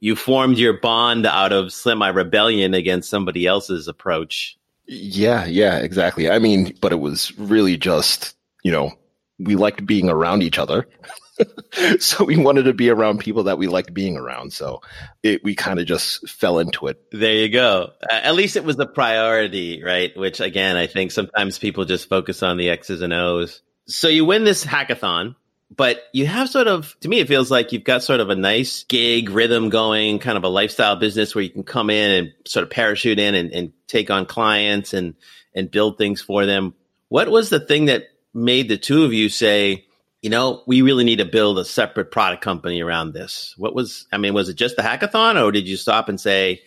you 0.00 0.14
formed 0.14 0.58
your 0.58 0.74
bond 0.74 1.26
out 1.26 1.52
of 1.52 1.72
semi 1.72 2.08
rebellion 2.08 2.74
against 2.74 3.10
somebody 3.10 3.46
else's 3.46 3.88
approach. 3.88 4.56
Yeah, 4.86 5.44
yeah, 5.44 5.78
exactly. 5.78 6.30
I 6.30 6.38
mean, 6.38 6.76
but 6.80 6.92
it 6.92 7.00
was 7.00 7.36
really 7.38 7.76
just, 7.76 8.34
you 8.62 8.72
know, 8.72 8.92
we 9.38 9.54
liked 9.54 9.84
being 9.84 10.08
around 10.08 10.42
each 10.42 10.58
other. 10.58 10.88
so 12.00 12.24
we 12.24 12.36
wanted 12.36 12.64
to 12.64 12.72
be 12.72 12.90
around 12.90 13.20
people 13.20 13.44
that 13.44 13.58
we 13.58 13.66
liked 13.66 13.94
being 13.94 14.16
around. 14.16 14.52
So 14.52 14.82
it, 15.22 15.42
we 15.44 15.54
kind 15.54 15.78
of 15.78 15.86
just 15.86 16.28
fell 16.28 16.58
into 16.58 16.86
it. 16.86 17.00
There 17.12 17.34
you 17.34 17.48
go. 17.48 17.92
at 18.10 18.34
least 18.34 18.56
it 18.56 18.64
was 18.64 18.76
the 18.76 18.86
priority, 18.86 19.82
right? 19.82 20.16
Which 20.16 20.40
again, 20.40 20.76
I 20.76 20.86
think 20.86 21.12
sometimes 21.12 21.58
people 21.58 21.84
just 21.84 22.08
focus 22.08 22.42
on 22.42 22.56
the 22.56 22.70
X's 22.70 23.02
and 23.02 23.12
O's. 23.12 23.62
So 23.86 24.08
you 24.08 24.24
win 24.24 24.44
this 24.44 24.64
hackathon, 24.64 25.34
but 25.74 26.02
you 26.12 26.26
have 26.26 26.48
sort 26.48 26.66
of, 26.66 26.96
to 27.00 27.08
me, 27.08 27.20
it 27.20 27.28
feels 27.28 27.50
like 27.50 27.72
you've 27.72 27.84
got 27.84 28.02
sort 28.02 28.20
of 28.20 28.30
a 28.30 28.34
nice 28.34 28.84
gig 28.84 29.30
rhythm 29.30 29.68
going, 29.68 30.18
kind 30.18 30.38
of 30.38 30.44
a 30.44 30.48
lifestyle 30.48 30.96
business 30.96 31.34
where 31.34 31.44
you 31.44 31.50
can 31.50 31.62
come 31.62 31.90
in 31.90 32.10
and 32.10 32.32
sort 32.46 32.64
of 32.64 32.70
parachute 32.70 33.18
in 33.18 33.34
and, 33.34 33.52
and 33.52 33.72
take 33.86 34.10
on 34.10 34.26
clients 34.26 34.94
and, 34.94 35.14
and 35.54 35.70
build 35.70 35.98
things 35.98 36.20
for 36.20 36.46
them. 36.46 36.74
What 37.08 37.30
was 37.30 37.50
the 37.50 37.60
thing 37.60 37.86
that 37.86 38.04
made 38.34 38.68
the 38.68 38.78
two 38.78 39.04
of 39.04 39.12
you 39.12 39.28
say, 39.28 39.86
you 40.22 40.30
know, 40.30 40.62
we 40.66 40.82
really 40.82 41.04
need 41.04 41.18
to 41.18 41.24
build 41.24 41.58
a 41.58 41.64
separate 41.64 42.10
product 42.10 42.42
company 42.42 42.80
around 42.80 43.12
this. 43.12 43.54
What 43.56 43.74
was, 43.74 44.06
I 44.12 44.18
mean, 44.18 44.34
was 44.34 44.48
it 44.48 44.56
just 44.56 44.76
the 44.76 44.82
hackathon 44.82 45.42
or 45.42 45.52
did 45.52 45.68
you 45.68 45.76
stop 45.76 46.08
and 46.08 46.20
say, 46.20 46.62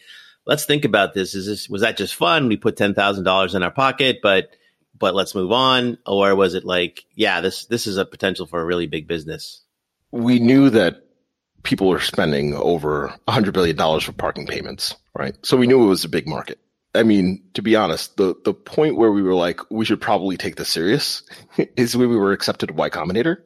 let's 0.45 0.65
think 0.65 0.85
about 0.85 1.13
this? 1.13 1.35
Is 1.35 1.45
this, 1.45 1.69
was 1.69 1.81
that 1.81 1.97
just 1.97 2.15
fun? 2.15 2.47
We 2.47 2.57
put 2.57 2.77
$10,000 2.77 3.55
in 3.55 3.63
our 3.63 3.71
pocket, 3.71 4.19
but, 4.23 4.51
but 4.97 5.15
let's 5.15 5.35
move 5.35 5.51
on. 5.51 5.97
Or 6.05 6.33
was 6.35 6.53
it 6.53 6.63
like, 6.63 7.03
yeah, 7.13 7.41
this, 7.41 7.65
this 7.65 7.87
is 7.87 7.97
a 7.97 8.05
potential 8.05 8.45
for 8.45 8.61
a 8.61 8.65
really 8.65 8.87
big 8.87 9.07
business? 9.07 9.61
We 10.11 10.39
knew 10.39 10.69
that 10.69 11.03
people 11.63 11.89
were 11.89 11.99
spending 11.99 12.53
over 12.55 13.13
$100 13.27 13.53
billion 13.53 13.99
for 13.99 14.13
parking 14.13 14.47
payments, 14.47 14.95
right? 15.13 15.35
So 15.45 15.57
we 15.57 15.67
knew 15.67 15.83
it 15.83 15.87
was 15.87 16.05
a 16.05 16.09
big 16.09 16.27
market. 16.27 16.59
I 16.93 17.03
mean, 17.03 17.41
to 17.53 17.61
be 17.61 17.75
honest, 17.75 18.17
the, 18.17 18.35
the 18.43 18.53
point 18.53 18.97
where 18.97 19.11
we 19.11 19.21
were 19.21 19.33
like, 19.33 19.59
we 19.71 19.85
should 19.85 20.01
probably 20.01 20.37
take 20.37 20.57
this 20.57 20.69
serious 20.69 21.23
is 21.77 21.95
when 21.95 22.09
we 22.09 22.17
were 22.17 22.33
accepted 22.33 22.67
to 22.67 22.73
Y 22.73 22.89
Combinator. 22.89 23.37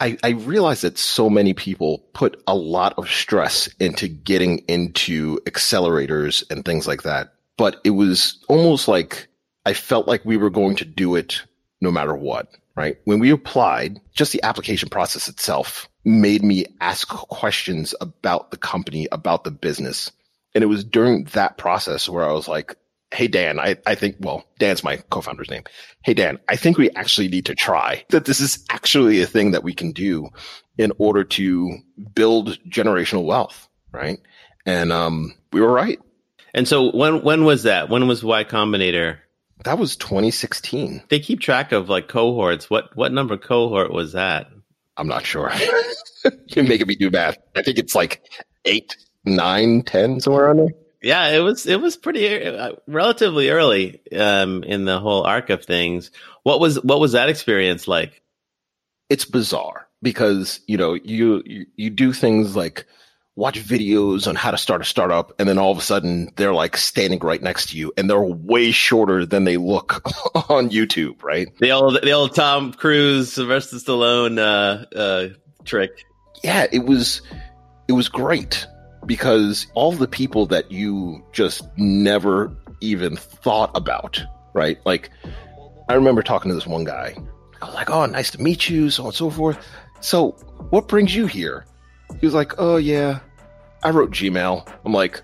I, 0.00 0.18
I 0.22 0.30
realized 0.30 0.82
that 0.82 0.98
so 0.98 1.30
many 1.30 1.54
people 1.54 1.98
put 2.12 2.42
a 2.46 2.54
lot 2.54 2.94
of 2.98 3.08
stress 3.08 3.66
into 3.80 4.08
getting 4.08 4.58
into 4.68 5.38
accelerators 5.46 6.44
and 6.50 6.64
things 6.64 6.86
like 6.86 7.02
that. 7.02 7.32
But 7.56 7.80
it 7.84 7.90
was 7.90 8.38
almost 8.48 8.88
like 8.88 9.28
I 9.64 9.72
felt 9.72 10.06
like 10.06 10.24
we 10.24 10.36
were 10.36 10.50
going 10.50 10.76
to 10.76 10.84
do 10.84 11.16
it 11.16 11.42
no 11.80 11.90
matter 11.90 12.14
what, 12.14 12.48
right? 12.76 12.98
When 13.04 13.18
we 13.18 13.30
applied, 13.30 14.00
just 14.14 14.32
the 14.32 14.42
application 14.42 14.88
process 14.90 15.28
itself 15.28 15.88
made 16.04 16.44
me 16.44 16.66
ask 16.80 17.08
questions 17.08 17.94
about 18.00 18.50
the 18.50 18.56
company, 18.58 19.08
about 19.12 19.44
the 19.44 19.50
business. 19.50 20.12
And 20.54 20.62
it 20.62 20.68
was 20.68 20.84
during 20.84 21.24
that 21.32 21.58
process 21.58 22.08
where 22.08 22.24
I 22.24 22.32
was 22.32 22.48
like, 22.48 22.76
Hey, 23.12 23.28
Dan, 23.28 23.60
I, 23.60 23.76
I 23.86 23.94
think, 23.94 24.16
well, 24.18 24.44
Dan's 24.58 24.82
my 24.82 24.96
co-founder's 25.10 25.50
name. 25.50 25.62
Hey, 26.02 26.12
Dan, 26.12 26.38
I 26.48 26.56
think 26.56 26.76
we 26.76 26.90
actually 26.90 27.28
need 27.28 27.46
to 27.46 27.54
try 27.54 28.04
that 28.10 28.24
this 28.24 28.40
is 28.40 28.64
actually 28.70 29.22
a 29.22 29.26
thing 29.26 29.52
that 29.52 29.62
we 29.62 29.74
can 29.74 29.92
do 29.92 30.28
in 30.76 30.92
order 30.98 31.22
to 31.22 31.78
build 32.14 32.58
generational 32.68 33.24
wealth. 33.24 33.68
Right. 33.92 34.18
And, 34.66 34.92
um, 34.92 35.34
we 35.52 35.60
were 35.60 35.72
right. 35.72 36.00
And 36.52 36.66
so 36.66 36.90
when, 36.90 37.22
when 37.22 37.44
was 37.44 37.62
that? 37.62 37.88
When 37.88 38.08
was 38.08 38.24
Y 38.24 38.44
Combinator? 38.44 39.18
That 39.64 39.78
was 39.78 39.96
2016. 39.96 41.04
They 41.08 41.20
keep 41.20 41.40
track 41.40 41.72
of 41.72 41.88
like 41.88 42.08
cohorts. 42.08 42.68
What, 42.68 42.94
what 42.96 43.12
number 43.12 43.36
cohort 43.36 43.92
was 43.92 44.12
that? 44.12 44.48
I'm 44.96 45.06
not 45.06 45.24
sure. 45.24 45.52
You're 46.48 46.64
making 46.64 46.88
me 46.88 46.96
do 46.96 47.10
math. 47.10 47.38
I 47.54 47.62
think 47.62 47.78
it's 47.78 47.94
like 47.94 48.22
eight, 48.64 48.96
nine, 49.24 49.82
ten, 49.82 50.18
somewhere 50.20 50.48
on 50.48 50.56
there 50.56 50.68
yeah, 51.02 51.28
it 51.28 51.40
was 51.40 51.66
it 51.66 51.80
was 51.80 51.96
pretty 51.96 52.44
uh, 52.46 52.72
relatively 52.86 53.50
early 53.50 54.00
um, 54.14 54.62
in 54.64 54.84
the 54.84 54.98
whole 54.98 55.24
arc 55.24 55.50
of 55.50 55.64
things. 55.64 56.10
What 56.42 56.60
was 56.60 56.82
what 56.82 57.00
was 57.00 57.12
that 57.12 57.28
experience 57.28 57.86
like? 57.86 58.22
It's 59.08 59.24
bizarre 59.24 59.88
because 60.02 60.60
you 60.66 60.76
know 60.76 60.94
you 60.94 61.42
you, 61.44 61.66
you 61.76 61.90
do 61.90 62.12
things 62.12 62.56
like 62.56 62.86
watch 63.36 63.60
videos 63.62 64.26
on 64.26 64.34
how 64.34 64.50
to 64.50 64.56
start 64.56 64.80
a 64.80 64.84
startup 64.84 65.38
and 65.38 65.46
then 65.46 65.58
all 65.58 65.70
of 65.70 65.76
a 65.76 65.82
sudden 65.82 66.30
they're 66.36 66.54
like 66.54 66.74
standing 66.74 67.18
right 67.18 67.42
next 67.42 67.68
to 67.68 67.76
you 67.76 67.92
and 67.98 68.08
they're 68.08 68.18
way 68.18 68.70
shorter 68.70 69.26
than 69.26 69.44
they 69.44 69.58
look 69.58 70.02
on 70.50 70.70
YouTube, 70.70 71.22
right? 71.22 71.48
The 71.60 71.70
old 71.70 72.00
the 72.02 72.12
old 72.12 72.34
Tom 72.34 72.72
Cruise 72.72 73.32
Sylvester 73.32 73.76
Stallone 73.76 74.38
uh, 74.38 74.96
uh, 74.96 75.28
trick. 75.64 76.04
Yeah, 76.42 76.66
it 76.72 76.84
was 76.84 77.22
it 77.88 77.92
was 77.92 78.08
great 78.08 78.66
because 79.06 79.66
all 79.74 79.92
the 79.92 80.08
people 80.08 80.46
that 80.46 80.70
you 80.70 81.24
just 81.32 81.66
never 81.76 82.54
even 82.80 83.16
thought 83.16 83.70
about, 83.74 84.20
right? 84.54 84.78
Like, 84.84 85.10
I 85.88 85.94
remember 85.94 86.22
talking 86.22 86.48
to 86.50 86.54
this 86.54 86.66
one 86.66 86.84
guy. 86.84 87.16
I 87.62 87.66
was 87.66 87.74
like, 87.74 87.90
oh, 87.90 88.06
nice 88.06 88.30
to 88.32 88.42
meet 88.42 88.68
you, 88.68 88.90
so 88.90 89.04
on 89.04 89.08
and 89.08 89.14
so 89.14 89.30
forth. 89.30 89.58
So, 90.00 90.32
what 90.70 90.88
brings 90.88 91.14
you 91.14 91.26
here? 91.26 91.64
He 92.20 92.26
was 92.26 92.34
like, 92.34 92.52
oh, 92.58 92.76
yeah, 92.76 93.20
I 93.82 93.90
wrote 93.90 94.10
Gmail. 94.10 94.68
I'm 94.84 94.92
like, 94.92 95.22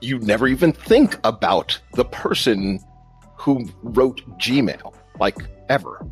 you 0.00 0.18
never 0.20 0.46
even 0.46 0.72
think 0.72 1.18
about 1.24 1.78
the 1.94 2.04
person 2.04 2.78
who 3.36 3.66
wrote 3.82 4.22
Gmail, 4.38 4.94
like, 5.18 5.38
ever. 5.68 6.06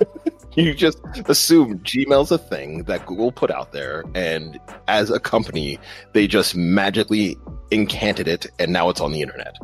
you 0.64 0.74
just 0.74 0.98
assume 1.26 1.80
Gmail's 1.80 2.30
a 2.30 2.38
thing 2.38 2.84
that 2.84 3.06
Google 3.06 3.30
put 3.30 3.50
out 3.50 3.72
there, 3.72 4.04
and 4.14 4.58
as 4.88 5.10
a 5.10 5.20
company, 5.20 5.78
they 6.12 6.26
just 6.26 6.56
magically 6.56 7.36
incanted 7.70 8.26
it, 8.26 8.46
and 8.58 8.72
now 8.72 8.88
it's 8.88 9.00
on 9.00 9.12
the 9.12 9.20
internet. 9.20 9.56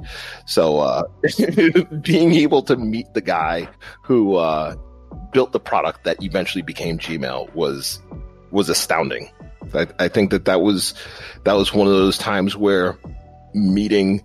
So, 0.46 0.80
uh, 0.80 1.04
being 2.02 2.32
able 2.34 2.62
to 2.64 2.76
meet 2.76 3.14
the 3.14 3.22
guy 3.22 3.68
who 4.02 4.36
uh, 4.36 4.76
built 5.32 5.52
the 5.52 5.60
product 5.60 6.04
that 6.04 6.22
eventually 6.22 6.62
became 6.62 6.98
Gmail 6.98 7.52
was 7.54 8.00
was 8.50 8.68
astounding. 8.68 9.30
I, 9.74 9.86
I 9.98 10.08
think 10.08 10.30
that 10.30 10.44
that 10.44 10.60
was 10.60 10.94
that 11.44 11.54
was 11.54 11.72
one 11.72 11.86
of 11.86 11.92
those 11.94 12.18
times 12.18 12.56
where 12.56 12.98
meeting 13.54 14.22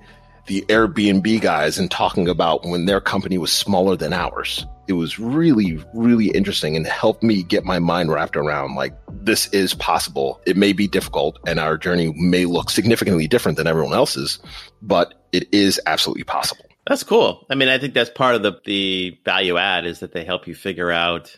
the 0.47 0.61
Airbnb 0.67 1.41
guys 1.41 1.77
and 1.77 1.89
talking 1.89 2.27
about 2.27 2.65
when 2.65 2.85
their 2.85 3.01
company 3.01 3.37
was 3.37 3.51
smaller 3.51 3.95
than 3.95 4.13
ours. 4.13 4.65
It 4.87 4.93
was 4.93 5.19
really, 5.19 5.83
really 5.93 6.27
interesting 6.27 6.75
and 6.75 6.85
helped 6.85 7.23
me 7.23 7.43
get 7.43 7.65
my 7.65 7.79
mind 7.79 8.11
wrapped 8.11 8.35
around 8.35 8.75
like 8.75 8.93
this 9.09 9.47
is 9.49 9.73
possible. 9.73 10.41
It 10.45 10.57
may 10.57 10.73
be 10.73 10.87
difficult 10.87 11.39
and 11.45 11.59
our 11.59 11.77
journey 11.77 12.13
may 12.15 12.45
look 12.45 12.69
significantly 12.69 13.27
different 13.27 13.57
than 13.57 13.67
everyone 13.67 13.93
else's, 13.93 14.39
but 14.81 15.13
it 15.31 15.47
is 15.53 15.79
absolutely 15.85 16.23
possible. 16.23 16.65
That's 16.87 17.03
cool. 17.03 17.45
I 17.49 17.55
mean, 17.55 17.67
I 17.67 17.77
think 17.77 17.93
that's 17.93 18.09
part 18.09 18.35
of 18.35 18.43
the 18.43 18.59
the 18.63 19.19
value 19.25 19.57
add 19.57 19.85
is 19.85 19.99
that 19.99 20.13
they 20.13 20.23
help 20.23 20.47
you 20.47 20.55
figure 20.55 20.89
out 20.89 21.37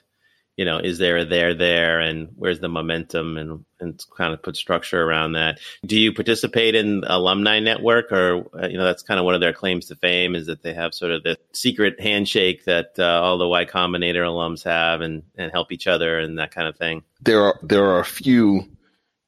you 0.59 0.65
know, 0.65 0.77
is 0.77 0.97
there 0.97 1.19
a 1.19 1.23
there 1.23 1.53
there 1.53 2.01
and 2.01 2.27
where's 2.35 2.59
the 2.59 2.67
momentum 2.67 3.37
and, 3.37 3.63
and 3.79 4.03
kind 4.17 4.33
of 4.33 4.43
put 4.43 4.57
structure 4.57 5.01
around 5.01 5.31
that. 5.31 5.57
Do 5.85 5.97
you 5.97 6.11
participate 6.11 6.75
in 6.75 7.05
alumni 7.07 7.61
network 7.61 8.11
or, 8.11 8.45
uh, 8.61 8.67
you 8.67 8.77
know, 8.77 8.83
that's 8.83 9.01
kind 9.01 9.21
of 9.21 9.25
one 9.25 9.35
of 9.35 9.39
their 9.39 9.53
claims 9.53 9.85
to 9.85 9.95
fame 9.95 10.35
is 10.35 10.47
that 10.47 10.61
they 10.61 10.73
have 10.73 10.93
sort 10.93 11.13
of 11.13 11.23
the 11.23 11.37
secret 11.53 12.01
handshake 12.01 12.65
that 12.65 12.89
uh, 12.99 13.21
all 13.21 13.37
the 13.37 13.47
Y 13.47 13.63
Combinator 13.63 14.25
alums 14.25 14.61
have 14.65 14.99
and, 14.99 15.23
and 15.37 15.49
help 15.49 15.71
each 15.71 15.87
other 15.87 16.19
and 16.19 16.37
that 16.39 16.51
kind 16.51 16.67
of 16.67 16.75
thing. 16.75 17.03
There 17.21 17.41
are, 17.41 17.57
there 17.63 17.85
are 17.85 18.01
a 18.01 18.03
few 18.03 18.67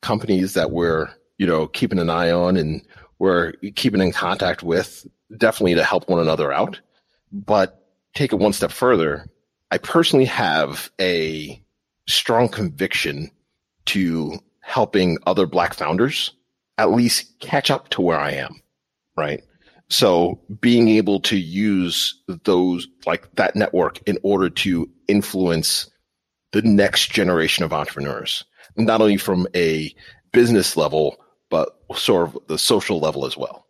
companies 0.02 0.54
that 0.56 0.72
we're, 0.72 1.08
you 1.38 1.48
know, 1.48 1.65
keeping 1.67 2.00
an 2.00 2.10
eye 2.10 2.32
on 2.32 2.58
and 2.58 2.86
we're 3.20 3.54
keeping 3.78 4.02
in 4.02 4.12
contact 4.12 4.63
with 4.63 5.08
definitely 5.38 5.76
to 5.76 5.86
help 5.86 6.10
one 6.10 6.20
another 6.20 6.52
out. 6.52 6.82
But 7.32 7.88
take 8.15 8.34
it 8.34 8.39
one 8.39 8.52
step 8.52 8.72
further, 8.72 9.30
I 9.72 9.78
personally 9.78 10.26
have 10.26 10.92
a 11.00 11.62
strong 12.08 12.50
conviction 12.50 13.32
to 13.86 14.38
helping 14.60 15.18
other 15.26 15.48
black 15.48 15.74
founders 15.74 16.34
at 16.78 16.92
least 16.92 17.40
catch 17.40 17.72
up 17.72 17.90
to 17.90 18.02
where 18.02 18.20
I 18.20 18.32
am. 18.32 18.62
Right. 19.18 19.44
So 19.90 20.40
being 20.60 20.90
able 20.90 21.20
to 21.22 21.38
use 21.38 22.22
those 22.44 22.88
like 23.06 23.34
that 23.36 23.56
network 23.56 24.00
in 24.08 24.18
order 24.24 24.50
to 24.50 24.90
influence 25.08 25.90
the 26.52 26.62
next 26.62 27.12
generation 27.12 27.64
of 27.64 27.74
entrepreneurs, 27.74 28.44
not 28.78 29.02
only 29.02 29.18
from 29.18 29.48
a 29.56 29.94
business 30.32 30.78
level, 30.78 31.18
but 31.50 31.78
sort 31.96 32.30
of 32.30 32.38
the 32.48 32.58
social 32.58 33.00
level 33.00 33.26
as 33.26 33.36
well 33.38 33.68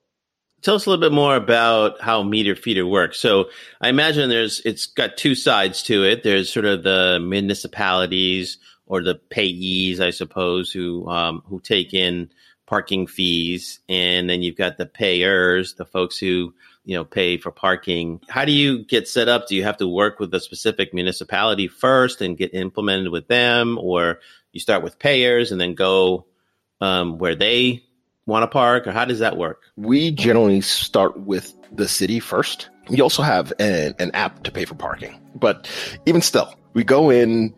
tell 0.62 0.76
us 0.76 0.86
a 0.86 0.90
little 0.90 1.02
bit 1.02 1.14
more 1.14 1.36
about 1.36 2.02
how 2.02 2.24
meter 2.24 2.56
feeder 2.56 2.86
works. 2.86 3.20
So 3.20 3.50
I 3.80 3.90
imagine 3.90 4.30
there's 4.30 4.62
it's 4.62 4.86
got 4.86 5.18
two 5.18 5.36
sides 5.36 5.84
to 5.84 6.04
it. 6.04 6.24
There's 6.24 6.52
sort 6.52 6.66
of 6.66 6.84
the 6.84 7.20
municipalities 7.22 8.58
or 8.86 9.02
the 9.02 9.20
payees, 9.30 10.00
I 10.00 10.10
suppose, 10.12 10.72
who 10.72 11.08
um, 11.10 11.44
who 11.46 11.60
take 11.60 11.94
in 11.94 12.30
parking 12.66 13.08
fees, 13.08 13.80
and 13.90 14.30
then 14.30 14.42
you've 14.42 14.58
got 14.58 14.78
the 14.78 14.86
payers, 14.86 15.76
the 15.76 15.86
folks 15.86 16.18
who 16.18 16.54
you 16.86 16.96
know 16.96 17.04
pay 17.04 17.38
for 17.38 17.52
parking. 17.52 18.22
How 18.30 18.46
do 18.46 18.52
you 18.52 18.84
get 18.86 19.08
set 19.08 19.28
up? 19.28 19.48
Do 19.48 19.56
you 19.56 19.64
have 19.64 19.78
to 19.78 19.88
work 19.88 20.20
with 20.20 20.34
a 20.34 20.40
specific 20.40 20.94
municipality 20.94 21.68
first 21.68 22.22
and 22.22 22.38
get 22.38 22.54
implemented 22.54 23.10
with 23.10 23.28
them, 23.28 23.78
or 23.78 24.20
you 24.52 24.60
start 24.60 24.84
with 24.84 25.00
payers 25.00 25.52
and 25.52 25.60
then 25.60 25.74
go 25.74 26.26
um, 26.82 27.18
where 27.18 27.36
they 27.36 27.84
want 28.32 28.44
to 28.44 28.48
park, 28.48 28.88
or 28.88 28.92
how 28.92 29.06
does 29.06 29.20
that 29.20 29.38
work? 29.38 29.62
We 29.76 30.12
generally 30.12 30.62
start 30.62 31.20
with 31.20 31.54
the 31.72 31.88
city 31.88 32.20
first. 32.20 32.70
We 32.90 33.02
also 33.02 33.22
have 33.22 33.54
an, 33.60 33.94
an 34.00 34.12
app 34.12 34.44
to 34.44 34.52
pay 34.52 34.66
for 34.66 34.76
parking, 34.76 35.20
but 35.36 35.70
even 36.06 36.22
still, 36.22 36.54
we 36.74 36.84
go 36.84 37.10
in. 37.10 37.54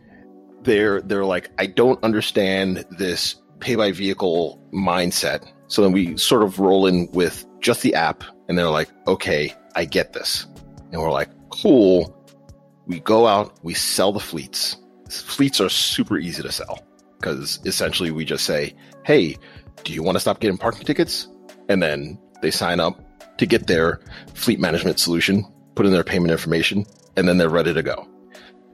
They're 0.62 1.00
they're 1.02 1.24
like, 1.24 1.50
I 1.58 1.66
don't 1.66 2.02
understand 2.02 2.84
this 2.90 3.36
pay 3.60 3.74
by 3.76 3.92
vehicle 3.92 4.60
mindset. 4.72 5.50
So 5.68 5.82
then 5.82 5.92
we 5.92 6.16
sort 6.16 6.42
of 6.42 6.58
roll 6.58 6.86
in 6.86 7.10
with 7.12 7.46
just 7.60 7.82
the 7.82 7.94
app, 7.94 8.24
and 8.48 8.58
they're 8.58 8.70
like, 8.70 8.90
okay, 9.06 9.54
I 9.74 9.84
get 9.86 10.12
this, 10.12 10.46
and 10.92 11.00
we're 11.00 11.12
like, 11.12 11.30
cool. 11.50 12.14
We 12.86 13.00
go 13.00 13.26
out, 13.26 13.58
we 13.62 13.72
sell 13.72 14.12
the 14.12 14.20
fleets. 14.20 14.76
Fleets 15.08 15.58
are 15.60 15.70
super 15.70 16.18
easy 16.18 16.42
to 16.42 16.52
sell 16.52 16.84
because 17.18 17.58
essentially 17.64 18.10
we 18.10 18.26
just 18.26 18.44
say, 18.44 18.74
hey, 19.04 19.38
do 19.84 19.92
you 19.92 20.02
want 20.02 20.16
to 20.16 20.20
stop 20.20 20.40
getting 20.40 20.58
parking 20.58 20.84
tickets? 20.84 21.28
And 21.68 21.82
then 21.82 22.18
they 22.42 22.50
sign 22.50 22.80
up 22.80 23.00
to 23.38 23.46
get 23.46 23.66
their 23.66 24.00
fleet 24.34 24.60
management 24.60 24.98
solution, 24.98 25.44
put 25.74 25.86
in 25.86 25.92
their 25.92 26.04
payment 26.04 26.32
information, 26.32 26.84
and 27.16 27.28
then 27.28 27.38
they're 27.38 27.48
ready 27.48 27.72
to 27.74 27.82
go. 27.82 28.08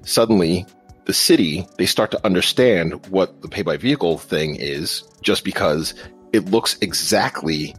Suddenly, 0.03 0.67
the 1.05 1.13
city, 1.13 1.67
they 1.79 1.87
start 1.87 2.11
to 2.13 2.25
understand 2.25 3.07
what 3.07 3.43
the 3.43 3.49
pay 3.49 3.63
by 3.63 3.77
vehicle 3.77 4.19
thing 4.19 4.57
is 4.57 5.03
just 5.23 5.45
because 5.45 5.95
it 6.33 6.47
looks 6.47 6.79
exactly 6.81 7.75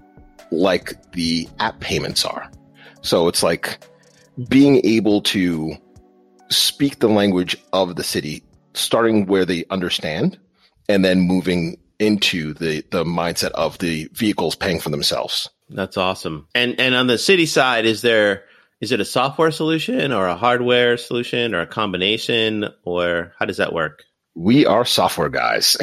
like 0.51 1.11
the 1.13 1.47
app 1.59 1.79
payments 1.79 2.25
are. 2.25 2.51
So 3.01 3.27
it's 3.27 3.41
like 3.41 3.79
being 4.49 4.85
able 4.85 5.21
to 5.21 5.75
speak 6.49 6.99
the 6.99 7.07
language 7.07 7.55
of 7.73 7.95
the 7.95 8.03
city, 8.03 8.43
starting 8.73 9.25
where 9.25 9.45
they 9.45 9.65
understand 9.69 10.37
and 10.89 11.05
then 11.05 11.21
moving 11.21 11.77
into 12.01 12.53
the 12.55 12.83
the 12.89 13.05
mindset 13.05 13.51
of 13.51 13.77
the 13.77 14.09
vehicles 14.13 14.55
paying 14.55 14.79
for 14.79 14.89
themselves. 14.89 15.49
That's 15.69 15.97
awesome. 15.97 16.47
And 16.53 16.79
and 16.79 16.95
on 16.95 17.07
the 17.07 17.17
city 17.17 17.45
side, 17.45 17.85
is 17.85 18.01
there 18.01 18.43
is 18.81 18.91
it 18.91 18.99
a 18.99 19.05
software 19.05 19.51
solution 19.51 20.11
or 20.11 20.27
a 20.27 20.35
hardware 20.35 20.97
solution 20.97 21.53
or 21.53 21.61
a 21.61 21.67
combination 21.67 22.67
or 22.83 23.33
how 23.37 23.45
does 23.45 23.57
that 23.57 23.73
work? 23.73 24.03
We 24.33 24.65
are 24.65 24.85
software 24.85 25.29
guys. 25.29 25.77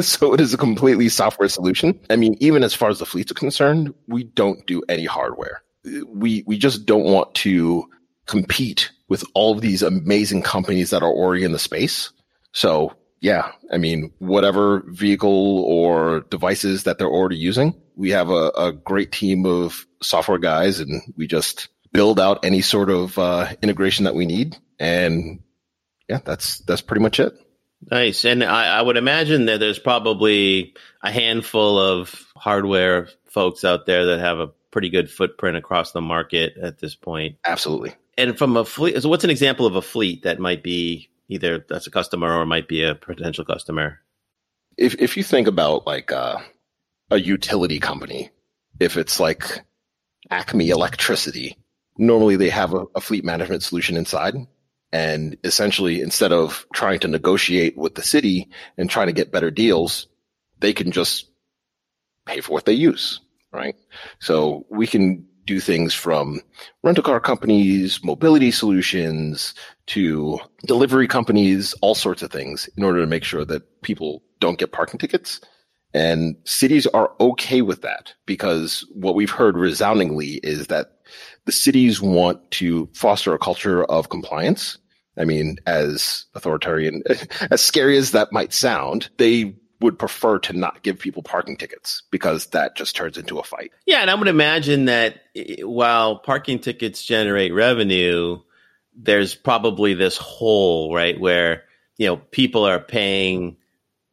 so 0.06 0.34
it 0.34 0.40
is 0.40 0.54
a 0.54 0.58
completely 0.58 1.08
software 1.08 1.48
solution. 1.48 1.98
I 2.08 2.16
mean, 2.16 2.36
even 2.38 2.62
as 2.62 2.74
far 2.74 2.90
as 2.90 3.00
the 3.00 3.06
fleets 3.06 3.32
are 3.32 3.34
concerned, 3.34 3.92
we 4.06 4.24
don't 4.24 4.64
do 4.66 4.82
any 4.88 5.06
hardware. 5.06 5.62
We 6.06 6.44
we 6.46 6.58
just 6.58 6.86
don't 6.86 7.04
want 7.04 7.34
to 7.36 7.88
compete 8.26 8.92
with 9.08 9.24
all 9.34 9.54
of 9.54 9.60
these 9.60 9.82
amazing 9.82 10.42
companies 10.42 10.90
that 10.90 11.02
are 11.02 11.10
already 11.10 11.44
in 11.44 11.52
the 11.52 11.58
space. 11.58 12.12
So 12.52 12.94
yeah, 13.20 13.52
I 13.72 13.78
mean, 13.78 14.12
whatever 14.18 14.82
vehicle 14.86 15.64
or 15.64 16.20
devices 16.30 16.84
that 16.84 16.98
they're 16.98 17.08
already 17.08 17.36
using, 17.36 17.74
we 17.96 18.10
have 18.10 18.30
a, 18.30 18.50
a 18.56 18.72
great 18.72 19.12
team 19.12 19.44
of 19.44 19.86
software 20.02 20.38
guys 20.38 20.80
and 20.80 21.02
we 21.16 21.26
just 21.26 21.68
build 21.92 22.20
out 22.20 22.44
any 22.44 22.60
sort 22.60 22.90
of 22.90 23.18
uh, 23.18 23.52
integration 23.62 24.04
that 24.04 24.14
we 24.14 24.26
need. 24.26 24.56
And 24.78 25.40
yeah, 26.08 26.20
that's, 26.24 26.60
that's 26.60 26.80
pretty 26.80 27.02
much 27.02 27.18
it. 27.18 27.34
Nice. 27.90 28.24
And 28.24 28.44
I, 28.44 28.78
I 28.78 28.82
would 28.82 28.96
imagine 28.96 29.46
that 29.46 29.58
there's 29.58 29.78
probably 29.78 30.74
a 31.02 31.10
handful 31.10 31.78
of 31.78 32.26
hardware 32.36 33.08
folks 33.26 33.64
out 33.64 33.86
there 33.86 34.06
that 34.06 34.20
have 34.20 34.38
a 34.38 34.48
pretty 34.70 34.90
good 34.90 35.10
footprint 35.10 35.56
across 35.56 35.92
the 35.92 36.00
market 36.00 36.56
at 36.56 36.78
this 36.78 36.94
point. 36.94 37.36
Absolutely. 37.44 37.94
And 38.16 38.36
from 38.36 38.56
a 38.56 38.64
fleet, 38.64 39.00
so 39.00 39.08
what's 39.08 39.24
an 39.24 39.30
example 39.30 39.66
of 39.66 39.76
a 39.76 39.82
fleet 39.82 40.24
that 40.24 40.40
might 40.40 40.62
be 40.62 41.08
either 41.28 41.64
that's 41.68 41.86
a 41.86 41.90
customer 41.90 42.32
or 42.32 42.46
might 42.46 42.68
be 42.68 42.82
a 42.82 42.94
potential 42.94 43.44
customer. 43.44 44.00
If 44.76 44.94
if 45.00 45.16
you 45.16 45.22
think 45.22 45.46
about 45.48 45.86
like 45.86 46.12
uh, 46.12 46.38
a 47.10 47.18
utility 47.18 47.80
company, 47.80 48.30
if 48.80 48.96
it's 48.96 49.20
like 49.20 49.64
Acme 50.30 50.70
Electricity, 50.70 51.56
normally 51.96 52.36
they 52.36 52.50
have 52.50 52.74
a, 52.74 52.84
a 52.94 53.00
fleet 53.00 53.24
management 53.24 53.62
solution 53.62 53.96
inside. 53.96 54.34
And 54.90 55.36
essentially, 55.44 56.00
instead 56.00 56.32
of 56.32 56.66
trying 56.72 57.00
to 57.00 57.08
negotiate 57.08 57.76
with 57.76 57.94
the 57.94 58.02
city 58.02 58.48
and 58.78 58.88
trying 58.88 59.08
to 59.08 59.12
get 59.12 59.30
better 59.30 59.50
deals, 59.50 60.06
they 60.60 60.72
can 60.72 60.92
just 60.92 61.26
pay 62.24 62.40
for 62.40 62.52
what 62.52 62.64
they 62.64 62.72
use, 62.72 63.20
right? 63.52 63.76
So 64.18 64.64
we 64.70 64.86
can 64.86 65.27
do 65.48 65.58
things 65.60 65.94
from 65.94 66.40
rental 66.82 67.02
car 67.02 67.18
companies, 67.18 68.04
mobility 68.04 68.50
solutions 68.50 69.54
to 69.86 70.38
delivery 70.66 71.08
companies, 71.08 71.74
all 71.80 71.94
sorts 71.94 72.22
of 72.22 72.30
things 72.30 72.68
in 72.76 72.84
order 72.84 73.00
to 73.00 73.06
make 73.06 73.24
sure 73.24 73.46
that 73.46 73.82
people 73.82 74.22
don't 74.40 74.58
get 74.58 74.72
parking 74.72 74.98
tickets. 74.98 75.40
And 75.94 76.36
cities 76.44 76.86
are 76.88 77.12
okay 77.18 77.62
with 77.62 77.80
that 77.80 78.12
because 78.26 78.86
what 78.92 79.14
we've 79.14 79.30
heard 79.30 79.56
resoundingly 79.56 80.34
is 80.42 80.66
that 80.66 80.98
the 81.46 81.52
cities 81.52 82.02
want 82.02 82.50
to 82.52 82.90
foster 82.92 83.32
a 83.32 83.38
culture 83.38 83.84
of 83.84 84.10
compliance. 84.10 84.76
I 85.16 85.24
mean, 85.24 85.56
as 85.66 86.26
authoritarian, 86.34 87.02
as 87.50 87.62
scary 87.62 87.96
as 87.96 88.10
that 88.10 88.32
might 88.32 88.52
sound, 88.52 89.08
they 89.16 89.54
would 89.80 89.98
prefer 89.98 90.38
to 90.40 90.52
not 90.52 90.82
give 90.82 90.98
people 90.98 91.22
parking 91.22 91.56
tickets 91.56 92.02
because 92.10 92.46
that 92.46 92.76
just 92.76 92.96
turns 92.96 93.16
into 93.16 93.38
a 93.38 93.44
fight. 93.44 93.70
Yeah, 93.86 94.00
and 94.00 94.10
I 94.10 94.14
would 94.14 94.28
imagine 94.28 94.86
that 94.86 95.20
while 95.62 96.18
parking 96.18 96.58
tickets 96.58 97.04
generate 97.04 97.54
revenue, 97.54 98.40
there's 98.96 99.34
probably 99.34 99.94
this 99.94 100.16
hole, 100.16 100.92
right, 100.92 101.18
where 101.18 101.64
you 101.98 102.06
know 102.06 102.16
people 102.16 102.64
are 102.66 102.80
paying 102.80 103.56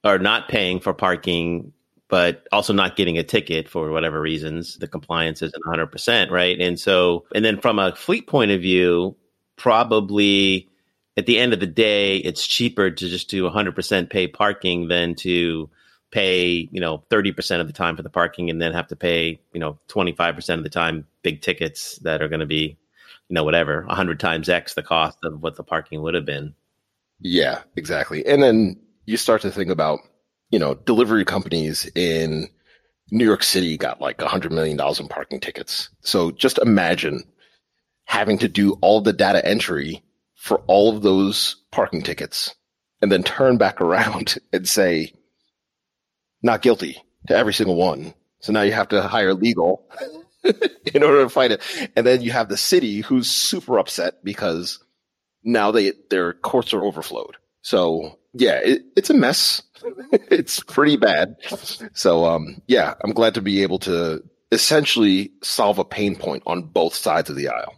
or 0.03 0.19
not 0.19 0.49
paying 0.49 0.79
for 0.79 0.93
parking 0.93 1.71
but 2.07 2.47
also 2.51 2.71
not 2.71 2.95
getting 2.95 3.17
a 3.17 3.23
ticket 3.23 3.67
for 3.67 3.91
whatever 3.91 4.21
reasons 4.21 4.77
the 4.77 4.87
compliance 4.87 5.41
isn't 5.41 5.63
100% 5.65 6.29
right 6.29 6.59
and 6.59 6.79
so 6.79 7.25
and 7.33 7.45
then 7.45 7.59
from 7.59 7.79
a 7.79 7.95
fleet 7.95 8.27
point 8.27 8.51
of 8.51 8.61
view 8.61 9.15
probably 9.55 10.69
at 11.17 11.25
the 11.25 11.39
end 11.39 11.53
of 11.53 11.59
the 11.59 11.67
day, 11.67 12.17
it's 12.17 12.45
cheaper 12.45 12.91
to 12.91 13.09
just 13.09 13.29
do 13.29 13.43
100% 13.43 14.09
pay 14.09 14.27
parking 14.27 14.87
than 14.87 15.15
to 15.15 15.69
pay, 16.11 16.67
you 16.71 16.79
know, 16.79 17.03
30% 17.09 17.61
of 17.61 17.67
the 17.67 17.73
time 17.73 17.95
for 17.95 18.03
the 18.03 18.09
parking 18.09 18.49
and 18.49 18.61
then 18.61 18.73
have 18.73 18.87
to 18.87 18.95
pay, 18.95 19.39
you 19.53 19.59
know, 19.59 19.77
25% 19.89 20.57
of 20.57 20.63
the 20.63 20.69
time 20.69 21.07
big 21.23 21.41
tickets 21.41 21.97
that 21.99 22.21
are 22.21 22.27
going 22.27 22.41
to 22.41 22.45
be, 22.45 22.77
you 23.29 23.33
know, 23.33 23.43
whatever, 23.43 23.85
100 23.85 24.19
times 24.19 24.49
X 24.49 24.73
the 24.73 24.83
cost 24.83 25.17
of 25.23 25.41
what 25.41 25.55
the 25.55 25.63
parking 25.63 26.01
would 26.01 26.13
have 26.13 26.25
been. 26.25 26.53
Yeah, 27.19 27.61
exactly. 27.75 28.25
And 28.25 28.43
then 28.43 28.79
you 29.05 29.17
start 29.17 29.41
to 29.41 29.51
think 29.51 29.69
about, 29.69 29.99
you 30.51 30.59
know, 30.59 30.73
delivery 30.73 31.25
companies 31.25 31.89
in 31.95 32.49
New 33.11 33.25
York 33.25 33.43
City 33.43 33.77
got 33.77 34.01
like 34.01 34.17
$100 34.17 34.51
million 34.51 34.79
in 34.79 35.07
parking 35.07 35.39
tickets. 35.39 35.89
So 36.01 36.31
just 36.31 36.57
imagine 36.59 37.23
having 38.05 38.37
to 38.39 38.47
do 38.47 38.73
all 38.81 39.01
the 39.01 39.13
data 39.13 39.45
entry 39.45 40.03
for 40.45 40.59
all 40.67 40.95
of 40.95 41.01
those 41.01 41.55
parking 41.71 42.03
tickets 42.03 42.53
and 43.01 43.11
then 43.11 43.23
turn 43.23 43.57
back 43.57 43.81
around 43.81 44.37
and 44.53 44.69
say, 44.69 45.11
not 46.43 46.61
guilty 46.61 47.01
to 47.27 47.35
every 47.35 47.53
single 47.53 47.75
one. 47.75 48.13
So 48.41 48.53
now 48.53 48.61
you 48.61 48.71
have 48.73 48.89
to 48.89 49.01
hire 49.01 49.33
legal 49.33 49.89
in 50.93 51.01
order 51.01 51.23
to 51.23 51.29
fight 51.29 51.51
it. 51.51 51.63
And 51.95 52.05
then 52.05 52.21
you 52.21 52.31
have 52.31 52.47
the 52.47 52.57
city 52.57 53.01
who's 53.01 53.27
super 53.27 53.79
upset 53.79 54.23
because 54.23 54.83
now 55.43 55.71
they 55.71 55.93
their 56.11 56.33
courts 56.33 56.75
are 56.75 56.83
overflowed. 56.83 57.37
So 57.63 58.19
yeah, 58.33 58.59
it, 58.63 58.83
it's 58.95 59.09
a 59.09 59.15
mess. 59.15 59.63
it's 60.11 60.59
pretty 60.59 60.97
bad. 60.97 61.37
So 61.93 62.25
um, 62.25 62.61
yeah, 62.67 62.93
I'm 63.03 63.13
glad 63.13 63.33
to 63.33 63.41
be 63.41 63.63
able 63.63 63.79
to 63.79 64.23
essentially 64.51 65.31
solve 65.41 65.79
a 65.79 65.83
pain 65.83 66.15
point 66.15 66.43
on 66.45 66.61
both 66.61 66.93
sides 66.93 67.31
of 67.31 67.35
the 67.35 67.47
aisle. 67.47 67.73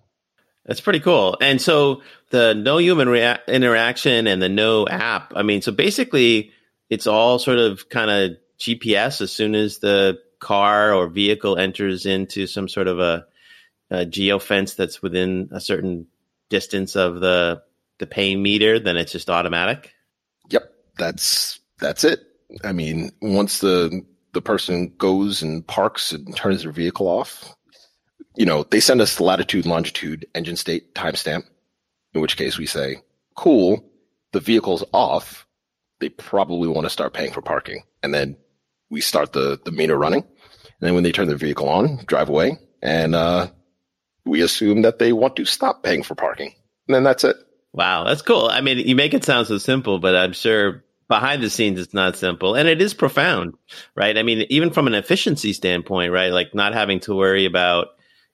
That's 0.68 0.82
pretty 0.82 1.00
cool. 1.00 1.38
And 1.42 1.62
so 1.62 2.02
the 2.30 2.54
no 2.54 2.78
human 2.78 3.08
rea- 3.08 3.40
interaction 3.48 4.28
and 4.28 4.42
the 4.42 4.50
no 4.50 4.88
app. 4.88 5.34
I 5.36 5.44
mean, 5.44 5.62
so 5.62 5.72
basically, 5.72 6.52
it's 6.90 7.08
all 7.08 7.40
sort 7.40 7.58
of 7.58 7.90
kind 7.90 8.12
of 8.12 8.38
GPS 8.60 9.22
as 9.22 9.32
soon 9.32 9.56
as 9.56 9.80
the 9.80 10.20
car 10.40 10.94
or 10.94 11.08
vehicle 11.08 11.58
enters 11.58 12.06
into 12.06 12.48
some 12.48 12.68
sort 12.68 12.88
of 12.88 13.00
a, 13.00 13.26
a 13.90 14.06
geo 14.06 14.40
fence 14.40 14.74
that's 14.74 15.02
within 15.02 15.50
a 15.52 15.62
certain 15.62 16.08
distance 16.50 16.96
of 16.96 17.20
the 17.22 17.62
the 18.00 18.08
pay 18.08 18.36
meter, 18.36 18.80
then 18.80 18.98
it's 18.98 19.12
just 19.12 19.30
automatic. 19.30 19.94
Yep, 20.50 20.72
that's 20.98 21.60
that's 21.80 22.04
it. 22.04 22.22
I 22.64 22.74
mean, 22.74 23.12
once 23.22 23.60
the 23.60 24.06
the 24.34 24.42
person 24.42 24.94
goes 24.98 25.42
and 25.42 25.66
parks 25.66 26.12
and 26.12 26.36
turns 26.36 26.64
their 26.64 26.72
vehicle 26.72 27.08
off, 27.08 27.56
you 28.38 28.46
know, 28.46 28.64
they 28.64 28.80
send 28.80 29.02
us 29.02 29.16
the 29.16 29.24
latitude, 29.24 29.66
longitude, 29.66 30.28
engine 30.36 30.56
state, 30.56 30.94
timestamp. 30.96 31.44
In 32.14 32.22
which 32.22 32.38
case 32.38 32.58
we 32.58 32.66
say, 32.66 33.02
"Cool, 33.36 33.84
the 34.32 34.40
vehicle's 34.40 34.84
off." 34.94 35.46
They 36.00 36.10
probably 36.10 36.70
want 36.70 36.86
to 36.86 36.92
start 36.92 37.14
paying 37.14 37.34
for 37.34 37.42
parking, 37.42 37.84
and 38.04 38.14
then 38.14 38.38
we 38.90 39.02
start 39.02 39.34
the 39.34 39.60
the 39.64 39.72
meter 39.72 39.98
running. 39.98 40.24
And 40.24 40.88
then 40.88 40.94
when 40.94 41.04
they 41.04 41.12
turn 41.12 41.28
their 41.28 41.38
vehicle 41.38 41.68
on, 41.68 42.06
drive 42.06 42.30
away, 42.30 42.58
and 42.82 43.16
uh, 43.16 43.48
we 44.26 44.42
assume 44.42 44.84
that 44.84 45.00
they 45.00 45.12
want 45.12 45.36
to 45.38 45.46
stop 45.46 45.82
paying 45.84 46.04
for 46.04 46.14
parking. 46.14 46.54
And 46.88 46.96
then 46.96 47.04
that's 47.04 47.24
it. 47.24 47.36
Wow, 47.74 48.04
that's 48.06 48.22
cool. 48.22 48.48
I 48.48 48.62
mean, 48.62 48.78
you 48.80 48.96
make 48.96 49.14
it 49.14 49.24
sound 49.24 49.48
so 49.48 49.58
simple, 49.58 50.00
but 50.00 50.16
I'm 50.16 50.34
sure 50.34 50.84
behind 51.08 51.42
the 51.42 51.50
scenes 51.50 51.80
it's 51.80 51.94
not 51.94 52.18
simple 52.18 52.56
and 52.56 52.68
it 52.68 52.82
is 52.82 52.94
profound, 52.94 53.56
right? 53.96 54.18
I 54.18 54.24
mean, 54.24 54.46
even 54.50 54.72
from 54.72 54.88
an 54.88 54.94
efficiency 54.94 55.54
standpoint, 55.54 56.12
right? 56.12 56.32
Like 56.34 56.54
not 56.54 56.74
having 56.74 57.00
to 57.02 57.16
worry 57.16 57.46
about 57.46 57.88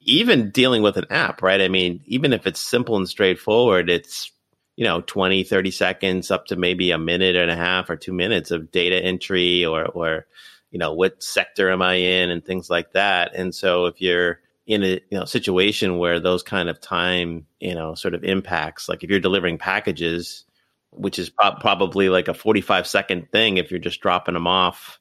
even 0.04 0.50
dealing 0.50 0.82
with 0.82 0.96
an 0.96 1.06
app, 1.10 1.42
right? 1.42 1.60
I 1.60 1.68
mean, 1.68 2.00
even 2.06 2.32
if 2.32 2.46
it's 2.46 2.60
simple 2.60 2.96
and 2.96 3.08
straightforward, 3.08 3.90
it's 3.90 4.30
you 4.76 4.84
know 4.84 5.00
20 5.02 5.44
30 5.44 5.70
seconds 5.70 6.30
up 6.30 6.46
to 6.46 6.56
maybe 6.56 6.90
a 6.90 6.98
minute 6.98 7.36
and 7.36 7.50
a 7.50 7.56
half 7.56 7.88
or 7.90 7.96
two 7.96 8.12
minutes 8.12 8.50
of 8.50 8.70
data 8.70 8.96
entry 8.96 9.64
or 9.64 9.84
or 9.86 10.26
you 10.70 10.78
know 10.78 10.92
what 10.92 11.22
sector 11.22 11.70
am 11.70 11.82
i 11.82 11.94
in 11.94 12.30
and 12.30 12.44
things 12.44 12.68
like 12.68 12.92
that 12.92 13.34
and 13.34 13.54
so 13.54 13.86
if 13.86 14.00
you're 14.00 14.40
in 14.66 14.82
a 14.82 15.00
you 15.10 15.18
know 15.18 15.24
situation 15.24 15.98
where 15.98 16.18
those 16.18 16.42
kind 16.42 16.68
of 16.68 16.80
time 16.80 17.46
you 17.60 17.74
know 17.74 17.94
sort 17.94 18.14
of 18.14 18.24
impacts 18.24 18.88
like 18.88 19.04
if 19.04 19.10
you're 19.10 19.20
delivering 19.20 19.58
packages 19.58 20.44
which 20.90 21.18
is 21.18 21.30
pro- 21.30 21.56
probably 21.56 22.08
like 22.08 22.28
a 22.28 22.34
45 22.34 22.86
second 22.86 23.30
thing 23.30 23.58
if 23.58 23.70
you're 23.70 23.80
just 23.80 24.00
dropping 24.00 24.34
them 24.34 24.46
off 24.46 24.98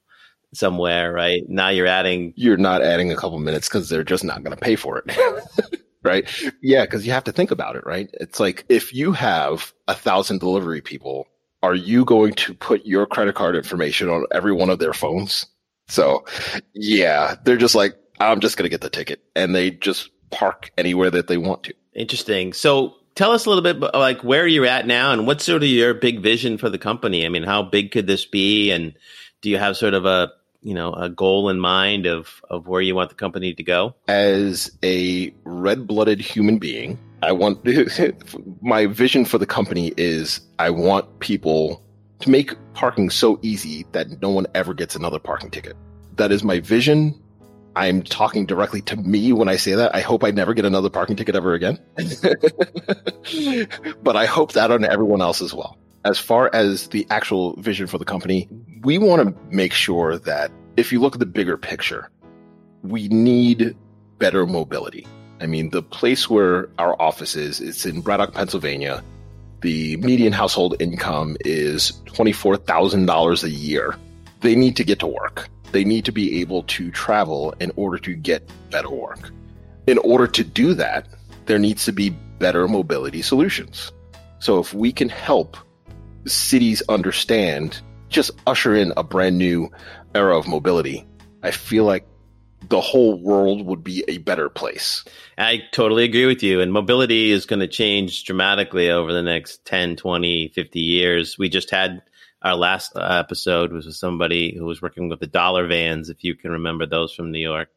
somewhere 0.53 1.11
right 1.11 1.43
now 1.47 1.69
you're 1.69 1.87
adding 1.87 2.33
you're 2.35 2.57
not 2.57 2.81
adding 2.81 3.11
a 3.11 3.15
couple 3.15 3.39
minutes 3.39 3.67
because 3.67 3.89
they're 3.89 4.03
just 4.03 4.23
not 4.23 4.43
going 4.43 4.55
to 4.55 4.61
pay 4.61 4.75
for 4.75 5.03
it 5.05 5.81
right 6.03 6.29
yeah 6.61 6.83
because 6.83 7.05
you 7.05 7.11
have 7.11 7.23
to 7.23 7.31
think 7.31 7.51
about 7.51 7.75
it 7.75 7.85
right 7.85 8.09
it's 8.13 8.39
like 8.39 8.65
if 8.69 8.93
you 8.93 9.11
have 9.11 9.73
a 9.87 9.95
thousand 9.95 10.39
delivery 10.39 10.81
people 10.81 11.27
are 11.61 11.75
you 11.75 12.03
going 12.05 12.33
to 12.33 12.53
put 12.53 12.85
your 12.85 13.05
credit 13.05 13.35
card 13.35 13.55
information 13.55 14.09
on 14.09 14.25
every 14.31 14.53
one 14.53 14.69
of 14.69 14.79
their 14.79 14.93
phones 14.93 15.45
so 15.87 16.23
yeah 16.73 17.35
they're 17.43 17.57
just 17.57 17.75
like 17.75 17.97
I'm 18.19 18.39
just 18.39 18.57
going 18.57 18.65
to 18.65 18.69
get 18.69 18.81
the 18.81 18.89
ticket. 18.89 19.21
And 19.35 19.53
they 19.53 19.71
just 19.71 20.09
park 20.31 20.71
anywhere 20.77 21.11
that 21.11 21.27
they 21.27 21.37
want 21.37 21.63
to. 21.63 21.73
Interesting. 21.93 22.53
So 22.53 22.95
tell 23.15 23.31
us 23.31 23.45
a 23.45 23.49
little 23.49 23.63
bit 23.63 23.77
about, 23.77 23.93
like 23.93 24.23
where 24.23 24.47
you're 24.47 24.65
at 24.65 24.87
now 24.87 25.11
and 25.11 25.27
what's 25.27 25.43
sort 25.43 25.63
of 25.63 25.69
your 25.69 25.93
big 25.93 26.21
vision 26.21 26.57
for 26.57 26.69
the 26.69 26.77
company. 26.77 27.25
I 27.25 27.29
mean, 27.29 27.43
how 27.43 27.63
big 27.63 27.91
could 27.91 28.07
this 28.07 28.25
be? 28.25 28.71
And 28.71 28.93
do 29.41 29.49
you 29.49 29.57
have 29.57 29.77
sort 29.77 29.93
of 29.93 30.05
a, 30.05 30.31
you 30.63 30.73
know, 30.73 30.93
a 30.93 31.09
goal 31.09 31.49
in 31.49 31.59
mind 31.59 32.05
of, 32.05 32.41
of 32.49 32.67
where 32.67 32.81
you 32.81 32.95
want 32.95 33.09
the 33.09 33.15
company 33.15 33.53
to 33.53 33.63
go? 33.63 33.95
As 34.07 34.71
a 34.83 35.33
red 35.43 35.85
blooded 35.85 36.19
human 36.19 36.57
being, 36.57 36.97
I 37.21 37.31
want 37.31 37.65
my 38.61 38.87
vision 38.87 39.25
for 39.25 39.37
the 39.37 39.45
company 39.45 39.93
is 39.97 40.41
I 40.59 40.69
want 40.69 41.19
people 41.19 41.83
to 42.19 42.29
make 42.29 42.55
parking 42.73 43.09
so 43.09 43.39
easy 43.41 43.85
that 43.91 44.21
no 44.21 44.29
one 44.29 44.47
ever 44.55 44.73
gets 44.73 44.95
another 44.95 45.19
parking 45.19 45.51
ticket. 45.51 45.75
That 46.15 46.31
is 46.31 46.43
my 46.43 46.59
vision. 46.59 47.19
I'm 47.75 48.03
talking 48.03 48.45
directly 48.45 48.81
to 48.83 48.95
me 48.95 49.33
when 49.33 49.49
I 49.49 49.55
say 49.55 49.73
that. 49.73 49.95
I 49.95 50.01
hope 50.01 50.23
I 50.23 50.31
never 50.31 50.53
get 50.53 50.63
another 50.65 50.89
parking 50.89 51.15
ticket 51.15 51.35
ever 51.35 51.53
again. 51.53 51.79
but 54.03 54.15
I 54.15 54.25
hope 54.25 54.53
that 54.53 54.69
on 54.71 54.85
everyone 54.85 55.21
else 55.21 55.41
as 55.41 55.53
well. 55.53 55.77
As 56.05 56.19
far 56.19 56.49
as 56.53 56.89
the 56.89 57.07
actual 57.09 57.55
vision 57.59 57.87
for 57.87 57.97
the 57.97 58.05
company, 58.05 58.47
we 58.83 58.97
want 58.97 59.27
to 59.27 59.55
make 59.55 59.73
sure 59.73 60.17
that 60.19 60.51
if 60.77 60.91
you 60.91 60.99
look 60.99 61.15
at 61.15 61.19
the 61.19 61.25
bigger 61.25 61.57
picture, 61.57 62.09
we 62.83 63.07
need 63.07 63.75
better 64.17 64.45
mobility. 64.45 65.07
I 65.41 65.45
mean, 65.45 65.69
the 65.69 65.81
place 65.81 66.29
where 66.29 66.69
our 66.79 66.99
office 67.01 67.35
is, 67.35 67.59
it's 67.59 67.85
in 67.85 68.01
Braddock, 68.01 68.33
Pennsylvania. 68.33 69.03
The 69.61 69.97
median 69.97 70.33
household 70.33 70.75
income 70.79 71.37
is 71.41 71.93
$24,000 72.05 73.43
a 73.43 73.49
year. 73.49 73.95
They 74.41 74.55
need 74.55 74.75
to 74.77 74.83
get 74.83 74.99
to 74.99 75.07
work 75.07 75.49
they 75.73 75.83
need 75.83 76.05
to 76.05 76.11
be 76.11 76.39
able 76.39 76.63
to 76.63 76.91
travel 76.91 77.53
in 77.59 77.71
order 77.75 77.97
to 77.97 78.13
get 78.13 78.49
better 78.69 78.89
work. 78.89 79.31
In 79.87 79.97
order 79.97 80.27
to 80.27 80.43
do 80.43 80.73
that, 80.75 81.07
there 81.47 81.59
needs 81.59 81.83
to 81.85 81.91
be 81.91 82.11
better 82.39 82.67
mobility 82.67 83.21
solutions. 83.21 83.91
So 84.39 84.59
if 84.59 84.73
we 84.73 84.93
can 84.93 85.09
help 85.09 85.57
cities 86.25 86.81
understand, 86.87 87.81
just 88.13 88.31
usher 88.47 88.75
in 88.75 88.93
a 88.95 89.03
brand 89.03 89.37
new 89.37 89.69
era 90.15 90.37
of 90.37 90.47
mobility, 90.47 91.05
I 91.41 91.51
feel 91.51 91.83
like 91.83 92.07
the 92.69 92.79
whole 92.79 93.21
world 93.21 93.65
would 93.65 93.83
be 93.83 94.05
a 94.07 94.19
better 94.19 94.49
place. 94.49 95.03
I 95.37 95.63
totally 95.73 96.05
agree 96.05 96.25
with 96.25 96.43
you. 96.43 96.61
And 96.61 96.71
mobility 96.71 97.31
is 97.31 97.45
going 97.45 97.59
to 97.59 97.67
change 97.67 98.23
dramatically 98.23 98.89
over 98.89 99.11
the 99.11 99.23
next 99.23 99.65
10, 99.65 99.97
20, 99.97 100.49
50 100.49 100.79
years. 100.79 101.37
We 101.37 101.49
just 101.49 101.69
had 101.69 102.01
our 102.41 102.55
last 102.55 102.93
episode 102.95 103.71
was 103.71 103.85
with 103.85 103.95
somebody 103.95 104.55
who 104.55 104.65
was 104.65 104.81
working 104.81 105.09
with 105.09 105.19
the 105.19 105.27
dollar 105.27 105.67
vans, 105.67 106.09
if 106.09 106.23
you 106.23 106.35
can 106.35 106.51
remember 106.51 106.85
those 106.85 107.13
from 107.13 107.31
New 107.31 107.39
York. 107.39 107.69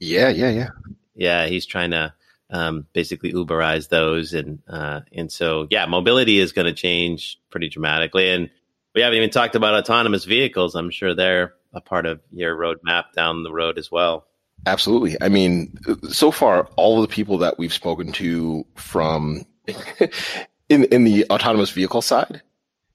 Yeah, 0.00 0.28
yeah, 0.28 0.50
yeah. 0.50 0.68
Yeah, 1.14 1.46
he's 1.46 1.66
trying 1.66 1.92
to 1.92 2.12
um, 2.50 2.86
basically 2.92 3.32
Uberize 3.32 3.88
those, 3.88 4.34
and 4.34 4.62
uh, 4.68 5.02
and 5.12 5.30
so 5.30 5.68
yeah, 5.70 5.86
mobility 5.86 6.38
is 6.38 6.52
going 6.52 6.66
to 6.66 6.72
change 6.72 7.38
pretty 7.50 7.68
dramatically. 7.68 8.30
And 8.30 8.50
we 8.94 9.00
haven't 9.00 9.16
even 9.16 9.30
talked 9.30 9.54
about 9.54 9.74
autonomous 9.74 10.24
vehicles. 10.24 10.74
I'm 10.74 10.90
sure 10.90 11.14
they're 11.14 11.54
a 11.72 11.80
part 11.80 12.06
of 12.06 12.20
your 12.30 12.56
roadmap 12.56 13.12
down 13.14 13.42
the 13.42 13.52
road 13.52 13.78
as 13.78 13.90
well. 13.90 14.26
Absolutely. 14.66 15.16
I 15.20 15.28
mean, 15.28 15.76
so 16.10 16.30
far, 16.30 16.68
all 16.76 17.02
of 17.02 17.08
the 17.08 17.14
people 17.14 17.38
that 17.38 17.58
we've 17.58 17.72
spoken 17.72 18.12
to 18.12 18.64
from 18.76 19.44
in 20.68 20.84
in 20.84 21.04
the 21.04 21.26
autonomous 21.30 21.70
vehicle 21.70 22.02
side, 22.02 22.40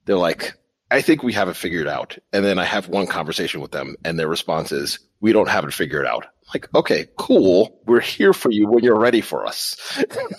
they're 0.05 0.15
like, 0.15 0.53
I 0.89 1.01
think 1.01 1.21
we 1.21 1.33
have 1.33 1.49
it 1.49 1.55
figured 1.55 1.87
out. 1.87 2.17
And 2.33 2.43
then 2.43 2.57
I 2.57 2.63
have 2.63 2.87
one 2.87 3.05
conversation 3.07 3.61
with 3.61 3.71
them 3.71 3.95
and 4.03 4.17
their 4.17 4.27
response 4.27 4.71
is, 4.71 4.99
we 5.21 5.33
don't 5.33 5.49
have 5.49 5.65
it 5.65 5.73
figured 5.73 6.05
out. 6.05 6.25
like, 6.53 6.73
okay, 6.73 7.07
cool. 7.17 7.79
We're 7.85 7.99
here 7.99 8.33
for 8.33 8.49
you 8.49 8.67
when 8.67 8.83
you're 8.83 8.99
ready 8.99 9.21
for 9.21 9.45
us. 9.45 9.75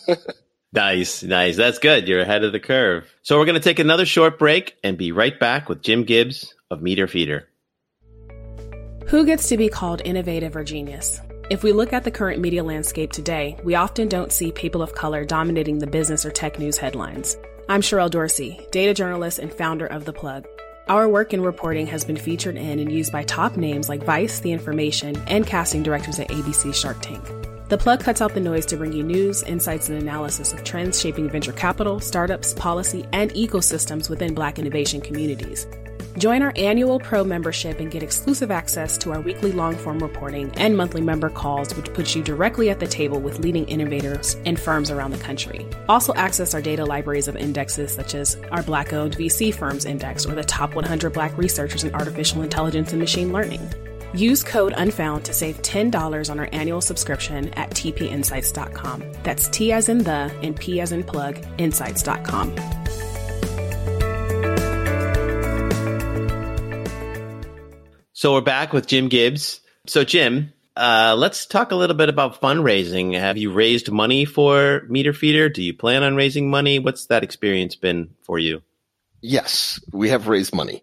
nice, 0.72 1.22
nice. 1.22 1.56
That's 1.56 1.78
good. 1.78 2.08
You're 2.08 2.20
ahead 2.20 2.44
of 2.44 2.52
the 2.52 2.60
curve. 2.60 3.12
So 3.22 3.38
we're 3.38 3.46
going 3.46 3.54
to 3.54 3.60
take 3.60 3.78
another 3.78 4.06
short 4.06 4.38
break 4.38 4.76
and 4.82 4.96
be 4.96 5.12
right 5.12 5.38
back 5.38 5.68
with 5.68 5.82
Jim 5.82 6.04
Gibbs 6.04 6.54
of 6.70 6.82
Meter 6.82 7.06
Feeder. 7.06 7.48
Who 9.08 9.26
gets 9.26 9.48
to 9.48 9.56
be 9.56 9.68
called 9.68 10.02
innovative 10.04 10.54
or 10.54 10.62
genius? 10.62 11.20
If 11.50 11.64
we 11.64 11.72
look 11.72 11.92
at 11.92 12.04
the 12.04 12.12
current 12.12 12.40
media 12.40 12.62
landscape 12.62 13.10
today, 13.10 13.58
we 13.64 13.74
often 13.74 14.06
don't 14.06 14.30
see 14.30 14.52
people 14.52 14.82
of 14.82 14.94
color 14.94 15.24
dominating 15.24 15.80
the 15.80 15.86
business 15.88 16.24
or 16.24 16.30
tech 16.30 16.60
news 16.60 16.78
headlines. 16.78 17.36
I'm 17.68 17.80
Sherelle 17.80 18.08
Dorsey, 18.08 18.60
data 18.70 18.94
journalist 18.94 19.40
and 19.40 19.52
founder 19.52 19.86
of 19.86 20.04
The 20.04 20.12
Plug. 20.12 20.46
Our 20.86 21.08
work 21.08 21.34
in 21.34 21.40
reporting 21.40 21.88
has 21.88 22.04
been 22.04 22.16
featured 22.16 22.56
in 22.56 22.78
and 22.78 22.92
used 22.92 23.10
by 23.10 23.24
top 23.24 23.56
names 23.56 23.88
like 23.88 24.04
Vice, 24.04 24.38
The 24.38 24.52
Information, 24.52 25.16
and 25.26 25.44
casting 25.44 25.82
directors 25.82 26.20
at 26.20 26.28
ABC 26.28 26.72
Shark 26.72 27.00
Tank. 27.00 27.39
The 27.70 27.78
plug 27.78 28.00
cuts 28.00 28.20
out 28.20 28.34
the 28.34 28.40
noise 28.40 28.66
to 28.66 28.76
bring 28.76 28.92
you 28.92 29.04
news, 29.04 29.44
insights, 29.44 29.88
and 29.88 29.96
analysis 29.96 30.52
of 30.52 30.64
trends 30.64 31.00
shaping 31.00 31.30
venture 31.30 31.52
capital, 31.52 32.00
startups, 32.00 32.52
policy, 32.52 33.06
and 33.12 33.30
ecosystems 33.30 34.10
within 34.10 34.34
Black 34.34 34.58
innovation 34.58 35.00
communities. 35.00 35.68
Join 36.18 36.42
our 36.42 36.52
annual 36.56 36.98
Pro 36.98 37.22
membership 37.22 37.78
and 37.78 37.88
get 37.88 38.02
exclusive 38.02 38.50
access 38.50 38.98
to 38.98 39.12
our 39.12 39.20
weekly 39.20 39.52
long 39.52 39.76
form 39.76 40.00
reporting 40.00 40.50
and 40.56 40.76
monthly 40.76 41.00
member 41.00 41.30
calls, 41.30 41.72
which 41.76 41.94
puts 41.94 42.16
you 42.16 42.24
directly 42.24 42.70
at 42.70 42.80
the 42.80 42.88
table 42.88 43.20
with 43.20 43.38
leading 43.38 43.68
innovators 43.68 44.34
and 44.44 44.58
firms 44.58 44.90
around 44.90 45.12
the 45.12 45.18
country. 45.18 45.64
Also, 45.88 46.12
access 46.14 46.54
our 46.54 46.60
data 46.60 46.84
libraries 46.84 47.28
of 47.28 47.36
indexes 47.36 47.94
such 47.94 48.16
as 48.16 48.36
our 48.50 48.64
Black 48.64 48.92
owned 48.92 49.16
VC 49.16 49.54
Firms 49.54 49.84
Index 49.84 50.26
or 50.26 50.34
the 50.34 50.42
top 50.42 50.74
100 50.74 51.12
Black 51.12 51.38
researchers 51.38 51.84
in 51.84 51.94
artificial 51.94 52.42
intelligence 52.42 52.90
and 52.90 53.00
machine 53.00 53.32
learning. 53.32 53.70
Use 54.14 54.42
code 54.42 54.74
UNFOUND 54.74 55.24
to 55.24 55.32
save 55.32 55.62
$10 55.62 56.30
on 56.30 56.38
our 56.38 56.48
annual 56.52 56.80
subscription 56.80 57.48
at 57.50 57.70
tpinsights.com. 57.70 59.04
That's 59.22 59.48
T 59.48 59.72
as 59.72 59.88
in 59.88 59.98
the 59.98 60.32
and 60.42 60.54
P 60.54 60.80
as 60.80 60.92
in 60.92 61.02
plug, 61.02 61.44
insights.com. 61.58 62.54
So 68.12 68.34
we're 68.34 68.42
back 68.42 68.74
with 68.74 68.86
Jim 68.86 69.08
Gibbs. 69.08 69.61
So, 69.86 70.04
Jim, 70.04 70.52
uh, 70.76 71.16
let's 71.18 71.46
talk 71.46 71.72
a 71.72 71.74
little 71.74 71.96
bit 71.96 72.11
about 72.11 72.40
fundraising. 72.40 73.18
Have 73.18 73.38
you 73.38 73.50
raised 73.50 73.90
money 73.90 74.26
for 74.26 74.82
Meter 74.90 75.14
Feeder? 75.14 75.48
Do 75.48 75.62
you 75.62 75.72
plan 75.72 76.02
on 76.02 76.16
raising 76.16 76.50
money? 76.50 76.78
What's 76.78 77.06
that 77.06 77.24
experience 77.24 77.76
been 77.76 78.11
for 78.20 78.38
you? 78.38 78.62
Yes, 79.22 79.80
we 79.92 80.11
have 80.11 80.28
raised 80.28 80.54
money. 80.54 80.82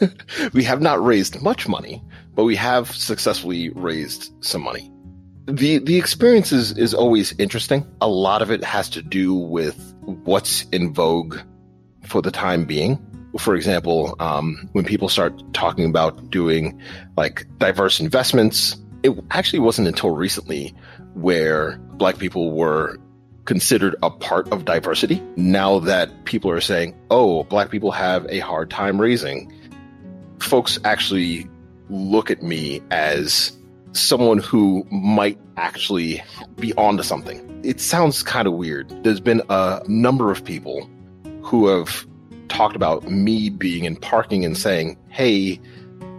we 0.52 0.64
have 0.64 0.82
not 0.82 1.02
raised 1.02 1.40
much 1.40 1.68
money, 1.68 2.02
but 2.34 2.44
we 2.44 2.56
have 2.56 2.90
successfully 2.94 3.70
raised 3.70 4.32
some 4.44 4.62
money. 4.62 4.90
The 5.46 5.78
the 5.78 5.96
experience 5.98 6.52
is, 6.52 6.76
is 6.78 6.94
always 6.94 7.34
interesting. 7.38 7.86
A 8.00 8.08
lot 8.08 8.42
of 8.42 8.50
it 8.50 8.64
has 8.64 8.88
to 8.90 9.02
do 9.02 9.34
with 9.34 9.94
what's 10.00 10.62
in 10.70 10.92
vogue 10.94 11.38
for 12.02 12.22
the 12.22 12.30
time 12.30 12.64
being 12.64 12.98
for 13.38 13.56
example, 13.56 14.14
um, 14.20 14.68
when 14.72 14.84
people 14.84 15.08
start 15.08 15.34
talking 15.52 15.86
about 15.86 16.30
doing 16.30 16.80
like 17.16 17.46
diverse 17.58 18.00
investments, 18.00 18.76
it 19.02 19.12
actually 19.30 19.58
wasn't 19.58 19.88
until 19.88 20.10
recently 20.10 20.74
where 21.14 21.76
black 21.94 22.18
people 22.18 22.52
were 22.52 22.96
considered 23.44 23.96
a 24.02 24.10
part 24.10 24.50
of 24.52 24.64
diversity. 24.64 25.22
Now 25.36 25.80
that 25.80 26.24
people 26.24 26.50
are 26.50 26.60
saying, 26.60 26.96
oh, 27.10 27.44
black 27.44 27.70
people 27.70 27.90
have 27.90 28.26
a 28.28 28.38
hard 28.38 28.70
time 28.70 29.00
raising, 29.00 29.52
folks 30.38 30.78
actually 30.84 31.48
look 31.88 32.30
at 32.30 32.42
me 32.42 32.82
as 32.90 33.52
someone 33.92 34.38
who 34.38 34.86
might 34.90 35.38
actually 35.56 36.22
be 36.56 36.72
onto 36.74 37.02
something. 37.02 37.60
It 37.62 37.80
sounds 37.80 38.22
kind 38.22 38.46
of 38.46 38.54
weird. 38.54 38.88
There's 39.04 39.20
been 39.20 39.42
a 39.48 39.82
number 39.86 40.30
of 40.30 40.44
people 40.44 40.88
who 41.42 41.68
have 41.68 42.06
talked 42.48 42.76
about 42.76 43.08
me 43.10 43.50
being 43.50 43.84
in 43.84 43.96
parking 43.96 44.44
and 44.44 44.56
saying, 44.56 44.98
hey, 45.08 45.60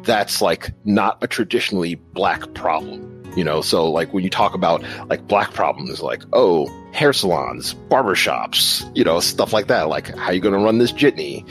that's 0.03 0.41
like 0.41 0.71
not 0.85 1.17
a 1.23 1.27
traditionally 1.27 1.95
black 1.95 2.53
problem. 2.53 3.11
You 3.35 3.43
know, 3.43 3.61
so 3.61 3.91
like 3.91 4.13
when 4.13 4.23
you 4.23 4.29
talk 4.29 4.53
about 4.53 4.81
like 5.09 5.27
black 5.27 5.53
problems, 5.53 6.01
like, 6.01 6.23
oh, 6.31 6.67
hair 6.93 7.11
salons, 7.11 7.73
barbershops, 7.89 8.89
you 8.95 9.03
know, 9.03 9.19
stuff 9.19 9.51
like 9.51 9.67
that. 9.67 9.89
Like, 9.89 10.15
how 10.15 10.31
you 10.31 10.39
going 10.39 10.53
to 10.53 10.63
run 10.63 10.77
this 10.77 10.93
jitney? 10.93 11.45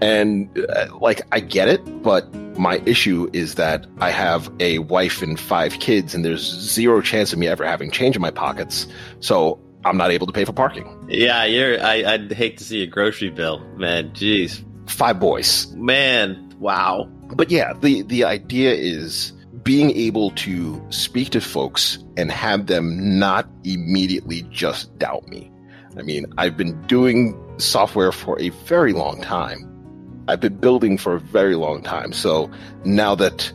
And 0.00 0.48
uh, 0.56 0.96
like, 1.00 1.22
I 1.32 1.40
get 1.40 1.66
it, 1.66 2.02
but 2.02 2.32
my 2.58 2.82
issue 2.86 3.28
is 3.32 3.54
that 3.56 3.86
I 3.98 4.10
have 4.10 4.50
a 4.60 4.78
wife 4.78 5.22
and 5.22 5.38
five 5.38 5.78
kids, 5.80 6.14
and 6.14 6.24
there's 6.24 6.42
zero 6.42 7.00
chance 7.00 7.32
of 7.32 7.38
me 7.38 7.48
ever 7.48 7.64
having 7.64 7.90
change 7.90 8.16
in 8.16 8.22
my 8.22 8.30
pockets. 8.30 8.86
So 9.20 9.60
I'm 9.84 9.96
not 9.96 10.10
able 10.10 10.26
to 10.26 10.32
pay 10.32 10.44
for 10.44 10.52
parking. 10.52 11.06
Yeah, 11.08 11.44
you're. 11.44 11.82
I, 11.82 12.16
would 12.16 12.32
hate 12.32 12.58
to 12.58 12.64
see 12.64 12.82
a 12.82 12.86
grocery 12.86 13.30
bill, 13.30 13.60
man. 13.76 14.10
Jeez, 14.10 14.62
five 14.88 15.20
boys, 15.20 15.68
man. 15.72 16.54
Wow. 16.58 17.08
But 17.34 17.50
yeah, 17.50 17.72
the 17.74 18.02
the 18.02 18.24
idea 18.24 18.72
is 18.72 19.32
being 19.62 19.90
able 19.92 20.30
to 20.32 20.84
speak 20.90 21.30
to 21.30 21.40
folks 21.40 21.98
and 22.16 22.30
have 22.30 22.66
them 22.66 23.18
not 23.18 23.48
immediately 23.64 24.42
just 24.50 24.96
doubt 24.98 25.26
me. 25.28 25.50
I 25.96 26.02
mean, 26.02 26.26
I've 26.38 26.56
been 26.56 26.80
doing 26.82 27.38
software 27.58 28.12
for 28.12 28.38
a 28.40 28.50
very 28.50 28.92
long 28.92 29.20
time. 29.22 29.73
I've 30.28 30.40
been 30.40 30.56
building 30.56 30.98
for 30.98 31.14
a 31.14 31.20
very 31.20 31.54
long 31.54 31.82
time. 31.82 32.12
So 32.12 32.50
now 32.84 33.14
that 33.16 33.52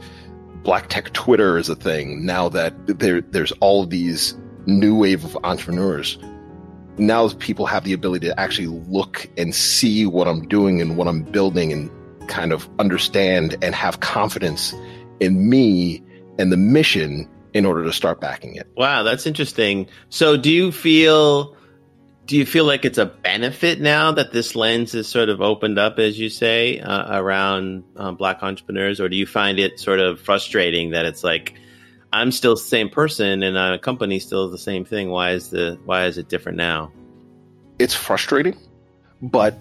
Black 0.64 0.90
Tech 0.90 1.14
Twitter 1.14 1.58
is 1.58 1.70
a 1.70 1.76
thing, 1.76 2.26
now 2.26 2.50
that 2.50 2.74
there 3.00 3.22
there's 3.22 3.52
all 3.54 3.86
these 3.86 4.38
new 4.66 4.96
wave 4.96 5.26
of 5.26 5.38
entrepreneurs. 5.44 6.18
Now 6.98 7.30
people 7.30 7.66
have 7.66 7.86
the 7.86 7.94
ability 7.94 8.28
to 8.28 8.40
actually 8.40 8.68
look 8.68 9.30
and 9.38 9.56
see 9.56 10.06
what 10.06 10.28
I'm 10.28 10.48
doing 10.48 10.82
and 10.82 10.98
what 10.98 11.08
I'm 11.08 11.24
building 11.24 11.72
and 11.72 11.90
kind 12.28 12.52
of 12.52 12.70
understand 12.78 13.56
and 13.62 13.74
have 13.74 14.02
confidence 14.02 14.76
in 15.20 15.50
me 15.50 16.04
and 16.38 16.52
the 16.52 16.58
mission 16.58 17.28
in 17.54 17.66
order 17.66 17.84
to 17.84 17.94
start 17.94 18.22
backing 18.22 18.56
it. 18.56 18.68
Wow, 18.76 19.04
that's 19.04 19.26
interesting. 19.26 19.88
So 20.10 20.38
do 20.38 20.52
you 20.52 20.72
feel 20.72 21.56
do 22.30 22.38
you 22.38 22.46
feel 22.46 22.64
like 22.64 22.86
it's 22.86 23.00
a 23.00 23.08
benefit 23.08 23.82
now 23.82 24.12
that 24.12 24.32
this 24.32 24.56
lens 24.56 24.94
is 24.94 25.08
sort 25.08 25.30
of 25.30 25.42
opened 25.42 25.80
up, 25.80 25.98
as 25.98 26.20
you 26.20 26.30
say, 26.30 26.80
uh, 26.80 27.20
around 27.20 27.84
uh, 27.98 28.12
black 28.12 28.44
entrepreneurs, 28.44 29.02
or 29.02 29.10
do 29.10 29.16
you 29.16 29.26
find 29.26 29.58
it 29.58 29.80
sort 29.80 30.00
of 30.00 30.22
frustrating 30.22 30.92
that 30.92 31.08
it's 31.08 31.24
like, 31.24 31.56
I'm 32.14 32.32
still 32.32 32.54
the 32.54 32.62
same 32.62 32.88
person 32.88 33.42
and 33.42 33.58
a 33.58 33.80
company 33.80 34.20
still 34.20 34.48
the 34.48 34.60
same 34.60 34.86
thing. 34.86 35.10
Why 35.10 35.32
is 35.32 35.50
the 35.50 35.80
why 35.86 36.06
is 36.06 36.20
it 36.20 36.30
different 36.30 36.60
now? 36.60 36.92
It's 37.80 37.96
frustrating, 37.96 38.56
but 39.24 39.58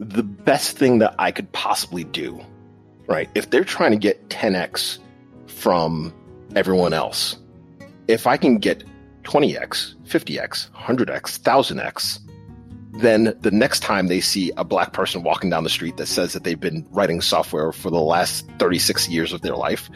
the 0.00 0.24
best 0.24 0.76
thing 0.76 0.98
that 0.98 1.14
I 1.16 1.30
could 1.30 1.52
possibly 1.52 2.02
do, 2.02 2.40
right? 3.06 3.30
If 3.36 3.50
they're 3.50 3.62
trying 3.62 3.92
to 3.92 3.98
get 3.98 4.28
10x 4.30 4.98
from 5.46 6.12
everyone 6.56 6.92
else, 6.92 7.36
if 8.08 8.26
I 8.26 8.36
can 8.36 8.58
get 8.58 8.82
20x, 9.28 9.94
50x, 10.06 10.70
100x, 10.70 11.38
1000x, 11.40 12.20
then 12.92 13.36
the 13.42 13.50
next 13.50 13.80
time 13.80 14.06
they 14.06 14.20
see 14.20 14.50
a 14.56 14.64
black 14.64 14.94
person 14.94 15.22
walking 15.22 15.50
down 15.50 15.64
the 15.64 15.70
street 15.70 15.98
that 15.98 16.06
says 16.06 16.32
that 16.32 16.44
they've 16.44 16.58
been 16.58 16.86
writing 16.92 17.20
software 17.20 17.70
for 17.70 17.90
the 17.90 18.00
last 18.00 18.48
36 18.58 19.06
years 19.10 19.34
of 19.34 19.42
their 19.42 19.54
life, 19.54 19.90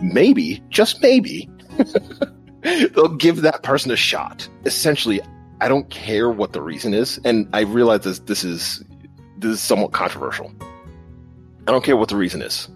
maybe, 0.00 0.62
just 0.68 1.02
maybe, 1.02 1.50
they'll 2.60 3.16
give 3.16 3.42
that 3.42 3.64
person 3.64 3.90
a 3.90 3.96
shot. 3.96 4.48
Essentially, 4.64 5.20
I 5.60 5.66
don't 5.66 5.90
care 5.90 6.30
what 6.30 6.52
the 6.52 6.62
reason 6.62 6.94
is, 6.94 7.18
and 7.24 7.48
I 7.52 7.62
realize 7.62 8.02
this 8.02 8.20
this 8.20 8.44
is 8.44 8.84
this 9.38 9.54
is 9.54 9.60
somewhat 9.60 9.92
controversial. 9.92 10.52
I 11.66 11.72
don't 11.72 11.82
care 11.82 11.96
what 11.96 12.08
the 12.08 12.16
reason 12.16 12.40
is, 12.40 12.68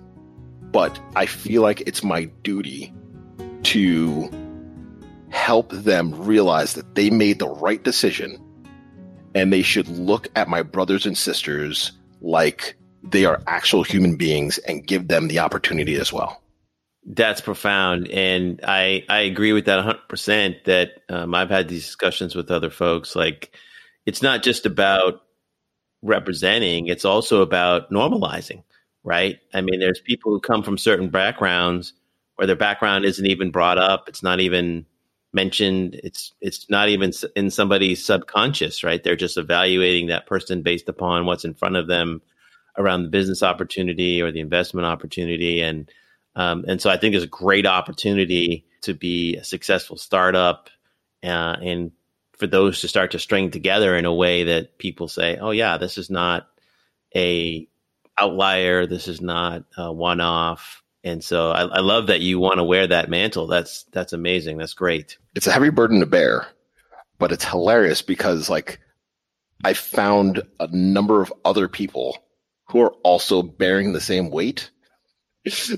but 0.72 0.98
I 1.14 1.26
feel 1.26 1.62
like 1.62 1.82
it's 1.82 2.02
my 2.02 2.24
duty 2.42 2.92
to 3.62 4.39
help 5.30 5.70
them 5.72 6.14
realize 6.22 6.74
that 6.74 6.94
they 6.94 7.10
made 7.10 7.38
the 7.38 7.48
right 7.48 7.82
decision 7.82 8.38
and 9.34 9.52
they 9.52 9.62
should 9.62 9.88
look 9.88 10.28
at 10.36 10.48
my 10.48 10.62
brothers 10.62 11.06
and 11.06 11.16
sisters 11.16 11.92
like 12.20 12.76
they 13.02 13.24
are 13.24 13.42
actual 13.46 13.82
human 13.82 14.16
beings 14.16 14.58
and 14.58 14.86
give 14.86 15.08
them 15.08 15.28
the 15.28 15.38
opportunity 15.38 15.96
as 15.96 16.12
well. 16.12 16.42
That's 17.06 17.40
profound, 17.40 18.08
and 18.08 18.60
I 18.62 19.04
I 19.08 19.20
agree 19.20 19.54
with 19.54 19.64
that 19.64 19.76
100. 19.76 20.06
percent 20.08 20.64
That 20.66 20.90
um, 21.08 21.34
I've 21.34 21.48
had 21.48 21.68
these 21.68 21.86
discussions 21.86 22.34
with 22.34 22.50
other 22.50 22.68
folks. 22.68 23.16
Like, 23.16 23.56
it's 24.04 24.20
not 24.20 24.42
just 24.42 24.66
about 24.66 25.22
representing; 26.02 26.88
it's 26.88 27.06
also 27.06 27.40
about 27.40 27.90
normalizing, 27.90 28.64
right? 29.02 29.38
I 29.54 29.62
mean, 29.62 29.80
there's 29.80 30.00
people 30.00 30.30
who 30.30 30.40
come 30.40 30.62
from 30.62 30.76
certain 30.76 31.08
backgrounds 31.08 31.94
where 32.36 32.46
their 32.46 32.54
background 32.54 33.06
isn't 33.06 33.26
even 33.26 33.50
brought 33.50 33.78
up. 33.78 34.06
It's 34.06 34.22
not 34.22 34.40
even 34.40 34.84
mentioned 35.32 36.00
it's 36.02 36.32
it's 36.40 36.68
not 36.68 36.88
even 36.88 37.12
in 37.36 37.50
somebody's 37.50 38.04
subconscious 38.04 38.82
right? 38.82 39.02
They're 39.02 39.16
just 39.16 39.38
evaluating 39.38 40.08
that 40.08 40.26
person 40.26 40.62
based 40.62 40.88
upon 40.88 41.26
what's 41.26 41.44
in 41.44 41.54
front 41.54 41.76
of 41.76 41.86
them 41.86 42.22
around 42.76 43.02
the 43.02 43.08
business 43.08 43.42
opportunity 43.42 44.22
or 44.22 44.32
the 44.32 44.40
investment 44.40 44.86
opportunity. 44.86 45.60
And 45.60 45.90
um, 46.36 46.64
and 46.68 46.80
so 46.80 46.88
i 46.88 46.96
think 46.96 47.14
it's 47.16 47.24
a 47.24 47.28
great 47.28 47.66
opportunity 47.66 48.64
to 48.82 48.94
be 48.94 49.36
a 49.36 49.44
successful 49.44 49.96
startup 49.96 50.70
uh, 51.24 51.56
and 51.60 51.90
for 52.38 52.46
those 52.46 52.80
to 52.80 52.88
start 52.88 53.10
to 53.10 53.18
string 53.18 53.50
together 53.50 53.96
in 53.96 54.04
a 54.04 54.14
way 54.14 54.44
that 54.44 54.78
people 54.78 55.08
say 55.08 55.38
oh 55.38 55.50
yeah 55.50 55.76
this 55.76 55.98
is 55.98 56.08
not 56.08 56.46
a 57.16 57.68
outlier. 58.20 58.86
This 58.86 59.08
is 59.08 59.20
not 59.20 59.64
a 59.76 59.92
one-off 59.92 60.82
and 61.04 61.22
so 61.24 61.50
I, 61.50 61.62
I 61.62 61.80
love 61.80 62.08
that 62.08 62.20
you 62.20 62.38
want 62.38 62.58
to 62.58 62.64
wear 62.64 62.86
that 62.86 63.10
mantle. 63.10 63.46
That's 63.46 63.84
that's 63.92 64.12
amazing. 64.12 64.58
That's 64.58 64.74
great. 64.74 65.16
It's 65.34 65.46
a 65.46 65.52
heavy 65.52 65.70
burden 65.70 66.00
to 66.00 66.06
bear, 66.06 66.46
but 67.18 67.32
it's 67.32 67.44
hilarious 67.44 68.02
because 68.02 68.50
like 68.50 68.80
I 69.64 69.74
found 69.74 70.42
a 70.58 70.68
number 70.68 71.20
of 71.20 71.32
other 71.44 71.68
people 71.68 72.18
who 72.68 72.80
are 72.80 72.92
also 73.02 73.42
bearing 73.42 73.92
the 73.92 74.00
same 74.00 74.30
weight. 74.30 74.70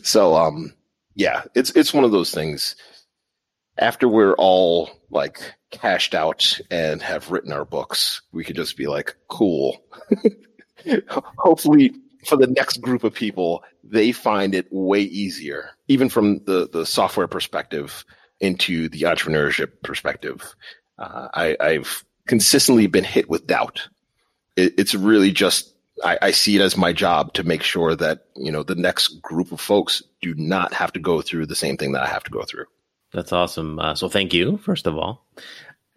So, 0.03 0.35
um, 0.35 0.75
yeah, 1.15 1.43
it's, 1.55 1.71
it's 1.71 1.95
one 1.95 2.05
of 2.05 2.13
those 2.13 2.33
things. 2.33 2.77
After 3.79 4.09
we're 4.09 4.35
all 4.35 4.91
like 5.11 5.41
cashed 5.71 6.15
out 6.15 6.61
and 6.71 7.01
have 7.01 7.31
written 7.31 7.53
our 7.53 7.65
books, 7.65 8.23
we 8.33 8.45
could 8.45 8.57
just 8.57 8.77
be 8.77 8.87
like, 8.87 9.17
cool. 9.29 9.83
Hopefully 11.39 11.95
for 12.27 12.37
the 12.37 12.49
next 12.49 12.81
group 12.81 13.05
of 13.05 13.15
people, 13.15 13.63
they 13.85 14.13
find 14.13 14.55
it 14.55 14.67
way 14.71 15.01
easier, 15.01 15.71
even 15.89 16.09
from 16.09 16.45
the, 16.45 16.69
the 16.73 16.87
software 16.87 17.29
perspective 17.29 18.05
into 18.41 18.89
the 18.89 19.03
entrepreneurship 19.03 19.83
perspective. 19.83 20.55
Uh, 20.99 21.29
I, 21.33 21.57
I've 21.61 22.05
consistently 22.27 22.87
been 22.87 23.05
hit 23.05 23.29
with 23.29 23.47
doubt. 23.47 23.89
It, 24.57 24.75
it's 24.79 24.95
really 24.95 25.33
just, 25.33 25.75
I, 26.05 26.19
I 26.23 26.31
see 26.31 26.57
it 26.57 26.61
as 26.61 26.77
my 26.77 26.93
job 26.93 27.35
to 27.35 27.45
make 27.45 27.63
sure 27.63 27.95
that, 27.97 28.27
you 28.37 28.53
know, 28.53 28.63
the 28.63 28.75
next 28.75 29.21
group 29.23 29.53
of 29.53 29.61
folks 29.61 30.03
do 30.21 30.35
not 30.35 30.75
have 30.75 30.93
to 30.93 31.01
go 31.01 31.23
through 31.23 31.47
the 31.47 31.55
same 31.55 31.77
thing 31.77 31.93
that 31.93 32.03
I 32.03 32.09
have 32.09 32.25
to 32.25 32.31
go 32.31 32.43
through. 32.43 32.67
That's 33.13 33.33
awesome. 33.33 33.79
Uh, 33.79 33.95
so 33.95 34.09
thank 34.09 34.33
you, 34.33 34.59
first 34.59 34.87
of 34.87 34.97
all. 34.97 35.27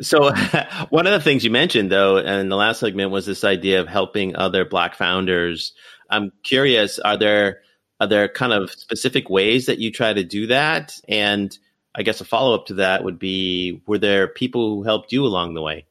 So 0.02 0.34
one 0.90 1.08
of 1.08 1.14
the 1.14 1.22
things 1.22 1.44
you 1.44 1.52
mentioned 1.52 1.92
though 1.92 2.18
in 2.18 2.50
the 2.50 2.58
last 2.58 2.80
segment 2.80 3.12
was 3.12 3.26
this 3.26 3.44
idea 3.44 3.80
of 3.80 3.88
helping 3.88 4.36
other 4.36 4.66
black 4.66 4.96
founders. 4.96 5.74
I'm 6.10 6.32
curious, 6.44 7.00
are 7.00 7.18
there 7.18 7.62
are 8.00 8.08
there 8.08 8.28
kind 8.28 8.54
of 8.54 8.72
specific 8.72 9.30
ways 9.30 9.68
that 9.68 9.80
you 9.80 9.91
try 9.91 10.14
to 10.14 10.24
do 10.24 10.48
that? 10.48 11.00
And 11.08 11.58
I 11.96 12.04
guess 12.04 12.22
a 12.22 12.26
follow 12.26 12.54
up 12.54 12.68
to 12.68 12.76
that 12.76 13.04
would 13.04 13.20
be 13.20 13.82
were 13.88 13.98
there 13.98 14.28
people 14.28 14.76
who 14.76 14.84
helped 14.84 15.12
you 15.12 15.26
along 15.26 15.54
the 15.54 15.62
way? 15.62 15.86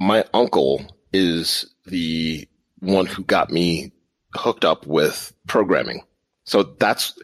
My 0.00 0.24
uncle 0.34 0.84
is 1.12 1.66
the 1.86 2.48
one 2.80 3.06
who 3.06 3.22
got 3.22 3.50
me 3.50 3.92
hooked 4.34 4.64
up 4.64 4.86
with 4.86 5.32
programming. 5.46 6.02
So 6.44 6.62
that's 6.62 7.18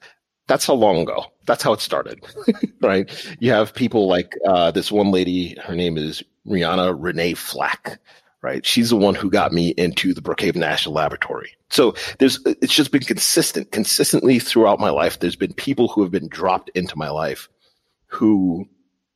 that's 0.47 0.67
how 0.67 0.75
long 0.75 0.99
ago. 0.99 1.27
That's 1.47 1.63
how 1.63 1.73
it 1.73 1.81
started, 1.81 2.21
right? 2.81 3.11
You 3.41 3.53
have 3.53 3.75
people 3.75 4.09
like 4.09 4.35
uh, 4.47 4.71
this 4.71 4.91
one 4.91 5.11
lady. 5.11 5.57
Her 5.63 5.75
name 5.75 5.99
is 5.99 6.23
Rihanna 6.47 6.97
Renee 6.99 7.35
Flack, 7.35 8.01
right? 8.43 8.65
She's 8.65 8.91
the 8.91 8.97
one 8.97 9.15
who 9.15 9.31
got 9.31 9.53
me 9.53 9.71
into 9.71 10.15
the 10.15 10.23
Brookhaven 10.23 10.57
National 10.57 10.95
Laboratory. 10.95 11.55
So 11.71 11.95
there's, 12.19 12.41
it's 12.47 12.75
just 12.75 12.91
been 12.91 13.03
consistent, 13.03 13.71
consistently 13.71 14.39
throughout 14.39 14.81
my 14.81 14.91
life. 14.91 15.19
There's 15.19 15.37
been 15.37 15.53
people 15.53 15.89
who 15.89 16.03
have 16.03 16.11
been 16.11 16.29
dropped 16.29 16.71
into 16.75 16.97
my 16.97 17.11
life 17.11 17.49
who 18.07 18.67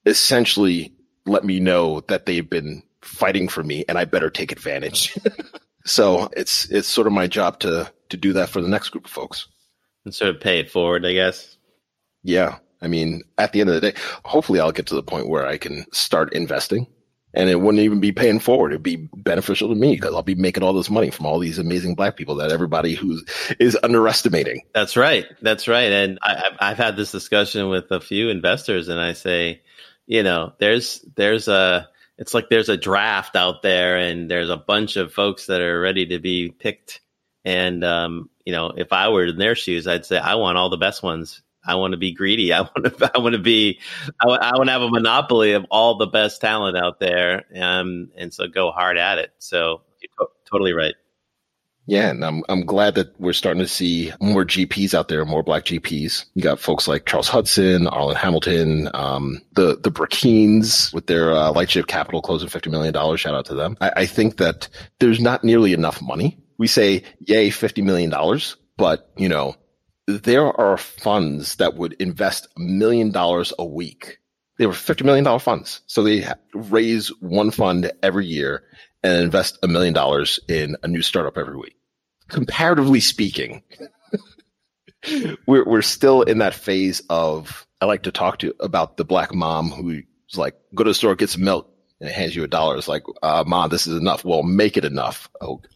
essentially 0.07 0.93
let 1.27 1.45
me 1.45 1.59
know 1.59 2.01
that 2.09 2.27
they've 2.27 2.49
been 2.49 2.83
fighting 3.01 3.49
for 3.49 3.63
me 3.63 3.85
and 3.89 3.99
I 3.99 4.05
better 4.05 4.31
take 4.31 4.53
advantage. 4.53 5.17
so 5.85 6.29
it's, 6.37 6.67
it's 6.71 6.89
sort 6.89 7.07
of 7.07 7.13
my 7.13 7.27
job 7.27 7.61
to, 7.61 7.91
to 8.11 8.17
do 8.17 8.35
that 8.35 8.51
for 8.51 8.61
the 8.61 8.69
next 8.69 8.91
group 8.91 9.07
of 9.07 9.11
folks 9.11 9.49
and 10.05 10.15
sort 10.15 10.35
of 10.35 10.41
pay 10.41 10.61
it 10.61 10.71
forward, 10.71 11.07
I 11.07 11.15
guess. 11.15 11.57
Yeah. 12.23 12.59
I 12.83 12.89
mean, 12.89 13.23
at 13.39 13.53
the 13.53 13.63
end 13.63 13.71
of 13.71 13.81
the 13.81 13.93
day, 13.93 13.99
hopefully 14.25 14.61
I'll 14.61 14.71
get 14.71 14.87
to 14.87 14.95
the 14.95 15.03
point 15.03 15.29
where 15.29 15.47
I 15.47 15.57
can 15.57 15.87
start 15.93 16.35
investing 16.35 16.87
and 17.35 17.51
it 17.51 17.61
wouldn't 17.61 17.83
even 17.83 18.01
be 18.01 18.13
paying 18.13 18.39
forward. 18.39 18.73
It'd 18.73 18.83
be 18.83 19.09
beneficial 19.17 19.69
to 19.69 19.75
me 19.75 19.95
because 19.95 20.15
I'll 20.15 20.23
be 20.23 20.37
making 20.37 20.63
all 20.63 20.73
this 20.73 20.89
money 20.89 21.11
from 21.11 21.27
all 21.27 21.39
these 21.39 21.59
amazing 21.59 21.97
black 21.97 22.17
people 22.17 22.37
that 22.37 22.53
everybody 22.53 22.95
who 22.95 23.21
is 23.59 23.77
underestimating. 23.83 24.63
That's 24.73 24.97
right. 24.97 25.27
That's 25.43 25.67
right. 25.67 25.91
And 25.91 26.19
I, 26.23 26.51
I've 26.61 26.79
had 26.79 26.97
this 26.97 27.11
discussion 27.11 27.69
with 27.69 27.91
a 27.91 28.01
few 28.01 28.31
investors 28.31 28.89
and 28.89 29.01
I 29.01 29.15
say, 29.15 29.63
you 30.07 30.23
know, 30.23 30.53
there's, 30.59 31.05
there's 31.17 31.49
a, 31.49 31.89
it's 32.19 32.35
like 32.35 32.49
there's 32.49 32.69
a 32.69 32.77
draft 32.77 33.35
out 33.35 33.63
there 33.63 33.97
and 33.97 34.31
there's 34.31 34.51
a 34.51 34.57
bunch 34.57 34.97
of 34.97 35.13
folks 35.13 35.47
that 35.47 35.61
are 35.61 35.81
ready 35.81 36.07
to 36.07 36.21
be 36.21 36.51
picked. 36.51 37.01
And, 37.45 37.85
um, 37.85 38.31
you 38.45 38.53
know, 38.53 38.73
if 38.77 38.93
I 38.93 39.09
were 39.09 39.27
in 39.27 39.39
their 39.39 39.57
shoes, 39.57 39.89
I'd 39.89 40.07
say 40.07 40.19
I 40.19 40.37
want 40.37 40.57
all 40.57 40.71
the 40.71 40.77
best 40.77 41.03
ones. 41.03 41.43
I 41.67 41.77
want 41.77 41.93
to 41.93 41.97
be 41.97 42.13
greedy. 42.13 42.53
I 42.53 42.63
want 42.63 42.85
to. 42.85 43.11
I 43.15 43.19
want 43.19 43.35
to 43.35 43.41
be. 43.41 43.81
I, 44.21 44.27
want 44.27 44.67
to 44.67 44.73
have 44.73 44.83
a 44.83 44.91
monopoly 44.91 45.53
of 45.53 45.67
all 45.71 45.97
the 45.97 46.07
best 46.07 46.41
talent 46.41 46.77
out 46.77 47.01
there, 47.01 47.45
um, 47.57 48.11
and 48.17 48.33
so 48.33 48.47
go 48.47 48.71
hard 48.71 48.99
at 48.99 49.19
it. 49.19 49.33
So 49.39 49.83
you're 50.01 50.27
to- 50.27 50.33
totally 50.51 50.73
right. 50.73 50.95
Yeah, 51.87 52.09
and 52.09 52.25
I'm 52.25 52.43
I'm 52.49 52.65
glad 52.65 52.95
that 52.95 53.19
we're 53.21 53.35
starting 53.35 53.63
to 53.63 53.69
see 53.69 54.11
more 54.21 54.45
GPs 54.45 54.95
out 54.95 55.09
there, 55.09 55.25
more 55.27 55.43
black 55.43 55.65
GPs. 55.65 56.25
You 56.35 56.43
got 56.43 56.59
folks 56.59 56.89
like 56.89 57.05
Charles 57.05 57.29
Hudson, 57.29 57.85
Arlan 57.87 58.17
Hamilton, 58.17 58.89
um, 58.95 59.43
the 59.53 59.79
the 59.83 59.91
Brackeens 59.91 60.95
with 60.95 61.07
their 61.07 61.33
uh, 61.33 61.53
Lightship 61.53 61.87
Capital 61.87 62.23
closing 62.23 62.49
fifty 62.49 62.71
million 62.71 62.95
dollars. 62.95 63.21
Shout 63.21 63.35
out 63.35 63.45
to 63.47 63.55
them. 63.55 63.77
I, 63.83 63.93
I 63.97 64.07
think 64.07 64.39
that 64.39 64.69
there's 64.99 65.21
not 65.21 65.45
nearly 65.45 65.75
enough 65.75 66.01
money 66.01 66.39
we 66.59 66.67
say, 66.67 67.03
yay, 67.21 67.51
$50 67.51 67.83
million. 67.85 68.13
But, 68.77 69.11
you 69.17 69.29
know, 69.29 69.57
there 70.07 70.47
are 70.61 70.77
funds 70.77 71.57
that 71.57 71.75
would 71.75 71.95
invest 71.95 72.49
a 72.57 72.61
million 72.61 73.11
dollars 73.11 73.53
a 73.59 73.65
week. 73.65 74.19
They 74.59 74.67
were 74.67 74.73
$50 74.73 75.05
million 75.05 75.39
funds. 75.39 75.81
So 75.87 76.03
they 76.03 76.27
raise 76.53 77.09
one 77.21 77.51
fund 77.51 77.91
every 78.03 78.27
year 78.27 78.65
and 79.03 79.23
invest 79.23 79.59
a 79.63 79.69
million 79.69 79.95
dollars 79.95 80.39
in 80.49 80.77
a 80.83 80.89
new 80.89 81.03
startup 81.03 81.37
every 81.37 81.57
week. 81.57 81.77
Comparatively 82.29 83.01
speaking, 83.01 83.63
we're, 85.47 85.65
we're 85.65 85.83
still 85.83 86.23
in 86.23 86.39
that 86.39 86.55
phase 86.55 87.03
of, 87.11 87.67
I 87.81 87.87
like 87.87 88.05
to 88.05 88.13
talk 88.13 88.39
to 88.39 88.55
about 88.61 88.97
the 88.97 89.05
black 89.05 89.35
mom 89.35 89.71
who's 89.71 90.05
like, 90.37 90.55
go 90.75 90.85
to 90.85 90.91
the 90.91 90.95
store, 90.95 91.17
get 91.17 91.31
some 91.31 91.45
milk, 91.45 91.74
and 92.01 92.09
it 92.09 92.15
hands 92.15 92.35
you 92.35 92.45
a 92.45 92.49
dollar. 92.49 92.77
It's 92.77 92.89
like, 92.89 93.05
uh, 93.23 93.45
mom, 93.47 93.71
this 93.71 93.87
is 93.87 93.97
enough. 93.97 94.25
Well, 94.25 94.43
make 94.43 94.77
it 94.77 94.85
enough. 94.85 95.29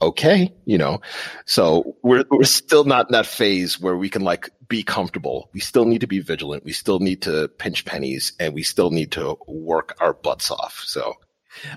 okay. 0.02 0.52
You 0.64 0.78
know, 0.78 1.00
so 1.46 1.96
we're, 2.02 2.24
we're 2.30 2.44
still 2.44 2.84
not 2.84 3.08
in 3.08 3.12
that 3.12 3.26
phase 3.26 3.80
where 3.80 3.96
we 3.96 4.08
can 4.08 4.22
like 4.22 4.50
be 4.68 4.82
comfortable. 4.82 5.48
We 5.52 5.60
still 5.60 5.84
need 5.84 6.00
to 6.00 6.06
be 6.06 6.20
vigilant. 6.20 6.64
We 6.64 6.72
still 6.72 6.98
need 6.98 7.22
to 7.22 7.48
pinch 7.48 7.84
pennies 7.84 8.32
and 8.38 8.52
we 8.52 8.62
still 8.62 8.90
need 8.90 9.12
to 9.12 9.38
work 9.46 9.96
our 10.00 10.12
butts 10.12 10.50
off. 10.50 10.82
So. 10.86 11.14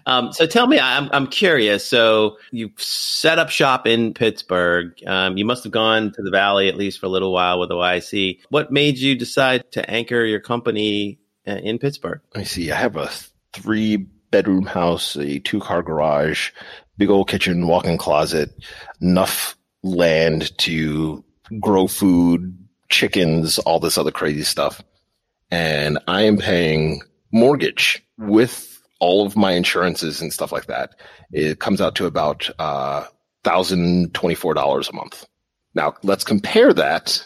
Um, 0.05 0.31
so 0.31 0.45
tell 0.45 0.67
me, 0.67 0.79
I'm, 0.79 1.09
I'm 1.11 1.25
curious. 1.25 1.85
So 1.85 2.37
you 2.51 2.69
set 2.77 3.39
up 3.39 3.49
shop 3.49 3.87
in 3.87 4.13
Pittsburgh. 4.13 4.93
Um, 5.07 5.37
you 5.37 5.45
must 5.45 5.63
have 5.63 5.73
gone 5.73 6.11
to 6.11 6.21
the 6.21 6.29
Valley 6.29 6.67
at 6.67 6.75
least 6.75 6.99
for 6.99 7.07
a 7.07 7.09
little 7.09 7.33
while 7.33 7.59
with 7.59 7.69
OIC. 7.69 8.41
What 8.49 8.71
made 8.71 8.97
you 8.97 9.15
decide 9.15 9.71
to 9.71 9.89
anchor 9.89 10.23
your 10.23 10.39
company 10.39 11.19
uh, 11.47 11.53
in 11.53 11.79
Pittsburgh? 11.79 12.21
I 12.35 12.43
see. 12.43 12.71
I 12.71 12.75
have 12.75 12.95
a 12.95 13.09
three 13.53 14.07
bedroom 14.31 14.65
house, 14.65 15.15
a 15.15 15.39
two 15.39 15.59
car 15.59 15.83
garage, 15.83 16.51
big 16.97 17.09
old 17.09 17.27
kitchen, 17.27 17.67
walk 17.67 17.85
in 17.85 17.97
closet, 17.97 18.51
enough 19.01 19.55
land 19.83 20.57
to 20.59 21.23
grow 21.59 21.87
food, 21.87 22.57
chickens, 22.89 23.59
all 23.59 23.79
this 23.79 23.97
other 23.97 24.11
crazy 24.11 24.43
stuff. 24.43 24.83
And 25.49 25.99
I 26.07 26.23
am 26.23 26.37
paying 26.37 27.01
mortgage 27.31 28.03
with 28.17 28.81
all 28.99 29.25
of 29.25 29.35
my 29.35 29.53
insurances 29.53 30.21
and 30.21 30.31
stuff 30.31 30.51
like 30.51 30.67
that. 30.67 30.95
It 31.31 31.59
comes 31.59 31.81
out 31.81 31.95
to 31.95 32.05
about 32.05 32.49
uh, 32.59 33.05
$1,024 33.43 34.89
a 34.89 34.95
month. 34.95 35.25
Now 35.73 35.95
let's 36.03 36.23
compare 36.23 36.73
that 36.73 37.25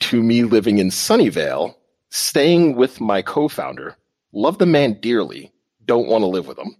to 0.00 0.22
me 0.22 0.44
living 0.44 0.78
in 0.78 0.88
Sunnyvale, 0.88 1.74
staying 2.10 2.76
with 2.76 3.00
my 3.00 3.22
co-founder, 3.22 3.96
love 4.32 4.58
the 4.58 4.66
man 4.66 4.98
dearly, 5.00 5.52
don't 5.84 6.08
want 6.08 6.22
to 6.22 6.26
live 6.26 6.46
with 6.46 6.56
them. 6.56 6.76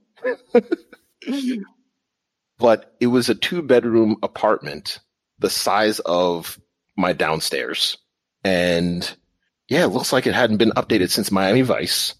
but 2.58 2.94
it 3.00 3.08
was 3.08 3.28
a 3.28 3.34
two 3.34 3.62
bedroom 3.62 4.16
apartment 4.22 5.00
the 5.38 5.50
size 5.50 5.98
of 6.00 6.60
my 6.96 7.12
downstairs. 7.12 7.96
And 8.44 9.10
yeah, 9.68 9.84
it 9.84 9.88
looks 9.88 10.12
like 10.12 10.26
it 10.26 10.34
hadn't 10.34 10.58
been 10.58 10.70
updated 10.72 11.10
since 11.10 11.30
Miami 11.30 11.62
Vice. 11.62 12.14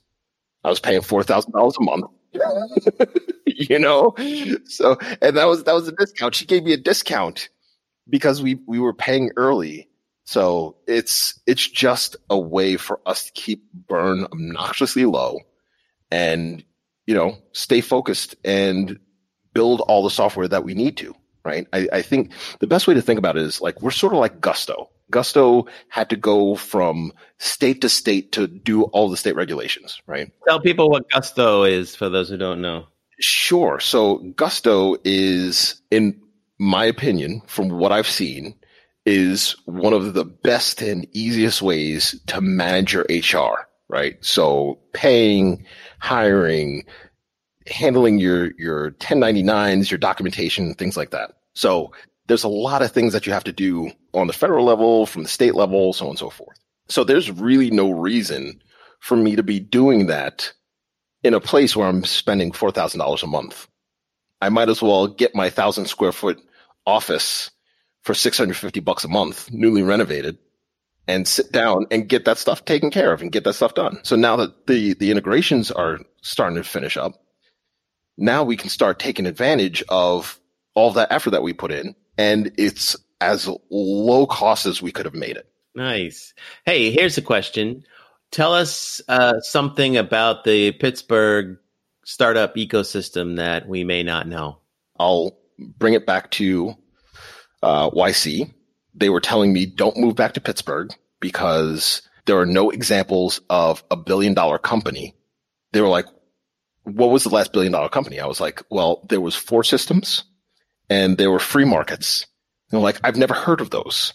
I 0.65 0.69
was 0.69 0.81
paying 0.81 1.01
$4,000 1.01 1.75
a 1.79 1.83
month. 1.83 2.11
you 3.47 3.79
know? 3.79 4.15
So, 4.65 4.99
and 5.21 5.37
that 5.37 5.47
was, 5.47 5.65
that 5.65 5.75
was 5.75 5.89
a 5.89 5.93
discount. 5.93 6.35
She 6.35 6.47
gave 6.47 6.65
me 6.65 6.73
a 6.73 6.79
discount 6.79 7.49
because 8.09 8.43
we, 8.43 8.59
we 8.67 8.79
were 8.79 8.95
paying 8.95 9.31
early. 9.37 9.89
So 10.25 10.77
it's, 10.87 11.41
it's 11.47 11.67
just 11.67 12.17
a 12.29 12.39
way 12.39 12.77
for 12.77 13.01
us 13.05 13.27
to 13.27 13.33
keep 13.33 13.65
burn 13.73 14.25
obnoxiously 14.25 15.05
low 15.05 15.41
and 16.11 16.65
you 17.11 17.17
know, 17.17 17.37
stay 17.51 17.81
focused 17.81 18.37
and 18.45 18.97
build 19.53 19.81
all 19.81 20.05
the 20.05 20.11
software 20.11 20.47
that 20.47 20.63
we 20.63 20.75
need 20.75 20.97
to, 20.97 21.13
right? 21.45 21.67
I, 21.73 21.89
I 21.93 22.03
think 22.03 22.31
the 22.61 22.69
best 22.69 22.87
way 22.87 22.95
to 22.95 23.03
think 23.03 23.19
about 23.19 23.37
it 23.37 23.43
is 23.43 23.61
like, 23.61 23.83
we're 23.83 23.91
sort 23.91 24.13
of 24.13 24.21
like 24.21 24.41
Gusto. 24.41 24.91
Gusto 25.11 25.67
had 25.89 26.09
to 26.11 26.17
go 26.17 26.55
from 26.55 27.13
state 27.39 27.81
to 27.81 27.89
state 27.89 28.31
to 28.31 28.47
do 28.47 28.85
all 28.85 29.11
the 29.11 29.17
state 29.17 29.35
regulations, 29.35 30.01
right? 30.07 30.31
Tell 30.47 30.61
people 30.61 30.89
what 30.89 31.11
Gusto 31.11 31.65
is 31.65 31.97
for 31.97 32.09
those 32.09 32.29
who 32.29 32.37
don't 32.37 32.63
know. 32.63 32.87
Sure. 33.19 33.81
So 33.81 34.19
Gusto 34.37 34.95
is, 35.03 35.83
in 35.91 36.23
my 36.61 36.85
opinion, 36.85 37.43
from 37.49 37.71
what 37.71 37.91
I've 37.91 38.07
seen, 38.07 38.55
is 39.05 39.57
one 39.65 39.95
of 39.95 40.15
the 40.15 40.25
best 40.25 40.81
and 40.81 41.09
easiest 41.11 41.61
ways 41.61 42.21
to 42.29 42.41
manage 42.41 42.93
your 42.93 43.05
HR, 43.11 43.67
right? 43.91 44.17
So 44.25 44.79
paying, 44.93 45.67
hiring, 45.99 46.85
handling 47.67 48.19
your, 48.19 48.53
your 48.59 48.93
1099s, 48.93 49.91
your 49.91 49.99
documentation, 49.99 50.75
things 50.75 50.97
like 50.97 51.11
that. 51.11 51.33
So 51.55 51.93
there's 52.27 52.45
a 52.45 52.49
lot 52.49 52.83
of 52.83 52.93
things 52.93 53.13
that 53.13 53.27
you 53.27 53.33
have 53.33 53.45
to 53.45 53.53
do 53.53 53.91
on 54.15 54.29
the 54.29 54.33
federal 54.33 54.65
level, 54.65 55.07
from 55.07 55.25
the 55.25 55.29
state 55.29 55.55
level, 55.55 55.93
so 55.93 56.07
on 56.07 56.11
and 56.11 56.19
so 56.19 56.31
forth. 56.31 56.59
So 56.89 57.05
there's 57.05 57.31
really 57.31 57.71
no 57.71 57.91
reason 57.91 58.63
for 59.01 59.17
me 59.17 59.37
to 59.37 59.43
be 59.43 59.61
doing 59.61 60.07
that 60.07 60.53
in 61.23 61.35
a 61.35 61.41
place 61.41 61.77
where 61.77 61.89
I'm 61.89 62.05
spending 62.05 62.53
$4,000 62.53 63.23
a 63.23 63.27
month. 63.27 63.67
I 64.41 64.49
might 64.49 64.69
as 64.69 64.81
well 64.81 65.07
get 65.07 65.35
my 65.35 65.51
thousand 65.51 65.87
square 65.87 66.13
foot 66.13 66.41
office 66.87 67.51
for 68.03 68.15
650 68.15 68.81
bucks 68.81 69.05
a 69.05 69.09
month, 69.09 69.51
newly 69.53 69.83
renovated 69.83 70.39
and 71.11 71.27
sit 71.27 71.51
down 71.51 71.87
and 71.91 72.09
get 72.09 72.25
that 72.25 72.39
stuff 72.39 72.65
taken 72.65 72.89
care 72.89 73.13
of 73.13 73.21
and 73.21 73.33
get 73.33 73.43
that 73.43 73.55
stuff 73.55 73.75
done. 73.75 73.99
So 74.05 74.15
now 74.15 74.37
that 74.37 74.69
the, 74.69 74.95
the 74.95 75.11
integrations 75.11 75.73
are 75.73 75.99
starting 76.23 76.57
to 76.57 76.63
finish 76.63 76.97
up, 76.97 77.21
now 78.17 78.45
we 78.45 78.57
can 78.57 78.71
start 78.71 79.01
taking 79.01 79.27
advantage 79.27 79.83
of 79.89 80.39
all 80.75 80.93
that 80.93 81.11
effort 81.11 81.31
that 81.31 81.43
we 81.43 81.53
put 81.53 81.73
in. 81.73 81.97
And 82.17 82.53
it's 82.57 82.95
as 83.21 83.51
low 83.71 84.27
cost 84.27 84.67
as 84.67 84.81
we 84.81 84.93
could 84.93 85.05
have 85.05 85.15
made 85.15 85.37
it. 85.37 85.51
Nice. 85.75 86.33
Hey, 86.65 86.93
here's 86.93 87.19
a 87.19 87.23
question. 87.23 87.83
Tell 88.31 88.55
us 88.55 89.01
uh, 89.09 89.41
something 89.41 89.97
about 89.97 90.45
the 90.45 90.71
Pittsburgh 90.73 91.59
startup 92.05 92.55
ecosystem 92.55 93.37
that 93.37 93.69
we 93.69 93.83
may 93.83 94.05
not 94.05 94.29
know. 94.29 94.59
I'll 94.97 95.37
bring 95.59 95.95
it 95.95 96.07
back 96.07 96.31
to 96.33 96.77
uh, 97.65 97.91
YC. 97.91 98.55
They 98.95 99.09
were 99.09 99.21
telling 99.21 99.53
me 99.53 99.67
don't 99.67 99.97
move 99.97 100.15
back 100.15 100.35
to 100.35 100.41
Pittsburgh 100.41 100.95
because 101.21 102.03
there 102.27 102.39
are 102.39 102.47
no 102.47 102.71
examples 102.71 103.41
of 103.49 103.85
a 103.91 103.97
billion 103.97 104.35
dollar 104.35 104.59
company. 104.59 105.15
They 105.73 105.81
were 105.81 105.89
like, 105.89 106.07
what 106.85 107.11
was 107.11 107.25
the 107.25 107.31
last 107.31 107.53
billion 107.53 107.73
dollar 107.73 107.89
company? 107.89 108.21
I 108.21 108.27
was 108.27 108.41
like, 108.41 108.63
well, 108.71 109.05
there 109.09 109.21
was 109.21 109.35
FORE 109.35 109.65
Systems 109.65 110.25
and 110.89 111.17
there 111.17 111.31
were 111.31 111.39
FreeMarkets. 111.39 112.27
And 112.73 112.83
like, 112.83 113.01
I've 113.05 113.17
never 113.17 113.35
heard 113.35 113.61
of 113.61 113.71
those. 113.71 114.15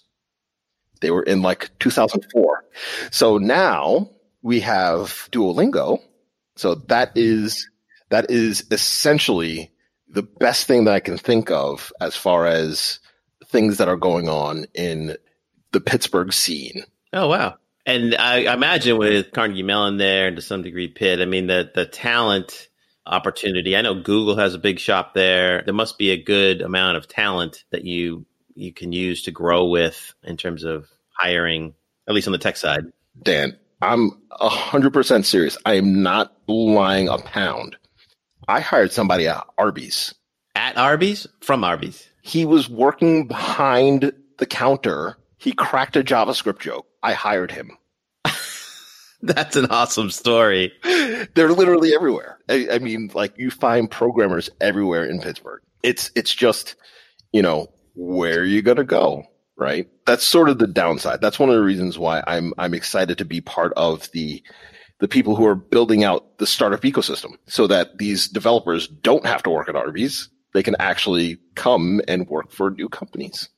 They 1.01 1.11
were 1.11 1.23
in 1.23 1.41
like 1.41 1.71
2004. 1.79 2.65
So 3.11 3.37
now 3.37 4.09
we 4.41 4.61
have 4.61 5.29
Duolingo. 5.31 5.99
So 6.55 6.75
that 6.75 7.11
is, 7.15 7.69
that 8.09 8.31
is 8.31 8.65
essentially 8.71 9.71
the 10.07 10.23
best 10.23 10.67
thing 10.67 10.85
that 10.85 10.93
I 10.93 10.99
can 10.99 11.17
think 11.17 11.51
of 11.51 11.91
as 11.99 12.15
far 12.15 12.45
as 12.45 12.99
things 13.47 13.77
that 13.77 13.89
are 13.89 13.97
going 13.97 14.29
on 14.29 14.65
in 14.73 15.17
the 15.71 15.81
Pittsburgh 15.81 16.31
scene. 16.31 16.83
Oh, 17.15 17.27
wow. 17.27 17.55
And 17.85 18.13
I, 18.15 18.45
I 18.45 18.53
imagine 18.53 18.97
with 18.97 19.31
Carnegie 19.31 19.63
Mellon 19.63 19.97
there 19.97 20.27
and 20.27 20.35
to 20.35 20.41
some 20.41 20.63
degree 20.63 20.87
Pitt, 20.87 21.21
I 21.21 21.25
mean, 21.25 21.47
the, 21.47 21.71
the 21.73 21.85
talent 21.85 22.67
opportunity. 23.05 23.75
I 23.75 23.81
know 23.81 23.95
Google 23.95 24.35
has 24.37 24.53
a 24.53 24.59
big 24.59 24.79
shop 24.79 25.13
there. 25.13 25.61
There 25.63 25.73
must 25.73 25.97
be 25.97 26.11
a 26.11 26.21
good 26.21 26.61
amount 26.61 26.97
of 26.97 27.07
talent 27.07 27.63
that 27.71 27.85
you 27.85 28.25
you 28.55 28.73
can 28.73 28.91
use 28.91 29.23
to 29.23 29.31
grow 29.31 29.67
with 29.67 30.13
in 30.23 30.37
terms 30.37 30.63
of 30.63 30.87
hiring, 31.11 31.73
at 32.07 32.13
least 32.13 32.27
on 32.27 32.31
the 32.31 32.37
tech 32.37 32.57
side. 32.57 32.85
Dan, 33.21 33.57
I'm 33.81 34.11
a 34.31 34.49
hundred 34.49 34.93
percent 34.93 35.25
serious. 35.25 35.57
I 35.65 35.73
am 35.75 36.01
not 36.01 36.35
lying 36.47 37.07
a 37.07 37.17
pound. 37.17 37.77
I 38.47 38.61
hired 38.61 38.91
somebody 38.91 39.27
at 39.27 39.45
Arby's. 39.57 40.13
At 40.55 40.77
Arby's? 40.77 41.27
From 41.41 41.63
Arby's. 41.63 42.09
He 42.21 42.45
was 42.45 42.69
working 42.69 43.27
behind 43.27 44.13
the 44.37 44.45
counter. 44.45 45.17
He 45.37 45.51
cracked 45.51 45.95
a 45.95 46.03
JavaScript 46.03 46.59
joke. 46.59 46.87
I 47.03 47.13
hired 47.13 47.51
him. 47.51 47.77
That's 49.21 49.55
an 49.55 49.67
awesome 49.67 50.11
story. 50.11 50.71
They're 50.83 51.51
literally 51.51 51.93
everywhere. 51.93 52.39
I, 52.49 52.67
I, 52.73 52.79
mean, 52.79 53.11
like 53.13 53.37
you 53.37 53.51
find 53.51 53.89
programmers 53.89 54.49
everywhere 54.61 55.05
in 55.05 55.19
Pittsburgh. 55.19 55.61
It's 55.83 56.11
it's 56.15 56.33
just, 56.33 56.75
you 57.31 57.41
know, 57.41 57.71
where 57.95 58.39
are 58.39 58.45
you 58.45 58.61
gonna 58.61 58.83
go? 58.83 59.25
Right? 59.57 59.87
That's 60.05 60.23
sort 60.23 60.49
of 60.49 60.57
the 60.57 60.67
downside. 60.67 61.21
That's 61.21 61.39
one 61.39 61.49
of 61.49 61.55
the 61.55 61.63
reasons 61.63 61.97
why 61.97 62.23
I'm 62.25 62.53
I'm 62.57 62.73
excited 62.73 63.17
to 63.19 63.25
be 63.25 63.41
part 63.41 63.73
of 63.75 64.09
the 64.11 64.43
the 64.99 65.07
people 65.07 65.35
who 65.35 65.45
are 65.45 65.55
building 65.55 66.03
out 66.03 66.37
the 66.37 66.47
startup 66.47 66.81
ecosystem 66.81 67.37
so 67.47 67.67
that 67.67 67.97
these 67.97 68.27
developers 68.27 68.87
don't 68.87 69.25
have 69.25 69.43
to 69.43 69.49
work 69.49 69.67
at 69.69 69.75
Arby's. 69.75 70.29
They 70.53 70.63
can 70.63 70.75
actually 70.79 71.37
come 71.55 72.01
and 72.07 72.27
work 72.27 72.51
for 72.51 72.71
new 72.71 72.87
companies. 72.87 73.49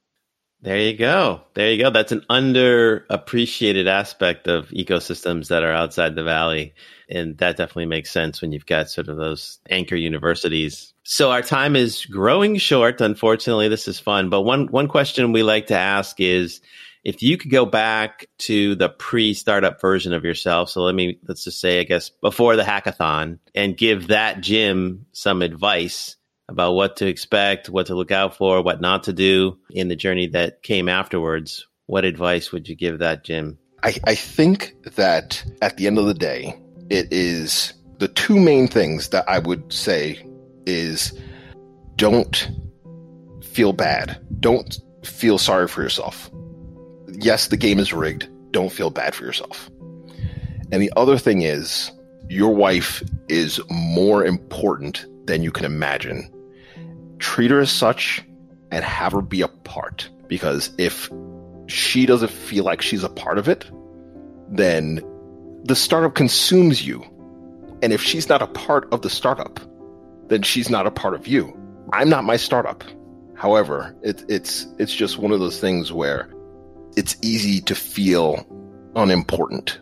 There 0.67 0.81
you 0.81 0.97
go. 0.97 1.43
There 1.53 1.71
you 1.71 1.81
go. 1.81 1.91
That's 1.91 2.11
an 2.11 2.25
underappreciated 2.29 3.87
aspect 3.87 4.49
of 4.49 4.67
ecosystems 4.71 5.47
that 5.47 5.63
are 5.63 5.71
outside 5.71 6.13
the 6.13 6.25
valley. 6.25 6.73
And 7.09 7.37
that 7.37 7.55
definitely 7.55 7.85
makes 7.85 8.11
sense 8.11 8.41
when 8.41 8.51
you've 8.51 8.65
got 8.65 8.89
sort 8.89 9.07
of 9.07 9.15
those 9.15 9.59
anchor 9.69 9.95
universities. 9.95 10.93
So 11.03 11.31
our 11.31 11.41
time 11.41 11.77
is 11.77 12.05
growing 12.05 12.57
short. 12.57 12.99
Unfortunately, 12.99 13.69
this 13.69 13.87
is 13.87 14.01
fun. 14.01 14.29
But 14.29 14.41
one, 14.41 14.67
one 14.67 14.89
question 14.89 15.31
we 15.31 15.41
like 15.41 15.67
to 15.67 15.77
ask 15.77 16.19
is 16.19 16.59
if 17.01 17.23
you 17.23 17.37
could 17.37 17.51
go 17.51 17.65
back 17.65 18.25
to 18.39 18.75
the 18.75 18.89
pre 18.89 19.33
startup 19.33 19.79
version 19.79 20.11
of 20.11 20.25
yourself. 20.25 20.69
So 20.69 20.81
let 20.81 20.95
me, 20.95 21.17
let's 21.29 21.45
just 21.45 21.61
say, 21.61 21.79
I 21.79 21.85
guess 21.85 22.09
before 22.09 22.57
the 22.57 22.63
hackathon 22.63 23.39
and 23.55 23.77
give 23.77 24.07
that 24.07 24.41
Jim 24.41 25.05
some 25.13 25.41
advice 25.41 26.16
about 26.49 26.73
what 26.73 26.95
to 26.97 27.07
expect, 27.07 27.69
what 27.69 27.87
to 27.87 27.95
look 27.95 28.11
out 28.11 28.35
for, 28.35 28.61
what 28.61 28.81
not 28.81 29.03
to 29.03 29.13
do 29.13 29.57
in 29.71 29.87
the 29.87 29.95
journey 29.95 30.27
that 30.27 30.63
came 30.63 30.87
afterwards, 30.87 31.67
what 31.87 32.05
advice 32.05 32.51
would 32.51 32.67
you 32.67 32.75
give 32.75 32.99
that, 32.99 33.23
Jim? 33.23 33.57
I, 33.83 33.95
I 34.05 34.15
think 34.15 34.73
that 34.95 35.43
at 35.61 35.77
the 35.77 35.87
end 35.87 35.97
of 35.97 36.05
the 36.05 36.13
day, 36.13 36.55
it 36.89 37.07
is 37.11 37.73
the 37.99 38.07
two 38.07 38.39
main 38.39 38.67
things 38.67 39.09
that 39.09 39.25
I 39.27 39.39
would 39.39 39.71
say 39.71 40.25
is 40.65 41.17
don't 41.95 42.49
feel 43.43 43.73
bad. 43.73 44.19
Don't 44.39 44.79
feel 45.03 45.37
sorry 45.37 45.67
for 45.67 45.81
yourself. 45.81 46.29
Yes, 47.09 47.47
the 47.47 47.57
game 47.57 47.79
is 47.79 47.93
rigged. 47.93 48.27
Don't 48.51 48.71
feel 48.71 48.89
bad 48.89 49.15
for 49.15 49.25
yourself. 49.25 49.69
And 50.71 50.81
the 50.81 50.91
other 50.95 51.17
thing 51.17 51.41
is, 51.41 51.91
your 52.29 52.53
wife 52.53 53.01
is 53.29 53.61
more 53.69 54.25
important 54.25 55.05
than 55.27 55.43
you 55.43 55.51
can 55.51 55.65
imagine 55.65 56.29
treat 57.19 57.51
her 57.51 57.59
as 57.59 57.71
such 57.71 58.23
and 58.71 58.83
have 58.83 59.13
her 59.13 59.21
be 59.21 59.41
a 59.41 59.47
part. 59.47 60.09
Because 60.27 60.71
if 60.77 61.09
she 61.67 62.05
doesn't 62.05 62.31
feel 62.31 62.63
like 62.63 62.81
she's 62.81 63.03
a 63.03 63.09
part 63.09 63.37
of 63.37 63.47
it, 63.47 63.69
then 64.49 65.01
the 65.63 65.75
startup 65.75 66.15
consumes 66.15 66.85
you. 66.85 67.03
And 67.81 67.93
if 67.93 68.01
she's 68.01 68.29
not 68.29 68.41
a 68.41 68.47
part 68.47 68.91
of 68.91 69.01
the 69.01 69.09
startup, 69.09 69.59
then 70.29 70.41
she's 70.41 70.69
not 70.69 70.87
a 70.87 70.91
part 70.91 71.13
of 71.13 71.27
you. 71.27 71.57
I'm 71.93 72.09
not 72.09 72.23
my 72.23 72.37
startup. 72.37 72.83
However, 73.35 73.95
it, 74.01 74.25
it's 74.27 74.65
it's 74.79 74.93
just 74.93 75.19
one 75.19 75.31
of 75.31 75.39
those 75.39 75.59
things 75.59 75.93
where 75.93 76.29
it's 76.95 77.15
easy 77.21 77.61
to 77.61 77.75
feel 77.75 78.45
unimportant. 78.95 79.79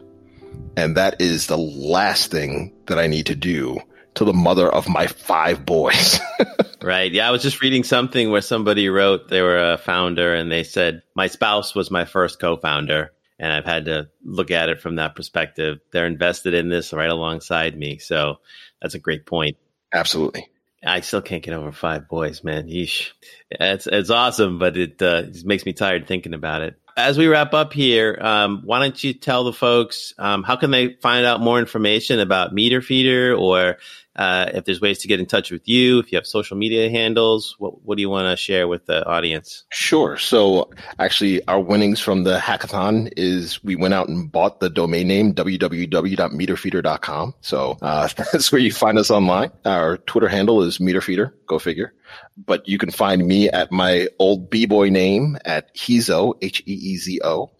And 0.75 0.97
that 0.97 1.21
is 1.21 1.47
the 1.47 1.57
last 1.57 2.31
thing 2.31 2.73
that 2.87 2.99
I 2.99 3.07
need 3.07 3.27
to 3.27 3.35
do 3.35 3.79
to 4.15 4.25
the 4.25 4.33
mother 4.33 4.67
of 4.67 4.89
my 4.89 5.07
five 5.07 5.65
boys. 5.65 6.19
right. 6.81 7.11
Yeah. 7.11 7.27
I 7.27 7.31
was 7.31 7.41
just 7.41 7.61
reading 7.61 7.83
something 7.83 8.31
where 8.31 8.41
somebody 8.41 8.89
wrote 8.89 9.29
they 9.29 9.41
were 9.41 9.73
a 9.73 9.77
founder 9.77 10.33
and 10.33 10.51
they 10.51 10.63
said, 10.63 11.03
My 11.15 11.27
spouse 11.27 11.75
was 11.75 11.91
my 11.91 12.05
first 12.05 12.39
co 12.39 12.57
founder. 12.57 13.11
And 13.37 13.51
I've 13.51 13.65
had 13.65 13.85
to 13.85 14.07
look 14.23 14.49
at 14.49 14.69
it 14.69 14.81
from 14.81 14.95
that 14.95 15.15
perspective. 15.15 15.79
They're 15.91 16.05
invested 16.05 16.53
in 16.53 16.69
this 16.69 16.93
right 16.93 17.09
alongside 17.09 17.77
me. 17.77 17.97
So 17.97 18.37
that's 18.81 18.95
a 18.95 18.99
great 18.99 19.25
point. 19.25 19.57
Absolutely. 19.93 20.47
I 20.85 21.01
still 21.01 21.21
can't 21.21 21.43
get 21.43 21.53
over 21.53 21.73
five 21.73 22.07
boys, 22.07 22.45
man. 22.45 22.67
Yeesh. 22.67 23.11
It's, 23.49 23.87
it's 23.87 24.09
awesome, 24.09 24.57
but 24.57 24.77
it, 24.77 25.01
uh, 25.01 25.23
it 25.25 25.43
makes 25.43 25.65
me 25.65 25.73
tired 25.73 26.07
thinking 26.07 26.33
about 26.33 26.61
it 26.61 26.79
as 26.97 27.17
we 27.17 27.27
wrap 27.27 27.53
up 27.53 27.73
here, 27.73 28.17
um, 28.21 28.61
why 28.63 28.79
don't 28.79 29.03
you 29.03 29.13
tell 29.13 29.43
the 29.43 29.53
folks 29.53 30.13
um, 30.17 30.43
how 30.43 30.55
can 30.55 30.71
they 30.71 30.93
find 30.93 31.25
out 31.25 31.41
more 31.41 31.59
information 31.59 32.19
about 32.19 32.53
Meter 32.53 32.81
Feeder, 32.81 33.35
or 33.35 33.77
uh, 34.15 34.49
if 34.53 34.65
there's 34.65 34.81
ways 34.81 34.99
to 34.99 35.07
get 35.07 35.19
in 35.19 35.25
touch 35.25 35.51
with 35.51 35.67
you, 35.67 35.99
if 35.99 36.11
you 36.11 36.17
have 36.17 36.27
social 36.27 36.57
media 36.57 36.89
handles, 36.89 37.55
what, 37.59 37.83
what 37.83 37.97
do 37.97 38.01
you 38.01 38.09
want 38.09 38.31
to 38.31 38.41
share 38.41 38.67
with 38.67 38.85
the 38.85 39.05
audience? 39.05 39.63
Sure. 39.71 40.17
So 40.17 40.71
actually, 40.99 41.45
our 41.47 41.59
winnings 41.59 41.99
from 41.99 42.23
the 42.23 42.37
hackathon 42.37 43.11
is 43.17 43.63
we 43.63 43.75
went 43.75 43.93
out 43.93 44.07
and 44.07 44.31
bought 44.31 44.59
the 44.59 44.69
domain 44.69 45.07
name 45.07 45.33
www.meterfeeder.com. 45.33 47.35
So 47.41 47.77
uh, 47.81 48.07
that's 48.31 48.51
where 48.51 48.61
you 48.61 48.71
find 48.71 48.97
us 48.97 49.11
online. 49.11 49.51
Our 49.65 49.97
Twitter 49.97 50.27
handle 50.27 50.63
is 50.63 50.79
Meterfeeder. 50.79 51.31
Go 51.47 51.59
figure 51.59 51.93
but 52.37 52.67
you 52.67 52.77
can 52.77 52.91
find 52.91 53.25
me 53.25 53.49
at 53.49 53.71
my 53.71 54.07
old 54.19 54.49
b-boy 54.49 54.89
name 54.89 55.37
at 55.45 55.73
Heezo, 55.75 56.33
H-E-E-Z-O. 56.41 57.51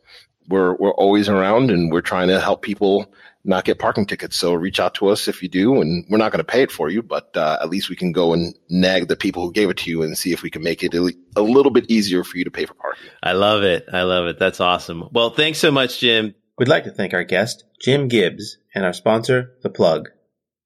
We're, 0.47 0.75
we're 0.75 0.93
always 0.93 1.29
around 1.29 1.71
and 1.71 1.91
we're 1.91 2.01
trying 2.01 2.27
to 2.27 2.39
help 2.39 2.61
people 2.61 3.11
not 3.45 3.65
get 3.65 3.79
parking 3.79 4.05
tickets. 4.05 4.35
So 4.35 4.53
reach 4.53 4.79
out 4.79 4.95
to 4.95 5.07
us 5.07 5.27
if 5.27 5.41
you 5.43 5.49
do, 5.49 5.81
and 5.81 6.05
we're 6.09 6.17
not 6.17 6.31
going 6.31 6.43
to 6.43 6.51
pay 6.51 6.63
it 6.63 6.71
for 6.71 6.89
you, 6.89 7.01
but 7.01 7.35
uh, 7.37 7.57
at 7.61 7.69
least 7.69 7.89
we 7.89 7.95
can 7.95 8.11
go 8.11 8.33
and 8.33 8.55
nag 8.69 9.07
the 9.07 9.15
people 9.15 9.43
who 9.43 9.53
gave 9.53 9.69
it 9.69 9.77
to 9.77 9.89
you 9.89 10.03
and 10.03 10.17
see 10.17 10.33
if 10.33 10.41
we 10.41 10.49
can 10.49 10.63
make 10.63 10.83
it 10.83 10.93
a 10.93 11.41
little 11.41 11.71
bit 11.71 11.89
easier 11.89 12.23
for 12.23 12.37
you 12.37 12.43
to 12.43 12.51
pay 12.51 12.65
for 12.65 12.73
parking. 12.73 13.09
I 13.21 13.33
love 13.33 13.63
it. 13.63 13.85
I 13.91 14.03
love 14.03 14.27
it. 14.27 14.39
That's 14.39 14.59
awesome. 14.59 15.09
Well, 15.11 15.29
thanks 15.29 15.59
so 15.59 15.71
much, 15.71 15.99
Jim. 15.99 16.33
We'd 16.57 16.67
like 16.67 16.85
to 16.85 16.91
thank 16.91 17.13
our 17.13 17.23
guest, 17.23 17.63
Jim 17.81 18.07
Gibbs, 18.07 18.57
and 18.73 18.85
our 18.85 18.93
sponsor, 18.93 19.55
The 19.61 19.69
Plug. 19.69 20.09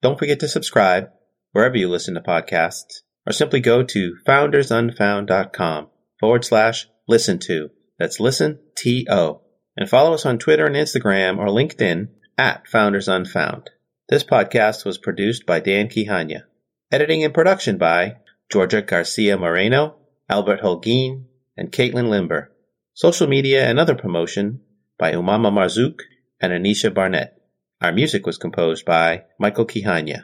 Don't 0.02 0.20
forget 0.20 0.40
to 0.42 0.48
subscribe 0.48 1.10
wherever 1.52 1.76
you 1.76 1.90
listen 1.90 2.14
to 2.14 2.22
podcasts 2.22 3.02
or 3.26 3.34
simply 3.34 3.60
go 3.60 3.84
to 3.84 4.16
foundersunfound.com 4.26 5.88
forward 6.20 6.46
slash 6.46 6.88
listen 7.08 7.40
to. 7.40 7.70
That's 7.98 8.20
listen, 8.20 8.60
T 8.78 9.08
O. 9.10 9.42
And 9.76 9.90
follow 9.90 10.14
us 10.14 10.26
on 10.26 10.38
Twitter 10.40 10.66
and 10.66 10.76
Instagram 10.76 11.38
or 11.38 11.48
LinkedIn 11.48 12.10
at 12.40 12.66
Founders 12.70 13.10
Unfound. 13.10 13.70
This 14.08 14.24
podcast 14.24 14.86
was 14.86 14.98
produced 14.98 15.46
by 15.46 15.60
Dan 15.60 15.90
Kihanya. 15.90 16.44
Editing 16.90 17.26
and 17.26 17.34
production 17.34 17.78
by 17.78 18.16
Georgia 18.50 18.82
Garcia 18.82 19.38
Moreno, 19.38 19.98
Albert 20.30 20.62
Holguin, 20.62 21.26
and 21.58 21.70
Caitlin 21.70 22.08
Limber. 22.08 22.50
Social 22.94 23.28
media 23.28 23.68
and 23.68 23.78
other 23.78 23.94
promotion 23.94 24.62
by 24.98 25.12
Umama 25.12 25.52
Marzouk 25.52 26.00
and 26.40 26.54
Anisha 26.54 26.94
Barnett. 26.94 27.38
Our 27.82 27.92
music 27.92 28.26
was 28.26 28.38
composed 28.38 28.86
by 28.86 29.26
Michael 29.38 29.68
Kihanya. 29.68 30.24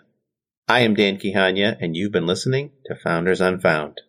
I 0.69 0.79
am 0.79 0.93
Dan 0.93 1.17
Kihanya, 1.17 1.75
and 1.81 1.97
you've 1.97 2.13
been 2.13 2.25
listening 2.25 2.71
to 2.85 2.95
Founders 2.95 3.41
Unfound. 3.41 3.99